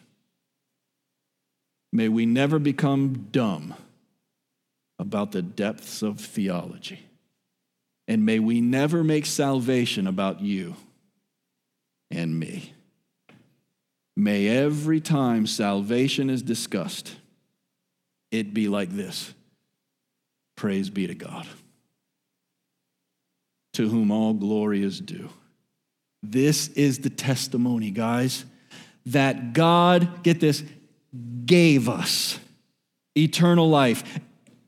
May 1.93 2.09
we 2.09 2.26
never 2.26 2.59
become 2.59 3.28
dumb 3.32 3.74
about 4.99 5.32
the 5.32 5.43
depths 5.43 6.03
of 6.03 6.20
theology. 6.20 7.07
And 8.09 8.24
may 8.24 8.38
we 8.38 8.62
never 8.62 9.04
make 9.04 9.26
salvation 9.26 10.06
about 10.06 10.40
you 10.40 10.74
and 12.11 12.36
me. 12.36 12.72
May 14.16 14.48
every 14.48 15.00
time 15.00 15.46
salvation 15.46 16.30
is 16.30 16.42
discussed, 16.42 17.14
it 18.32 18.54
be 18.54 18.68
like 18.68 18.90
this 18.90 19.34
Praise 20.56 20.88
be 20.90 21.06
to 21.06 21.14
God, 21.14 21.46
to 23.74 23.88
whom 23.88 24.11
all 24.11 24.32
glory 24.32 24.82
is 24.82 25.00
due. 25.00 25.28
This 26.22 26.68
is 26.68 27.00
the 27.00 27.11
testimony, 27.11 27.90
guys, 27.90 28.44
that 29.06 29.52
God, 29.52 30.22
get 30.24 30.40
this, 30.40 30.64
gave 31.44 31.88
us 31.88 32.40
eternal 33.14 33.68
life. 33.68 34.02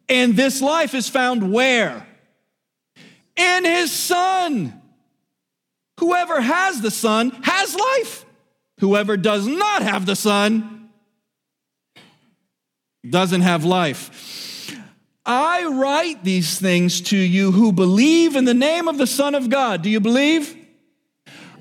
And 0.08 0.36
this 0.36 0.60
life 0.60 0.94
is 0.94 1.08
found 1.08 1.52
where? 1.52 2.06
In 3.36 3.64
his 3.64 3.92
Son. 3.92 4.80
Whoever 5.98 6.40
has 6.40 6.80
the 6.80 6.90
Son 6.90 7.30
has 7.42 7.74
life. 7.74 8.24
Whoever 8.80 9.16
does 9.16 9.46
not 9.46 9.82
have 9.82 10.06
the 10.06 10.16
Son 10.16 10.88
doesn't 13.08 13.42
have 13.42 13.64
life. 13.64 14.76
I 15.24 15.66
write 15.66 16.24
these 16.24 16.58
things 16.58 17.00
to 17.02 17.16
you 17.16 17.52
who 17.52 17.72
believe 17.72 18.36
in 18.36 18.46
the 18.46 18.54
name 18.54 18.88
of 18.88 18.98
the 18.98 19.06
Son 19.06 19.34
of 19.34 19.50
God. 19.50 19.82
Do 19.82 19.90
you 19.90 20.00
believe? 20.00 20.56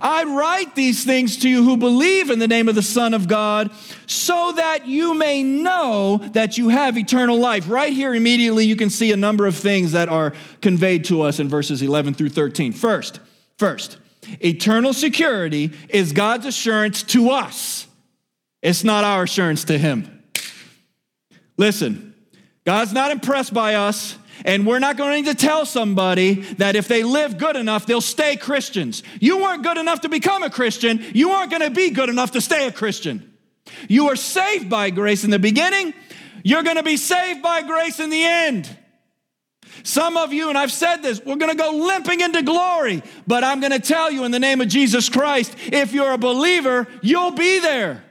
I 0.02 0.24
write 0.24 0.76
these 0.76 1.04
things 1.04 1.38
to 1.38 1.50
you 1.50 1.64
who 1.64 1.78
believe 1.78 2.30
in 2.30 2.39
the 2.39 2.47
name 2.47 2.70
of 2.70 2.76
the 2.76 2.82
Son 2.82 3.14
of 3.14 3.28
God, 3.28 3.72
so 4.06 4.54
that 4.56 4.88
you 4.88 5.14
may 5.14 5.43
know 5.43 6.18
that 6.34 6.58
you 6.58 6.70
have 6.70 6.97
eternal 6.97 7.38
life. 7.38 7.70
Right 7.70 7.93
here, 7.93 8.14
immediately, 8.14 8.66
you 8.66 8.76
can 8.76 8.89
see 8.89 9.12
a 9.12 9.18
number 9.18 9.45
of 9.45 9.56
things 9.56 9.91
that 9.91 10.10
are 10.10 10.34
conveyed 10.62 11.06
to 11.06 11.22
us 11.22 11.39
in 11.39 11.50
verses 11.50 11.82
11 11.82 12.14
through 12.14 12.30
13. 12.30 12.74
First, 12.74 13.20
first, 13.58 13.97
eternal 14.39 14.93
security 14.93 15.72
is 15.89 16.14
God's 16.14 16.45
assurance 16.45 17.04
to 17.04 17.32
us, 17.32 17.88
it's 18.62 18.84
not 18.84 19.04
our 19.04 19.24
assurance 19.24 19.64
to 19.66 19.78
Him. 19.78 20.24
Listen, 21.58 22.14
God's 22.66 22.93
not 22.93 23.12
impressed 23.12 23.54
by 23.54 23.76
us. 23.76 24.16
And 24.45 24.65
we're 24.65 24.79
not 24.79 24.97
going 24.97 25.25
to 25.25 25.35
tell 25.35 25.65
somebody 25.65 26.35
that 26.55 26.75
if 26.75 26.87
they 26.87 27.03
live 27.03 27.37
good 27.37 27.55
enough, 27.55 27.85
they'll 27.85 28.01
stay 28.01 28.35
Christians. 28.35 29.03
You 29.19 29.39
weren't 29.39 29.63
good 29.63 29.77
enough 29.77 30.01
to 30.01 30.09
become 30.09 30.43
a 30.43 30.49
Christian. 30.49 31.03
You 31.13 31.31
aren't 31.31 31.51
going 31.51 31.63
to 31.63 31.69
be 31.69 31.89
good 31.89 32.09
enough 32.09 32.31
to 32.31 32.41
stay 32.41 32.67
a 32.67 32.71
Christian. 32.71 33.33
You 33.87 34.05
were 34.05 34.15
saved 34.15 34.69
by 34.69 34.89
grace 34.89 35.23
in 35.23 35.29
the 35.29 35.39
beginning. 35.39 35.93
You're 36.43 36.63
going 36.63 36.77
to 36.77 36.83
be 36.83 36.97
saved 36.97 37.41
by 37.41 37.61
grace 37.61 37.99
in 37.99 38.09
the 38.09 38.23
end. 38.23 38.77
Some 39.83 40.17
of 40.17 40.33
you, 40.33 40.49
and 40.49 40.57
I've 40.57 40.71
said 40.71 40.97
this, 40.97 41.23
we're 41.23 41.35
going 41.35 41.51
to 41.51 41.57
go 41.57 41.71
limping 41.71 42.21
into 42.21 42.41
glory. 42.41 43.01
But 43.27 43.43
I'm 43.43 43.59
going 43.59 43.71
to 43.71 43.79
tell 43.79 44.11
you 44.11 44.23
in 44.23 44.31
the 44.31 44.39
name 44.39 44.61
of 44.61 44.67
Jesus 44.67 45.09
Christ 45.09 45.55
if 45.71 45.93
you're 45.93 46.11
a 46.11 46.17
believer, 46.17 46.87
you'll 47.01 47.31
be 47.31 47.59
there. 47.59 48.03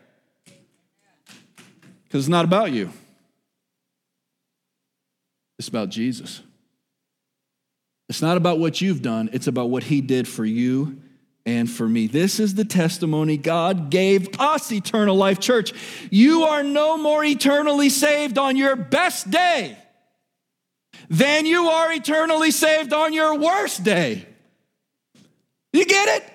Because 2.04 2.24
it's 2.24 2.28
not 2.28 2.44
about 2.44 2.72
you. 2.72 2.90
It's 5.58 5.68
about 5.68 5.88
Jesus. 5.88 6.42
It's 8.08 8.22
not 8.22 8.36
about 8.36 8.58
what 8.58 8.80
you've 8.80 9.02
done, 9.02 9.28
it's 9.32 9.46
about 9.46 9.70
what 9.70 9.84
He 9.84 10.00
did 10.00 10.26
for 10.26 10.44
you 10.44 11.00
and 11.44 11.70
for 11.70 11.88
me. 11.88 12.06
This 12.06 12.40
is 12.40 12.54
the 12.54 12.64
testimony 12.64 13.36
God 13.36 13.90
gave 13.90 14.38
us, 14.40 14.70
eternal 14.70 15.16
life 15.16 15.40
church. 15.40 15.72
You 16.10 16.44
are 16.44 16.62
no 16.62 16.96
more 16.96 17.24
eternally 17.24 17.88
saved 17.88 18.38
on 18.38 18.56
your 18.56 18.76
best 18.76 19.30
day 19.30 19.76
than 21.08 21.46
you 21.46 21.68
are 21.68 21.92
eternally 21.92 22.50
saved 22.50 22.92
on 22.92 23.12
your 23.12 23.38
worst 23.38 23.82
day. 23.82 24.26
You 25.72 25.84
get 25.84 26.22
it? 26.22 26.32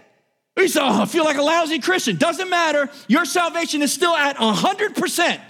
You 0.57 0.67
say, 0.67 0.80
oh, 0.82 1.01
I 1.01 1.05
feel 1.05 1.24
like 1.24 1.38
a 1.38 1.41
lousy 1.41 1.80
Christian. 1.80 2.17
Doesn't 2.17 2.49
matter. 2.49 2.89
Your 3.07 3.26
salvation 3.26 3.82
is 3.82 3.91
still 3.91 4.15
at 4.15 4.38
100%. 4.38 5.41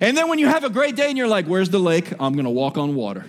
And 0.00 0.16
then 0.16 0.28
when 0.28 0.38
you 0.38 0.48
have 0.48 0.64
a 0.64 0.70
great 0.70 0.96
day 0.96 1.08
and 1.08 1.18
you're 1.18 1.28
like, 1.28 1.46
where's 1.46 1.70
the 1.70 1.78
lake? 1.78 2.12
I'm 2.20 2.32
going 2.34 2.44
to 2.44 2.50
walk 2.50 2.76
on 2.78 2.94
water. 2.94 3.24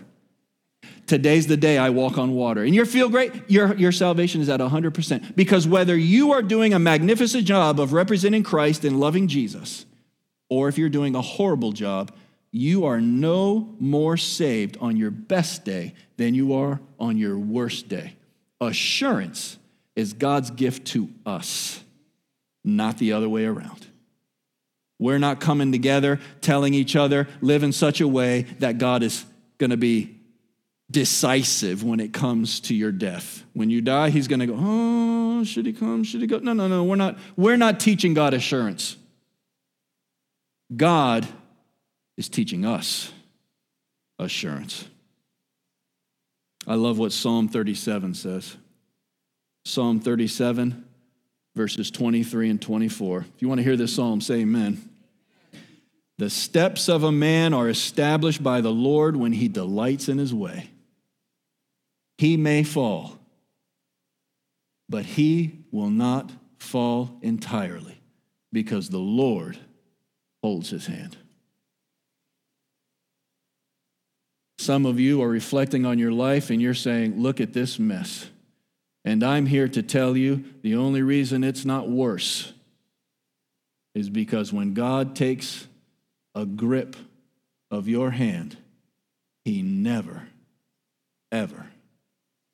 Today's 1.05 1.47
the 1.47 1.57
day 1.57 1.77
I 1.77 1.89
walk 1.89 2.17
on 2.17 2.33
water. 2.33 2.63
And 2.63 2.75
you 2.75 2.83
feel 2.85 3.07
great, 3.07 3.31
your, 3.47 3.73
your 3.75 3.93
salvation 3.93 4.41
is 4.41 4.49
at 4.49 4.59
100%. 4.59 5.35
Because 5.35 5.67
whether 5.67 5.95
you 5.95 6.33
are 6.33 6.41
doing 6.41 6.73
a 6.73 6.79
magnificent 6.79 7.45
job 7.45 7.79
of 7.79 7.93
representing 7.93 8.43
Christ 8.43 8.83
and 8.83 8.99
loving 8.99 9.27
Jesus, 9.27 9.85
or 10.49 10.67
if 10.67 10.77
you're 10.77 10.89
doing 10.89 11.15
a 11.15 11.21
horrible 11.21 11.71
job 11.71 12.11
you 12.51 12.85
are 12.85 13.01
no 13.01 13.75
more 13.79 14.17
saved 14.17 14.77
on 14.79 14.97
your 14.97 15.11
best 15.11 15.65
day 15.65 15.93
than 16.17 16.33
you 16.33 16.53
are 16.53 16.79
on 16.99 17.17
your 17.17 17.37
worst 17.37 17.87
day. 17.87 18.13
Assurance 18.61 19.57
is 19.95 20.13
God's 20.13 20.49
gift 20.51 20.87
to 20.87 21.09
us, 21.25 21.83
not 22.63 22.97
the 22.97 23.13
other 23.13 23.29
way 23.29 23.45
around. 23.45 23.87
We're 24.99 25.19
not 25.19 25.39
coming 25.39 25.71
together 25.71 26.19
telling 26.41 26.73
each 26.73 26.95
other, 26.95 27.27
live 27.41 27.63
in 27.63 27.71
such 27.71 28.01
a 28.01 28.07
way 28.07 28.43
that 28.59 28.77
God 28.77 29.03
is 29.03 29.25
going 29.57 29.69
to 29.69 29.77
be 29.77 30.17
decisive 30.89 31.83
when 31.83 31.99
it 31.99 32.13
comes 32.13 32.61
to 32.61 32.75
your 32.75 32.91
death. 32.91 33.43
When 33.53 33.69
you 33.69 33.81
die, 33.81 34.09
he's 34.09 34.27
going 34.27 34.39
to 34.39 34.47
go, 34.47 34.55
"Oh, 34.57 35.43
should 35.43 35.65
he 35.65 35.73
come? 35.73 36.03
Should 36.03 36.21
he 36.21 36.27
go?" 36.27 36.39
No, 36.39 36.53
no, 36.53 36.67
no. 36.67 36.83
We're 36.83 36.95
not 36.95 37.17
we're 37.35 37.57
not 37.57 37.79
teaching 37.79 38.13
God 38.13 38.33
assurance. 38.33 38.97
God 40.75 41.27
is 42.17 42.29
teaching 42.29 42.65
us 42.65 43.11
assurance. 44.19 44.85
I 46.65 46.75
love 46.75 46.97
what 46.97 47.13
Psalm 47.13 47.47
37 47.47 48.13
says. 48.13 48.57
Psalm 49.63 49.99
37 49.99 50.86
verses 51.57 51.91
23 51.91 52.51
and 52.51 52.61
24. 52.61 53.21
If 53.35 53.41
you 53.41 53.49
want 53.49 53.59
to 53.59 53.63
hear 53.63 53.75
this 53.75 53.93
psalm, 53.93 54.21
say 54.21 54.41
amen. 54.41 54.89
The 56.17 56.29
steps 56.29 56.87
of 56.87 57.03
a 57.03 57.11
man 57.11 57.53
are 57.53 57.67
established 57.67 58.41
by 58.41 58.61
the 58.61 58.71
Lord 58.71 59.17
when 59.17 59.33
he 59.33 59.47
delights 59.47 60.07
in 60.07 60.17
his 60.17 60.33
way. 60.33 60.69
He 62.17 62.37
may 62.37 62.63
fall, 62.63 63.19
but 64.87 65.05
he 65.05 65.65
will 65.71 65.89
not 65.89 66.31
fall 66.57 67.17
entirely 67.21 68.01
because 68.51 68.89
the 68.89 68.97
Lord 68.97 69.57
holds 70.41 70.69
his 70.69 70.87
hand. 70.87 71.17
Some 74.57 74.85
of 74.85 74.99
you 74.99 75.21
are 75.21 75.29
reflecting 75.29 75.85
on 75.85 75.99
your 75.99 76.11
life 76.11 76.49
and 76.49 76.61
you're 76.61 76.73
saying, 76.73 77.21
Look 77.21 77.39
at 77.39 77.53
this 77.53 77.77
mess. 77.77 78.27
And 79.07 79.23
I'm 79.23 79.45
here 79.45 79.69
to 79.69 79.81
tell 79.81 80.17
you 80.17 80.43
the 80.63 80.75
only 80.75 81.01
reason 81.01 81.41
it's 81.41 81.63
not 81.63 81.87
worse 81.87 82.51
is 83.95 84.09
because 84.09 84.51
when 84.51 84.73
God 84.73 85.15
takes 85.15 85.65
a 86.35 86.45
grip 86.45 86.97
of 87.71 87.87
your 87.87 88.11
hand, 88.11 88.57
He 89.45 89.61
never, 89.61 90.27
ever 91.31 91.67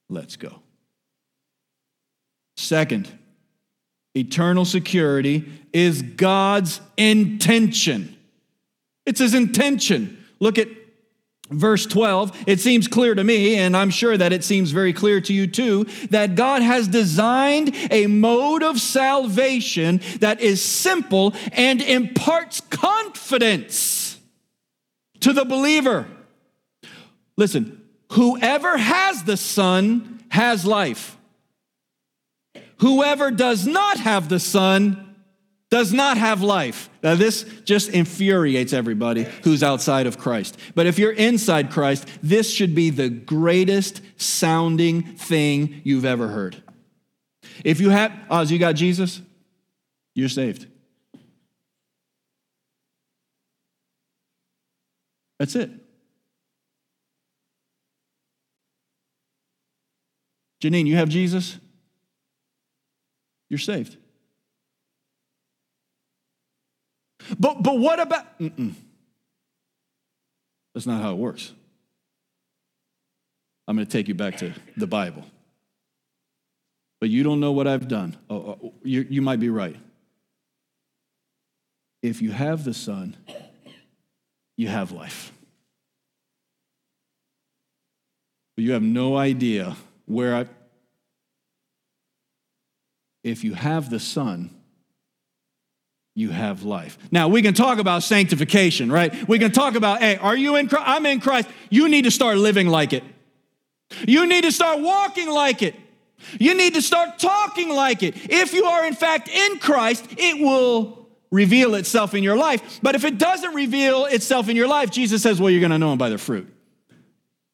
lets 0.10 0.36
go. 0.36 0.60
Second, 2.56 3.12
eternal 4.14 4.64
security 4.64 5.52
is 5.74 6.04
God's 6.04 6.82
intention. 6.98 8.16
It's 9.08 9.20
His 9.20 9.34
intention. 9.34 10.24
Look 10.40 10.60
at 10.60 10.68
verse 11.58 11.86
12, 11.86 12.44
it 12.48 12.60
seems 12.60 12.88
clear 12.88 13.16
to 13.16 13.24
me, 13.24 13.56
and 13.56 13.76
I'm 13.76 13.90
sure 13.90 14.18
that 14.18 14.34
it 14.34 14.44
seems 14.44 14.72
very 14.72 14.94
clear 14.94 15.22
to 15.22 15.34
you 15.34 15.48
too, 15.48 15.86
that 16.10 16.36
God 16.36 16.62
has 16.62 16.88
designed 16.88 17.76
a 17.92 18.08
mode 18.08 18.64
of 18.64 18.80
salvation 18.80 20.02
that 20.20 20.42
is 20.42 20.62
simple 20.62 21.34
and 21.52 21.82
imparts 21.82 22.62
confidence 22.62 24.20
to 25.22 25.34
the 25.34 25.46
believer. 25.46 26.08
Listen, 27.38 27.82
whoever 28.12 28.78
has 28.78 29.24
the 29.24 29.38
Son 29.38 30.24
has 30.30 30.66
life. 30.66 31.18
Whoever 32.78 33.32
does 33.32 33.66
not 33.66 33.98
have 33.98 34.30
the 34.30 34.40
Son 34.40 35.03
does 35.74 35.92
not 35.92 36.20
have 36.20 36.44
life. 36.44 36.88
Now, 37.02 37.16
this 37.16 37.42
just 37.64 37.90
infuriates 37.90 38.74
everybody 38.74 39.24
who's 39.44 39.64
outside 39.64 40.06
of 40.06 40.20
Christ. 40.20 40.56
But 40.76 40.86
if 40.86 41.00
you're 41.00 41.12
inside 41.12 41.72
Christ, 41.72 42.08
this 42.22 42.54
should 42.54 42.76
be 42.76 42.92
the 42.92 43.10
greatest 43.10 44.00
sounding 44.16 45.02
thing 45.02 45.82
you've 45.84 46.06
ever 46.06 46.28
heard. 46.28 46.62
If 47.66 47.82
you 47.82 47.90
have, 47.90 48.14
Oz, 48.30 48.52
you 48.52 48.60
got 48.60 48.74
Jesus, 48.74 49.20
you're 50.14 50.30
saved. 50.30 50.68
That's 55.40 55.56
it. 55.56 55.72
Janine, 60.62 60.86
you 60.86 60.98
have 60.98 61.10
Jesus, 61.10 61.58
you're 63.50 63.58
saved. 63.58 63.98
But, 67.40 67.64
but 67.64 67.78
what 67.78 68.00
about? 68.00 68.40
Mm-mm. 68.40 68.74
That's 70.74 70.86
not 70.86 71.02
how 71.02 71.12
it 71.12 71.18
works. 71.18 71.54
I'm 73.68 73.76
going 73.76 73.86
to 73.86 73.92
take 73.92 74.08
you 74.08 74.16
back 74.16 74.38
to 74.38 74.54
the 74.76 74.88
Bible. 74.88 75.24
But 77.00 77.10
you 77.10 77.24
don't 77.24 77.40
know 77.40 77.52
what 77.52 77.68
I've 77.68 77.88
done. 77.88 78.18
Oh, 78.30 78.36
oh, 78.36 78.74
you, 78.84 79.06
you 79.10 79.22
might 79.22 79.40
be 79.40 79.50
right. 79.50 79.76
If 82.02 82.22
you 82.22 82.32
have 82.32 82.64
the 82.64 82.74
Son, 82.74 83.16
you 84.58 84.68
have 84.68 84.92
life. 84.92 85.32
But 88.56 88.66
you 88.66 88.74
have 88.74 88.84
no 88.84 89.18
idea 89.18 89.76
where 90.06 90.36
I. 90.36 90.46
If 93.24 93.44
you 93.44 93.54
have 93.54 93.90
the 93.90 94.00
Son, 94.00 94.50
you 96.16 96.30
have 96.30 96.64
life. 96.64 96.98
Now, 97.12 97.28
we 97.28 97.42
can 97.42 97.54
talk 97.54 97.80
about 97.80 98.04
sanctification, 98.04 98.92
right? 98.92 99.28
We 99.28 99.40
can 99.40 99.52
talk 99.52 99.76
about, 99.76 100.00
hey, 100.00 100.18
are 100.18 100.38
you 100.38 100.56
in 100.56 100.68
Christ? 100.68 100.86
I'm 100.88 101.06
in 101.06 101.20
Christ. 101.20 101.50
You 101.70 101.90
need 101.90 102.04
to 102.04 102.12
start 102.12 102.38
living 102.38 102.68
like 102.68 102.94
it. 102.94 103.04
You 104.08 104.28
need 104.28 104.44
to 104.44 104.52
start 104.52 104.80
walking 104.80 105.30
like 105.30 105.62
it. 105.64 105.76
You 106.40 106.56
need 106.56 106.76
to 106.76 106.82
start 106.82 107.20
talking 107.20 107.70
like 107.70 108.04
it. 108.04 108.16
If 108.30 108.54
you 108.54 108.66
are, 108.66 108.86
in 108.86 108.94
fact, 108.94 109.28
in 109.28 109.60
Christ, 109.60 110.06
it 110.18 110.40
will 110.40 111.08
reveal 111.32 111.74
itself 111.76 112.14
in 112.14 112.24
your 112.24 112.38
life. 112.38 112.80
But 112.84 112.96
if 112.96 113.04
it 113.04 113.18
doesn't 113.18 113.54
reveal 113.56 114.06
itself 114.06 114.50
in 114.50 114.56
your 114.56 114.68
life, 114.68 114.92
Jesus 114.92 115.24
says, 115.24 115.42
well, 115.42 115.50
you're 115.50 115.60
going 115.60 115.72
to 115.72 115.80
know 115.80 115.90
them 115.90 115.98
by 115.98 116.10
their 116.10 116.20
fruit. 116.20 116.48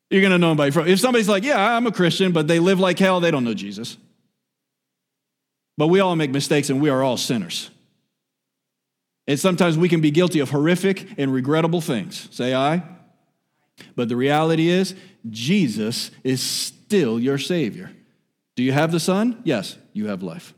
You're 0.10 0.22
going 0.22 0.32
to 0.32 0.38
know 0.38 0.50
them 0.50 0.58
by 0.58 0.70
fruit. 0.72 0.90
If 0.90 1.00
somebody's 1.00 1.30
like, 1.30 1.44
yeah, 1.44 1.76
I'm 1.76 1.88
a 1.88 1.92
Christian, 1.92 2.34
but 2.34 2.48
they 2.48 2.60
live 2.60 2.80
like 2.80 3.00
hell, 3.00 3.22
they 3.22 3.32
don't 3.32 3.46
know 3.46 3.54
Jesus. 3.54 3.96
But 5.78 5.88
we 5.88 6.02
all 6.02 6.16
make 6.18 6.32
mistakes 6.32 6.70
and 6.70 6.82
we 6.82 6.90
are 6.90 7.02
all 7.02 7.16
sinners. 7.16 7.70
And 9.30 9.40
sometimes 9.40 9.78
we 9.78 9.88
can 9.88 10.02
be 10.02 10.10
guilty 10.10 10.40
of 10.40 10.50
horrific 10.50 11.08
and 11.20 11.32
regrettable 11.32 11.82
things. 11.82 12.28
Say 12.32 12.56
I. 12.56 12.82
But 13.96 14.10
the 14.10 14.16
reality 14.16 14.70
is, 14.70 14.96
Jesus 15.30 16.10
is 16.24 16.42
still 16.42 17.20
your 17.20 17.38
Savior. 17.38 17.92
Do 18.56 18.64
you 18.64 18.72
have 18.72 18.92
the 18.92 19.00
Son? 19.00 19.40
Yes, 19.44 19.78
you 19.94 20.08
have 20.08 20.24
life. 20.24 20.56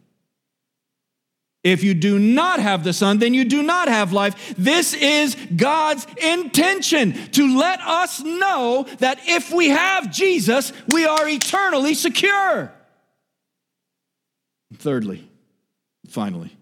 If 1.65 1.83
you 1.83 1.93
do 1.93 2.17
not 2.17 2.61
have 2.61 2.85
the 2.85 2.93
Son, 2.93 3.19
then 3.19 3.33
you 3.33 3.43
do 3.43 3.61
not 3.61 3.89
have 3.89 4.13
life. 4.13 4.55
This 4.57 4.93
is 4.93 5.35
God's 5.53 6.07
intention 6.23 7.11
to 7.31 7.57
let 7.57 7.81
us 7.81 8.21
know 8.21 8.87
that 8.99 9.19
if 9.27 9.51
we 9.51 9.67
have 9.67 10.09
Jesus, 10.09 10.71
we 10.87 11.05
are 11.05 11.27
eternally 11.27 11.93
secure. 11.93 12.73
Thirdly, 14.77 15.27
finally, 16.07 16.55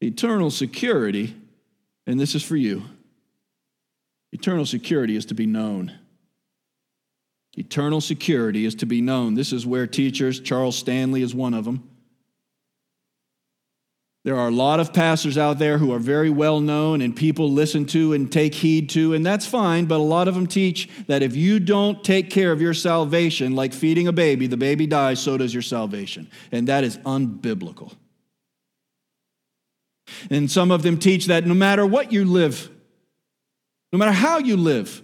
Eternal 0.00 0.50
security, 0.50 1.34
and 2.06 2.18
this 2.18 2.34
is 2.34 2.44
for 2.44 2.56
you 2.56 2.84
eternal 4.32 4.66
security 4.66 5.16
is 5.16 5.24
to 5.26 5.34
be 5.34 5.46
known. 5.46 5.92
Eternal 7.56 8.00
security 8.00 8.64
is 8.64 8.74
to 8.76 8.86
be 8.86 9.00
known. 9.00 9.34
This 9.34 9.52
is 9.52 9.66
where 9.66 9.86
teachers, 9.86 10.38
Charles 10.38 10.76
Stanley 10.76 11.22
is 11.22 11.34
one 11.34 11.54
of 11.54 11.64
them. 11.64 11.88
There 14.24 14.36
are 14.36 14.48
a 14.48 14.52
lot 14.52 14.78
of 14.78 14.92
pastors 14.92 15.38
out 15.38 15.58
there 15.58 15.78
who 15.78 15.92
are 15.92 15.98
very 15.98 16.28
well 16.28 16.60
known 16.60 17.00
and 17.00 17.16
people 17.16 17.50
listen 17.50 17.86
to 17.86 18.12
and 18.12 18.30
take 18.30 18.54
heed 18.54 18.90
to, 18.90 19.14
and 19.14 19.24
that's 19.24 19.46
fine, 19.46 19.86
but 19.86 19.96
a 19.96 20.02
lot 20.02 20.28
of 20.28 20.34
them 20.34 20.46
teach 20.46 20.88
that 21.06 21.22
if 21.22 21.34
you 21.34 21.58
don't 21.58 22.04
take 22.04 22.28
care 22.28 22.52
of 22.52 22.60
your 22.60 22.74
salvation, 22.74 23.54
like 23.54 23.72
feeding 23.72 24.06
a 24.06 24.12
baby, 24.12 24.46
the 24.46 24.56
baby 24.56 24.86
dies, 24.86 25.18
so 25.18 25.38
does 25.38 25.54
your 25.54 25.62
salvation. 25.62 26.30
And 26.52 26.68
that 26.68 26.84
is 26.84 26.98
unbiblical. 26.98 27.94
And 30.30 30.50
some 30.50 30.70
of 30.70 30.82
them 30.82 30.98
teach 30.98 31.26
that 31.26 31.46
no 31.46 31.54
matter 31.54 31.86
what 31.86 32.12
you 32.12 32.24
live, 32.24 32.70
no 33.92 33.98
matter 33.98 34.12
how 34.12 34.38
you 34.38 34.56
live, 34.56 35.02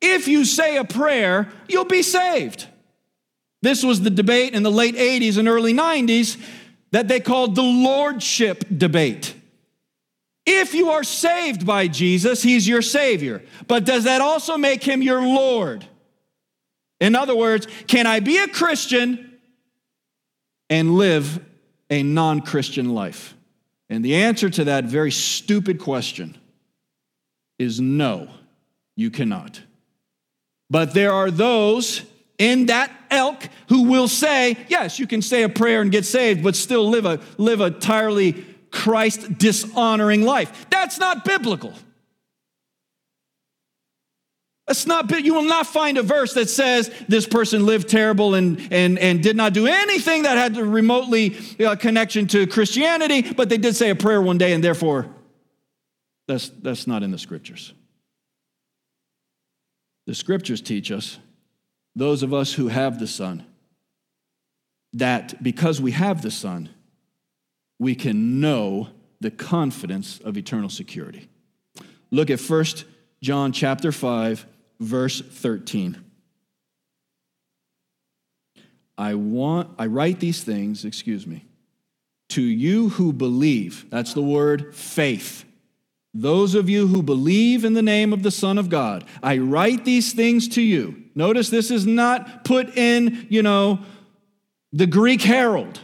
if 0.00 0.28
you 0.28 0.44
say 0.44 0.76
a 0.76 0.84
prayer, 0.84 1.50
you'll 1.68 1.84
be 1.84 2.02
saved. 2.02 2.66
This 3.62 3.82
was 3.82 4.02
the 4.02 4.10
debate 4.10 4.52
in 4.52 4.62
the 4.62 4.70
late 4.70 4.94
80s 4.94 5.38
and 5.38 5.48
early 5.48 5.72
90s 5.72 6.38
that 6.90 7.08
they 7.08 7.20
called 7.20 7.54
the 7.54 7.62
lordship 7.62 8.64
debate. 8.76 9.34
If 10.46 10.74
you 10.74 10.90
are 10.90 11.04
saved 11.04 11.64
by 11.64 11.88
Jesus, 11.88 12.42
he's 12.42 12.68
your 12.68 12.82
Savior. 12.82 13.42
But 13.66 13.84
does 13.84 14.04
that 14.04 14.20
also 14.20 14.58
make 14.58 14.82
him 14.82 15.00
your 15.02 15.22
Lord? 15.22 15.86
In 17.00 17.14
other 17.14 17.34
words, 17.34 17.66
can 17.86 18.06
I 18.06 18.20
be 18.20 18.38
a 18.38 18.48
Christian 18.48 19.38
and 20.68 20.96
live 20.96 21.42
a 21.90 22.02
non 22.02 22.42
Christian 22.42 22.94
life? 22.94 23.34
And 23.90 24.04
the 24.04 24.16
answer 24.16 24.48
to 24.50 24.64
that 24.64 24.84
very 24.84 25.10
stupid 25.10 25.78
question 25.78 26.36
is 27.58 27.80
no. 27.80 28.28
You 28.96 29.10
cannot. 29.10 29.60
But 30.70 30.94
there 30.94 31.12
are 31.12 31.30
those 31.30 32.02
in 32.38 32.66
that 32.66 32.90
elk 33.10 33.48
who 33.68 33.84
will 33.84 34.08
say, 34.08 34.56
yes, 34.68 34.98
you 34.98 35.06
can 35.06 35.22
say 35.22 35.42
a 35.42 35.48
prayer 35.48 35.80
and 35.80 35.90
get 35.90 36.04
saved, 36.04 36.42
but 36.42 36.56
still 36.56 36.88
live 36.88 37.04
a 37.04 37.20
live 37.38 37.60
a 37.60 37.66
entirely 37.66 38.44
Christ 38.70 39.38
dishonoring 39.38 40.22
life. 40.22 40.66
That's 40.70 40.98
not 40.98 41.24
biblical. 41.24 41.74
That's 44.66 44.86
not, 44.86 45.10
you 45.22 45.34
will 45.34 45.44
not 45.44 45.66
find 45.66 45.98
a 45.98 46.02
verse 46.02 46.32
that 46.34 46.48
says 46.48 46.90
this 47.06 47.26
person 47.26 47.66
lived 47.66 47.88
terrible 47.88 48.34
and, 48.34 48.66
and, 48.72 48.98
and 48.98 49.22
did 49.22 49.36
not 49.36 49.52
do 49.52 49.66
anything 49.66 50.22
that 50.22 50.38
had 50.38 50.56
a 50.56 50.64
remotely 50.64 51.36
uh, 51.60 51.76
connection 51.76 52.26
to 52.28 52.46
Christianity, 52.46 53.22
but 53.34 53.50
they 53.50 53.58
did 53.58 53.76
say 53.76 53.90
a 53.90 53.94
prayer 53.94 54.22
one 54.22 54.38
day, 54.38 54.54
and 54.54 54.64
therefore, 54.64 55.06
that's, 56.26 56.48
that's 56.48 56.86
not 56.86 57.02
in 57.02 57.10
the 57.10 57.18
scriptures. 57.18 57.74
The 60.06 60.14
scriptures 60.14 60.62
teach 60.62 60.90
us, 60.90 61.18
those 61.94 62.22
of 62.22 62.32
us 62.32 62.54
who 62.54 62.68
have 62.68 62.98
the 62.98 63.06
Son, 63.06 63.44
that 64.94 65.42
because 65.42 65.78
we 65.80 65.90
have 65.90 66.22
the 66.22 66.30
Son, 66.30 66.70
we 67.78 67.94
can 67.94 68.40
know 68.40 68.88
the 69.20 69.30
confidence 69.30 70.20
of 70.20 70.38
eternal 70.38 70.70
security. 70.70 71.28
Look 72.10 72.30
at 72.30 72.40
1 72.40 72.64
John 73.22 73.52
chapter 73.52 73.92
5 73.92 74.46
verse 74.80 75.20
13. 75.20 76.02
I 78.96 79.14
want 79.14 79.70
I 79.78 79.86
write 79.86 80.20
these 80.20 80.44
things, 80.44 80.84
excuse 80.84 81.26
me, 81.26 81.44
to 82.30 82.42
you 82.42 82.90
who 82.90 83.12
believe. 83.12 83.86
That's 83.90 84.14
the 84.14 84.22
word 84.22 84.74
faith. 84.74 85.44
Those 86.12 86.54
of 86.54 86.68
you 86.68 86.86
who 86.86 87.02
believe 87.02 87.64
in 87.64 87.72
the 87.74 87.82
name 87.82 88.12
of 88.12 88.22
the 88.22 88.30
Son 88.30 88.56
of 88.56 88.68
God. 88.68 89.04
I 89.20 89.38
write 89.38 89.84
these 89.84 90.12
things 90.12 90.46
to 90.50 90.62
you. 90.62 91.02
Notice 91.16 91.50
this 91.50 91.72
is 91.72 91.86
not 91.86 92.44
put 92.44 92.76
in, 92.76 93.26
you 93.30 93.42
know, 93.42 93.80
the 94.72 94.86
Greek 94.86 95.22
Herald. 95.22 95.80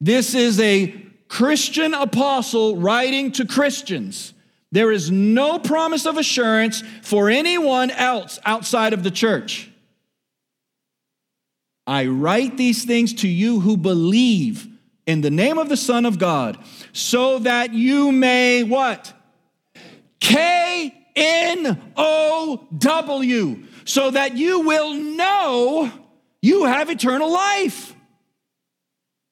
This 0.00 0.34
is 0.34 0.60
a 0.60 0.94
Christian 1.26 1.94
apostle 1.94 2.76
writing 2.76 3.32
to 3.32 3.44
Christians. 3.44 4.33
There 4.74 4.90
is 4.90 5.08
no 5.08 5.60
promise 5.60 6.04
of 6.04 6.18
assurance 6.18 6.82
for 7.02 7.30
anyone 7.30 7.92
else 7.92 8.40
outside 8.44 8.92
of 8.92 9.04
the 9.04 9.10
church. 9.12 9.70
I 11.86 12.06
write 12.06 12.56
these 12.56 12.84
things 12.84 13.14
to 13.22 13.28
you 13.28 13.60
who 13.60 13.76
believe 13.76 14.66
in 15.06 15.20
the 15.20 15.30
name 15.30 15.58
of 15.58 15.68
the 15.68 15.76
Son 15.76 16.04
of 16.04 16.18
God, 16.18 16.58
so 16.92 17.38
that 17.38 17.72
you 17.72 18.10
may 18.10 18.64
what? 18.64 19.12
K 20.18 20.92
N 21.14 21.80
O 21.96 22.66
W, 22.76 23.62
so 23.84 24.10
that 24.10 24.36
you 24.36 24.58
will 24.62 24.92
know 24.92 25.88
you 26.42 26.64
have 26.64 26.90
eternal 26.90 27.30
life. 27.30 27.94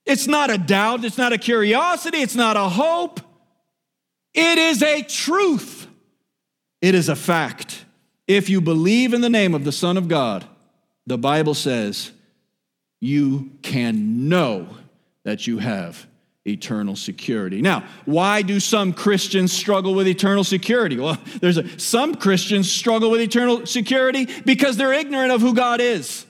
It's 0.07 0.29
not 0.29 0.51
a 0.51 0.59
doubt, 0.59 1.05
it's 1.05 1.19
not 1.19 1.33
a 1.33 1.39
curiosity, 1.39 2.19
it's 2.19 2.37
not 2.37 2.57
a 2.57 2.69
hope. 2.69 3.19
It 4.35 4.59
is 4.59 4.83
a 4.83 5.03
truth. 5.03 5.87
It 6.81 6.95
is 6.95 7.09
a 7.09 7.17
fact. 7.17 7.85
If 8.27 8.49
you 8.49 8.61
believe 8.61 9.15
in 9.15 9.21
the 9.21 9.31
name 9.31 9.55
of 9.55 9.65
the 9.65 9.73
Son 9.73 9.97
of 9.97 10.09
God, 10.09 10.47
the 11.07 11.19
Bible 11.19 11.55
says 11.55 12.13
you 13.01 13.51
can 13.63 14.29
know 14.29 14.69
that 15.25 15.47
you 15.47 15.59
have 15.59 16.07
eternal 16.45 16.97
security. 16.97 17.63
Now, 17.63 17.85
why 18.05 18.43
do 18.43 18.59
some 18.59 18.93
Christians 18.93 19.53
struggle 19.53 19.95
with 19.95 20.09
eternal 20.09 20.45
security? 20.45 20.99
Well, 20.99 21.19
there's 21.41 21.59
a, 21.59 21.79
some 21.79 22.15
Christians 22.15 22.71
struggle 22.71 23.11
with 23.11 23.21
eternal 23.21 23.67
security 23.67 24.29
because 24.45 24.77
they're 24.77 24.93
ignorant 24.93 25.33
of 25.33 25.41
who 25.41 25.55
God 25.55 25.81
is. 25.81 26.27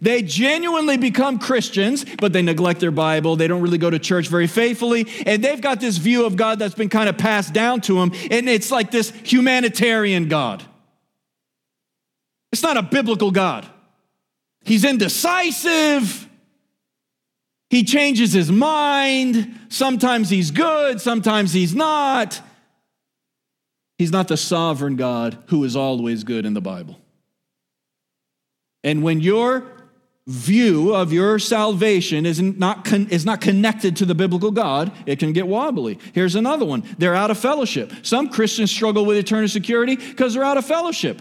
They 0.00 0.22
genuinely 0.22 0.96
become 0.96 1.38
Christians, 1.38 2.04
but 2.18 2.32
they 2.32 2.42
neglect 2.42 2.80
their 2.80 2.90
Bible. 2.90 3.36
They 3.36 3.48
don't 3.48 3.62
really 3.62 3.78
go 3.78 3.90
to 3.90 3.98
church 3.98 4.28
very 4.28 4.46
faithfully. 4.46 5.06
And 5.26 5.42
they've 5.42 5.60
got 5.60 5.80
this 5.80 5.96
view 5.96 6.24
of 6.26 6.36
God 6.36 6.58
that's 6.58 6.74
been 6.74 6.88
kind 6.88 7.08
of 7.08 7.18
passed 7.18 7.52
down 7.52 7.80
to 7.82 7.94
them. 7.94 8.12
And 8.30 8.48
it's 8.48 8.70
like 8.70 8.90
this 8.90 9.10
humanitarian 9.24 10.28
God. 10.28 10.62
It's 12.52 12.62
not 12.62 12.76
a 12.76 12.82
biblical 12.82 13.30
God. 13.30 13.66
He's 14.64 14.84
indecisive. 14.84 16.28
He 17.70 17.82
changes 17.82 18.32
his 18.32 18.50
mind. 18.52 19.58
Sometimes 19.68 20.30
he's 20.30 20.52
good, 20.52 21.00
sometimes 21.00 21.52
he's 21.52 21.74
not. 21.74 22.40
He's 23.98 24.12
not 24.12 24.28
the 24.28 24.36
sovereign 24.36 24.96
God 24.96 25.38
who 25.46 25.64
is 25.64 25.74
always 25.74 26.24
good 26.24 26.46
in 26.46 26.54
the 26.54 26.60
Bible. 26.60 27.00
And 28.84 29.02
when 29.02 29.20
your 29.20 29.66
view 30.26 30.94
of 30.94 31.12
your 31.12 31.38
salvation 31.38 32.24
is 32.24 32.40
not, 32.40 32.84
con- 32.84 33.08
is 33.10 33.26
not 33.26 33.40
connected 33.40 33.96
to 33.96 34.06
the 34.06 34.14
biblical 34.14 34.50
God, 34.50 34.90
it 35.04 35.18
can 35.18 35.32
get 35.32 35.46
wobbly. 35.46 35.98
Here's 36.12 36.34
another 36.34 36.64
one 36.64 36.82
they're 36.98 37.14
out 37.14 37.30
of 37.30 37.38
fellowship. 37.38 37.92
Some 38.02 38.28
Christians 38.28 38.70
struggle 38.70 39.04
with 39.04 39.18
eternal 39.18 39.48
security 39.48 39.96
because 39.96 40.34
they're 40.34 40.44
out 40.44 40.56
of 40.56 40.64
fellowship. 40.64 41.20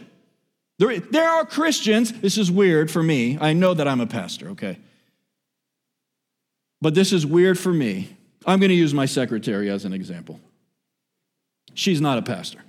There, 0.80 0.99
there 0.99 1.30
are 1.30 1.45
Christians, 1.45 2.12
this 2.14 2.38
is 2.38 2.51
weird 2.51 2.89
for 2.89 3.04
me. 3.04 3.38
I 3.39 3.54
know 3.54 3.74
that 3.74 3.88
I'm 3.88 4.01
a 4.01 4.08
pastor, 4.08 4.49
okay? 4.49 4.80
But 6.82 6.95
this 6.95 7.14
is 7.14 7.26
weird 7.26 7.60
for 7.60 7.72
me. 7.72 8.18
I'm 8.45 8.60
going 8.60 8.70
to 8.70 8.76
use 8.76 8.93
my 8.93 9.06
secretary 9.06 9.70
as 9.70 9.86
an 9.86 9.93
example. 9.93 10.39
She's 11.74 12.01
not 12.01 12.18
a 12.18 12.22
pastor. 12.22 12.60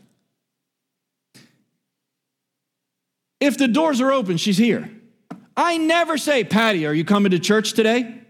If 3.40 3.58
the 3.58 3.68
doors 3.68 4.00
are 4.00 4.12
open, 4.12 4.36
she's 4.36 4.56
here. 4.56 4.90
I 5.56 5.76
never 5.76 6.18
say, 6.18 6.44
Patty, 6.44 6.86
are 6.86 6.94
you 6.94 7.04
coming 7.04 7.30
to 7.30 7.38
church 7.38 7.74
today? 7.74 8.20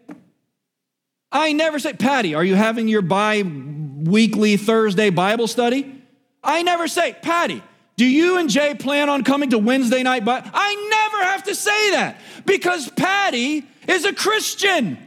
I 1.33 1.53
never 1.53 1.79
say, 1.79 1.93
Patty, 1.93 2.35
are 2.35 2.45
you 2.45 2.55
having 2.55 2.87
your 2.87 3.03
bi 3.03 3.43
weekly 3.43 4.57
Thursday 4.57 5.11
Bible 5.11 5.49
study? 5.49 6.03
I 6.43 6.63
never 6.63 6.87
say, 6.87 7.17
Patty, 7.21 7.63
do 7.97 8.05
you 8.05 8.39
and 8.39 8.51
Jay 8.51 8.75
plan 8.75 9.09
on 9.09 9.25
coming 9.25 9.51
to 9.51 9.59
Wednesday 9.59 10.03
night? 10.03 10.25
But 10.25 10.49
I 10.53 10.89
never 10.91 11.25
have 11.25 11.45
to 11.45 11.55
say 11.55 11.91
that 11.93 12.21
because 12.45 12.91
Patty 12.91 13.65
is 13.89 14.05
a 14.05 14.13
Christian. 14.13 14.99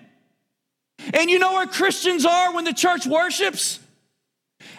And 1.14 1.30
you 1.30 1.40
know 1.40 1.54
where 1.54 1.68
Christians 1.68 2.26
are 2.26 2.54
when 2.54 2.66
the 2.66 2.74
church 2.74 3.06
worships? 3.06 3.80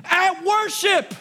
At 0.04 0.44
worship. 0.44 1.14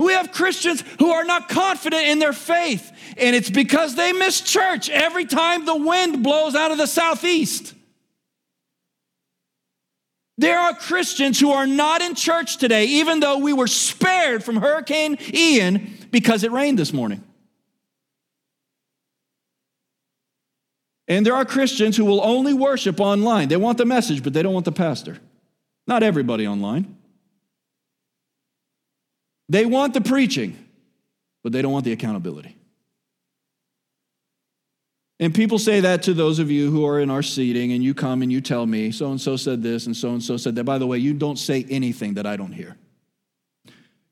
We 0.00 0.14
have 0.14 0.32
Christians 0.32 0.82
who 0.98 1.10
are 1.10 1.24
not 1.24 1.50
confident 1.50 2.06
in 2.06 2.20
their 2.20 2.32
faith, 2.32 2.90
and 3.18 3.36
it's 3.36 3.50
because 3.50 3.96
they 3.96 4.14
miss 4.14 4.40
church 4.40 4.88
every 4.88 5.26
time 5.26 5.66
the 5.66 5.76
wind 5.76 6.22
blows 6.22 6.54
out 6.54 6.72
of 6.72 6.78
the 6.78 6.86
southeast. 6.86 7.74
There 10.38 10.58
are 10.58 10.72
Christians 10.72 11.38
who 11.38 11.50
are 11.52 11.66
not 11.66 12.00
in 12.00 12.14
church 12.14 12.56
today, 12.56 12.86
even 12.86 13.20
though 13.20 13.38
we 13.38 13.52
were 13.52 13.66
spared 13.66 14.42
from 14.42 14.56
Hurricane 14.56 15.18
Ian 15.34 15.92
because 16.10 16.44
it 16.44 16.50
rained 16.50 16.78
this 16.78 16.94
morning. 16.94 17.22
And 21.08 21.26
there 21.26 21.34
are 21.34 21.44
Christians 21.44 21.94
who 21.94 22.06
will 22.06 22.24
only 22.24 22.54
worship 22.54 23.00
online. 23.00 23.48
They 23.48 23.58
want 23.58 23.76
the 23.76 23.84
message, 23.84 24.22
but 24.22 24.32
they 24.32 24.42
don't 24.42 24.54
want 24.54 24.64
the 24.64 24.72
pastor. 24.72 25.18
Not 25.86 26.02
everybody 26.02 26.46
online. 26.46 26.96
They 29.50 29.66
want 29.66 29.94
the 29.94 30.00
preaching, 30.00 30.56
but 31.42 31.50
they 31.50 31.60
don't 31.60 31.72
want 31.72 31.84
the 31.84 31.90
accountability. 31.90 32.56
And 35.18 35.34
people 35.34 35.58
say 35.58 35.80
that 35.80 36.04
to 36.04 36.14
those 36.14 36.38
of 36.38 36.52
you 36.52 36.70
who 36.70 36.86
are 36.86 37.00
in 37.00 37.10
our 37.10 37.22
seating, 37.22 37.72
and 37.72 37.82
you 37.82 37.92
come 37.92 38.22
and 38.22 38.30
you 38.30 38.40
tell 38.40 38.64
me, 38.64 38.92
so 38.92 39.10
and 39.10 39.20
so 39.20 39.36
said 39.36 39.60
this, 39.60 39.86
and 39.86 39.96
so 39.96 40.10
and 40.10 40.22
so 40.22 40.36
said 40.36 40.54
that. 40.54 40.64
By 40.64 40.78
the 40.78 40.86
way, 40.86 40.98
you 40.98 41.12
don't 41.12 41.36
say 41.36 41.66
anything 41.68 42.14
that 42.14 42.26
I 42.26 42.36
don't 42.36 42.52
hear. 42.52 42.76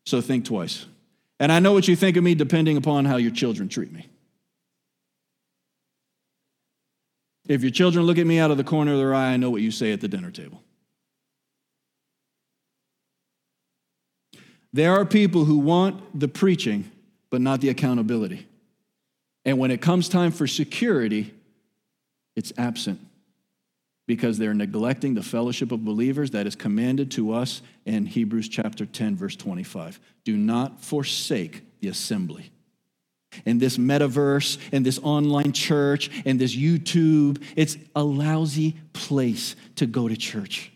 So 0.04 0.20
think 0.20 0.44
twice. 0.44 0.86
And 1.38 1.52
I 1.52 1.60
know 1.60 1.72
what 1.72 1.86
you 1.86 1.94
think 1.94 2.16
of 2.16 2.24
me 2.24 2.34
depending 2.34 2.76
upon 2.76 3.04
how 3.04 3.16
your 3.16 3.30
children 3.30 3.68
treat 3.68 3.92
me. 3.92 4.08
If 7.46 7.62
your 7.62 7.70
children 7.70 8.04
look 8.06 8.18
at 8.18 8.26
me 8.26 8.40
out 8.40 8.50
of 8.50 8.56
the 8.56 8.64
corner 8.64 8.92
of 8.92 8.98
their 8.98 9.14
eye, 9.14 9.34
I 9.34 9.36
know 9.36 9.50
what 9.50 9.62
you 9.62 9.70
say 9.70 9.92
at 9.92 10.00
the 10.00 10.08
dinner 10.08 10.32
table. 10.32 10.62
There 14.72 14.92
are 14.92 15.04
people 15.04 15.44
who 15.44 15.58
want 15.58 16.18
the 16.18 16.28
preaching, 16.28 16.90
but 17.30 17.40
not 17.40 17.60
the 17.60 17.68
accountability. 17.68 18.46
And 19.44 19.58
when 19.58 19.70
it 19.70 19.80
comes 19.80 20.08
time 20.08 20.30
for 20.30 20.46
security, 20.46 21.32
it's 22.36 22.52
absent 22.58 23.00
because 24.06 24.38
they're 24.38 24.54
neglecting 24.54 25.14
the 25.14 25.22
fellowship 25.22 25.70
of 25.70 25.84
believers 25.84 26.30
that 26.30 26.46
is 26.46 26.56
commanded 26.56 27.10
to 27.12 27.32
us 27.32 27.62
in 27.84 28.06
Hebrews 28.06 28.48
chapter 28.48 28.86
10, 28.86 29.16
verse 29.16 29.36
25. 29.36 30.00
Do 30.24 30.36
not 30.36 30.80
forsake 30.80 31.62
the 31.80 31.88
assembly. 31.88 32.50
In 33.44 33.58
this 33.58 33.76
metaverse, 33.76 34.58
in 34.72 34.82
this 34.82 34.98
online 35.02 35.52
church, 35.52 36.10
in 36.24 36.38
this 36.38 36.56
YouTube, 36.56 37.42
it's 37.56 37.76
a 37.94 38.02
lousy 38.02 38.76
place 38.94 39.54
to 39.76 39.86
go 39.86 40.08
to 40.08 40.16
church. 40.16 40.72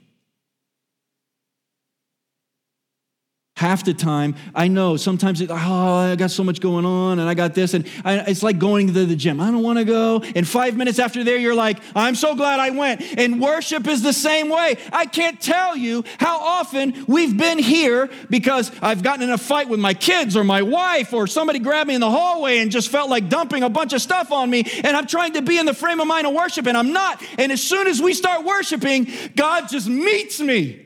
Half 3.62 3.84
the 3.84 3.94
time, 3.94 4.34
I 4.56 4.66
know 4.66 4.96
sometimes 4.96 5.40
it, 5.40 5.48
oh, 5.48 5.54
I 5.54 6.16
got 6.16 6.32
so 6.32 6.42
much 6.42 6.60
going 6.60 6.84
on 6.84 7.20
and 7.20 7.28
I 7.28 7.34
got 7.34 7.54
this. 7.54 7.74
And 7.74 7.88
I, 8.04 8.18
it's 8.18 8.42
like 8.42 8.58
going 8.58 8.88
to 8.88 9.06
the 9.06 9.14
gym. 9.14 9.40
I 9.40 9.52
don't 9.52 9.62
want 9.62 9.78
to 9.78 9.84
go. 9.84 10.20
And 10.34 10.46
five 10.46 10.76
minutes 10.76 10.98
after 10.98 11.22
there, 11.22 11.36
you're 11.36 11.54
like, 11.54 11.78
I'm 11.94 12.16
so 12.16 12.34
glad 12.34 12.58
I 12.58 12.70
went. 12.70 13.02
And 13.16 13.40
worship 13.40 13.86
is 13.86 14.02
the 14.02 14.12
same 14.12 14.48
way. 14.48 14.78
I 14.92 15.06
can't 15.06 15.40
tell 15.40 15.76
you 15.76 16.02
how 16.18 16.40
often 16.40 17.04
we've 17.06 17.36
been 17.36 17.60
here 17.60 18.10
because 18.28 18.72
I've 18.82 19.04
gotten 19.04 19.22
in 19.22 19.30
a 19.30 19.38
fight 19.38 19.68
with 19.68 19.78
my 19.78 19.94
kids 19.94 20.36
or 20.36 20.42
my 20.42 20.62
wife 20.62 21.12
or 21.12 21.28
somebody 21.28 21.60
grabbed 21.60 21.86
me 21.86 21.94
in 21.94 22.00
the 22.00 22.10
hallway 22.10 22.58
and 22.58 22.68
just 22.68 22.88
felt 22.88 23.10
like 23.10 23.28
dumping 23.28 23.62
a 23.62 23.70
bunch 23.70 23.92
of 23.92 24.02
stuff 24.02 24.32
on 24.32 24.50
me. 24.50 24.64
And 24.82 24.96
I'm 24.96 25.06
trying 25.06 25.34
to 25.34 25.42
be 25.42 25.56
in 25.56 25.66
the 25.66 25.74
frame 25.74 26.00
of 26.00 26.08
mind 26.08 26.26
of 26.26 26.34
worship 26.34 26.66
and 26.66 26.76
I'm 26.76 26.92
not. 26.92 27.22
And 27.38 27.52
as 27.52 27.62
soon 27.62 27.86
as 27.86 28.02
we 28.02 28.12
start 28.12 28.44
worshiping, 28.44 29.06
God 29.36 29.68
just 29.68 29.86
meets 29.86 30.40
me. 30.40 30.81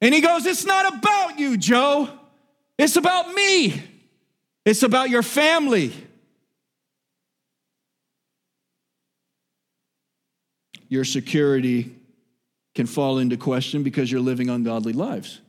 And 0.00 0.14
he 0.14 0.20
goes, 0.20 0.46
It's 0.46 0.64
not 0.64 0.94
about 0.94 1.38
you, 1.38 1.56
Joe. 1.56 2.08
It's 2.78 2.96
about 2.96 3.34
me. 3.34 3.82
It's 4.64 4.82
about 4.82 5.10
your 5.10 5.22
family. 5.22 5.92
Your 10.88 11.04
security 11.04 11.94
can 12.74 12.86
fall 12.86 13.18
into 13.18 13.36
question 13.36 13.82
because 13.82 14.10
you're 14.10 14.20
living 14.20 14.48
ungodly 14.48 14.92
lives. 14.92 15.40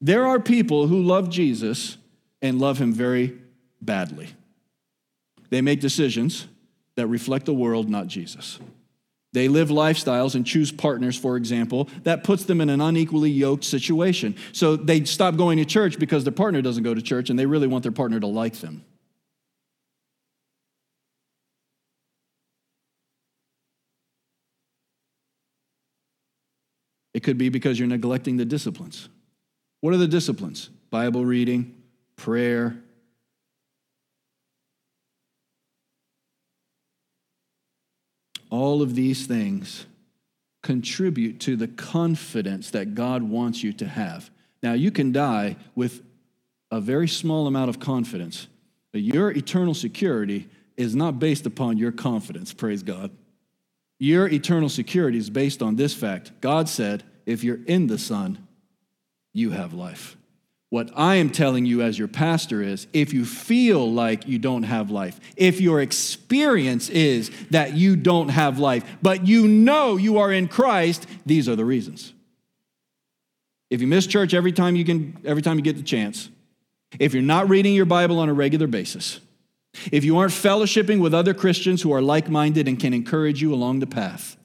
There 0.00 0.26
are 0.26 0.40
people 0.40 0.86
who 0.86 1.02
love 1.02 1.28
Jesus 1.28 1.96
and 2.40 2.58
love 2.58 2.78
him 2.78 2.92
very 2.92 3.38
badly. 3.80 4.28
They 5.50 5.60
make 5.60 5.80
decisions 5.80 6.46
that 6.94 7.06
reflect 7.06 7.46
the 7.46 7.54
world, 7.54 7.88
not 7.88 8.06
Jesus. 8.06 8.58
They 9.32 9.46
live 9.46 9.68
lifestyles 9.68 10.34
and 10.34 10.44
choose 10.44 10.72
partners, 10.72 11.16
for 11.16 11.36
example, 11.36 11.88
that 12.02 12.24
puts 12.24 12.44
them 12.44 12.60
in 12.60 12.68
an 12.68 12.80
unequally 12.80 13.30
yoked 13.30 13.64
situation. 13.64 14.34
So 14.52 14.74
they 14.74 15.04
stop 15.04 15.36
going 15.36 15.58
to 15.58 15.64
church 15.64 15.98
because 15.98 16.24
their 16.24 16.32
partner 16.32 16.62
doesn't 16.62 16.82
go 16.82 16.94
to 16.94 17.02
church 17.02 17.30
and 17.30 17.38
they 17.38 17.46
really 17.46 17.68
want 17.68 17.84
their 17.84 17.92
partner 17.92 18.18
to 18.18 18.26
like 18.26 18.56
them. 18.56 18.84
It 27.14 27.22
could 27.22 27.38
be 27.38 27.48
because 27.48 27.78
you're 27.78 27.88
neglecting 27.88 28.36
the 28.36 28.44
disciplines. 28.44 29.08
What 29.80 29.94
are 29.94 29.98
the 29.98 30.08
disciplines? 30.08 30.70
Bible 30.90 31.24
reading, 31.24 31.82
prayer, 32.16 32.82
All 38.50 38.82
of 38.82 38.94
these 38.94 39.26
things 39.26 39.86
contribute 40.62 41.40
to 41.40 41.56
the 41.56 41.68
confidence 41.68 42.70
that 42.70 42.94
God 42.94 43.22
wants 43.22 43.62
you 43.62 43.72
to 43.74 43.86
have. 43.86 44.30
Now, 44.62 44.74
you 44.74 44.90
can 44.90 45.12
die 45.12 45.56
with 45.74 46.02
a 46.70 46.80
very 46.80 47.08
small 47.08 47.46
amount 47.46 47.70
of 47.70 47.80
confidence, 47.80 48.46
but 48.92 49.00
your 49.00 49.30
eternal 49.30 49.74
security 49.74 50.48
is 50.76 50.94
not 50.94 51.18
based 51.18 51.46
upon 51.46 51.78
your 51.78 51.92
confidence, 51.92 52.52
praise 52.52 52.82
God. 52.82 53.10
Your 53.98 54.28
eternal 54.28 54.68
security 54.68 55.18
is 55.18 55.30
based 55.30 55.62
on 55.62 55.76
this 55.76 55.94
fact 55.94 56.32
God 56.40 56.68
said, 56.68 57.04
if 57.26 57.44
you're 57.44 57.62
in 57.66 57.86
the 57.86 57.98
Son, 57.98 58.46
you 59.32 59.50
have 59.50 59.72
life. 59.72 60.16
What 60.70 60.90
I 60.94 61.16
am 61.16 61.30
telling 61.30 61.66
you 61.66 61.82
as 61.82 61.98
your 61.98 62.06
pastor 62.06 62.62
is 62.62 62.86
if 62.92 63.12
you 63.12 63.24
feel 63.24 63.92
like 63.92 64.28
you 64.28 64.38
don't 64.38 64.62
have 64.62 64.88
life, 64.88 65.18
if 65.36 65.60
your 65.60 65.80
experience 65.80 66.88
is 66.88 67.30
that 67.50 67.74
you 67.74 67.96
don't 67.96 68.28
have 68.28 68.60
life, 68.60 68.84
but 69.02 69.26
you 69.26 69.48
know 69.48 69.96
you 69.96 70.18
are 70.18 70.32
in 70.32 70.46
Christ, 70.46 71.08
these 71.26 71.48
are 71.48 71.56
the 71.56 71.64
reasons. 71.64 72.14
If 73.68 73.80
you 73.80 73.88
miss 73.88 74.06
church 74.06 74.32
every 74.32 74.52
time 74.52 74.76
you 74.76 74.84
can 74.84 75.16
every 75.24 75.42
time 75.42 75.56
you 75.56 75.62
get 75.62 75.76
the 75.76 75.82
chance, 75.82 76.28
if 77.00 77.14
you're 77.14 77.22
not 77.22 77.48
reading 77.48 77.74
your 77.74 77.84
Bible 77.84 78.20
on 78.20 78.28
a 78.28 78.34
regular 78.34 78.68
basis, 78.68 79.18
if 79.90 80.04
you 80.04 80.18
aren't 80.18 80.32
fellowshipping 80.32 81.00
with 81.00 81.14
other 81.14 81.34
Christians 81.34 81.82
who 81.82 81.92
are 81.92 82.02
like-minded 82.02 82.68
and 82.68 82.78
can 82.78 82.94
encourage 82.94 83.42
you 83.42 83.52
along 83.52 83.80
the 83.80 83.86
path, 83.86 84.36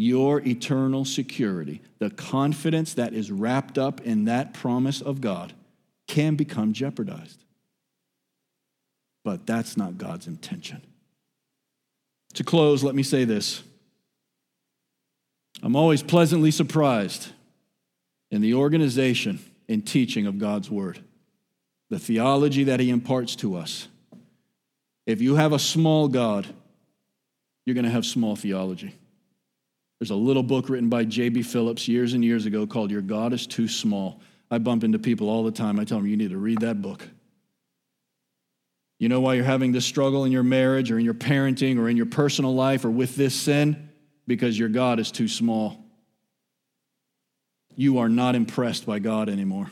your 0.00 0.40
eternal 0.46 1.04
security, 1.04 1.82
the 1.98 2.08
confidence 2.08 2.94
that 2.94 3.12
is 3.12 3.30
wrapped 3.30 3.76
up 3.76 4.00
in 4.00 4.24
that 4.24 4.54
promise 4.54 5.02
of 5.02 5.20
God, 5.20 5.52
can 6.08 6.36
become 6.36 6.72
jeopardized. 6.72 7.44
But 9.24 9.46
that's 9.46 9.76
not 9.76 9.98
God's 9.98 10.26
intention. 10.26 10.80
To 12.32 12.44
close, 12.44 12.82
let 12.82 12.94
me 12.94 13.02
say 13.02 13.24
this 13.24 13.62
I'm 15.62 15.76
always 15.76 16.02
pleasantly 16.02 16.50
surprised 16.50 17.32
in 18.30 18.40
the 18.40 18.54
organization 18.54 19.38
and 19.68 19.86
teaching 19.86 20.26
of 20.26 20.38
God's 20.38 20.70
Word, 20.70 20.98
the 21.90 21.98
theology 21.98 22.64
that 22.64 22.80
He 22.80 22.88
imparts 22.88 23.36
to 23.36 23.54
us. 23.54 23.86
If 25.04 25.20
you 25.20 25.36
have 25.36 25.52
a 25.52 25.58
small 25.58 26.08
God, 26.08 26.46
you're 27.66 27.74
going 27.74 27.84
to 27.84 27.90
have 27.90 28.06
small 28.06 28.34
theology. 28.34 28.94
There's 30.00 30.10
a 30.10 30.16
little 30.16 30.42
book 30.42 30.70
written 30.70 30.88
by 30.88 31.04
J.B. 31.04 31.42
Phillips 31.42 31.86
years 31.86 32.14
and 32.14 32.24
years 32.24 32.46
ago 32.46 32.66
called 32.66 32.90
Your 32.90 33.02
God 33.02 33.34
is 33.34 33.46
Too 33.46 33.68
Small. 33.68 34.20
I 34.50 34.56
bump 34.56 34.82
into 34.82 34.98
people 34.98 35.28
all 35.28 35.44
the 35.44 35.52
time. 35.52 35.78
I 35.78 35.84
tell 35.84 35.98
them, 35.98 36.06
you 36.06 36.16
need 36.16 36.30
to 36.30 36.38
read 36.38 36.60
that 36.60 36.80
book. 36.80 37.06
You 38.98 39.10
know 39.10 39.20
why 39.20 39.34
you're 39.34 39.44
having 39.44 39.72
this 39.72 39.84
struggle 39.84 40.24
in 40.24 40.32
your 40.32 40.42
marriage 40.42 40.90
or 40.90 40.98
in 40.98 41.04
your 41.04 41.14
parenting 41.14 41.78
or 41.78 41.88
in 41.88 41.98
your 41.98 42.06
personal 42.06 42.54
life 42.54 42.84
or 42.84 42.90
with 42.90 43.14
this 43.14 43.34
sin? 43.34 43.90
Because 44.26 44.58
your 44.58 44.70
God 44.70 45.00
is 45.00 45.10
too 45.10 45.28
small. 45.28 45.84
You 47.76 47.98
are 47.98 48.08
not 48.08 48.34
impressed 48.34 48.86
by 48.86 48.98
God 49.00 49.28
anymore. 49.28 49.70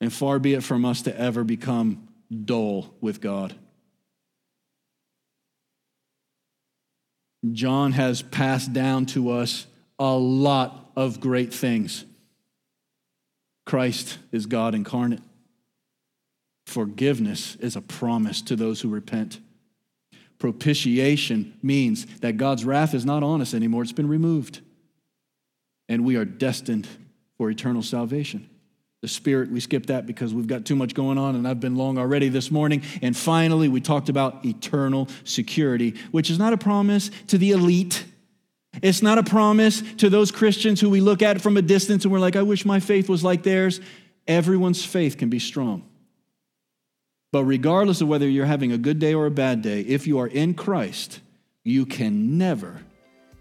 And 0.00 0.12
far 0.12 0.38
be 0.38 0.54
it 0.54 0.62
from 0.62 0.84
us 0.84 1.02
to 1.02 1.18
ever 1.18 1.42
become 1.42 2.08
dull 2.44 2.94
with 3.00 3.20
God. 3.20 3.54
John 7.52 7.92
has 7.92 8.22
passed 8.22 8.72
down 8.72 9.06
to 9.06 9.30
us 9.30 9.66
a 9.98 10.12
lot 10.12 10.90
of 10.96 11.20
great 11.20 11.52
things. 11.52 12.04
Christ 13.64 14.18
is 14.32 14.46
God 14.46 14.74
incarnate. 14.74 15.20
Forgiveness 16.66 17.56
is 17.56 17.76
a 17.76 17.80
promise 17.80 18.42
to 18.42 18.56
those 18.56 18.80
who 18.80 18.88
repent. 18.88 19.40
Propitiation 20.38 21.58
means 21.62 22.06
that 22.20 22.36
God's 22.36 22.64
wrath 22.64 22.94
is 22.94 23.04
not 23.04 23.22
on 23.22 23.40
us 23.40 23.54
anymore, 23.54 23.82
it's 23.82 23.92
been 23.92 24.08
removed. 24.08 24.60
And 25.88 26.04
we 26.04 26.16
are 26.16 26.24
destined 26.24 26.86
for 27.36 27.50
eternal 27.50 27.82
salvation. 27.82 28.48
The 29.00 29.08
Spirit, 29.08 29.50
we 29.50 29.60
skipped 29.60 29.86
that 29.88 30.06
because 30.06 30.34
we've 30.34 30.48
got 30.48 30.64
too 30.64 30.74
much 30.74 30.92
going 30.92 31.18
on, 31.18 31.36
and 31.36 31.46
I've 31.46 31.60
been 31.60 31.76
long 31.76 31.98
already 31.98 32.28
this 32.28 32.50
morning. 32.50 32.82
And 33.00 33.16
finally, 33.16 33.68
we 33.68 33.80
talked 33.80 34.08
about 34.08 34.44
eternal 34.44 35.08
security, 35.22 35.94
which 36.10 36.30
is 36.30 36.38
not 36.38 36.52
a 36.52 36.58
promise 36.58 37.10
to 37.28 37.38
the 37.38 37.52
elite. 37.52 38.04
It's 38.82 39.00
not 39.00 39.18
a 39.18 39.22
promise 39.22 39.82
to 39.98 40.10
those 40.10 40.32
Christians 40.32 40.80
who 40.80 40.90
we 40.90 41.00
look 41.00 41.22
at 41.22 41.40
from 41.40 41.56
a 41.56 41.62
distance 41.62 42.04
and 42.04 42.12
we're 42.12 42.18
like, 42.18 42.36
I 42.36 42.42
wish 42.42 42.64
my 42.64 42.80
faith 42.80 43.08
was 43.08 43.24
like 43.24 43.42
theirs. 43.42 43.80
Everyone's 44.26 44.84
faith 44.84 45.16
can 45.16 45.30
be 45.30 45.38
strong. 45.38 45.88
But 47.32 47.44
regardless 47.44 48.00
of 48.00 48.08
whether 48.08 48.28
you're 48.28 48.46
having 48.46 48.72
a 48.72 48.78
good 48.78 48.98
day 48.98 49.14
or 49.14 49.26
a 49.26 49.30
bad 49.30 49.62
day, 49.62 49.80
if 49.80 50.06
you 50.06 50.18
are 50.18 50.26
in 50.26 50.54
Christ, 50.54 51.20
you 51.64 51.86
can 51.86 52.38
never 52.38 52.82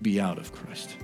be 0.02 0.20
out 0.20 0.38
of 0.38 0.52
Christ. 0.52 0.96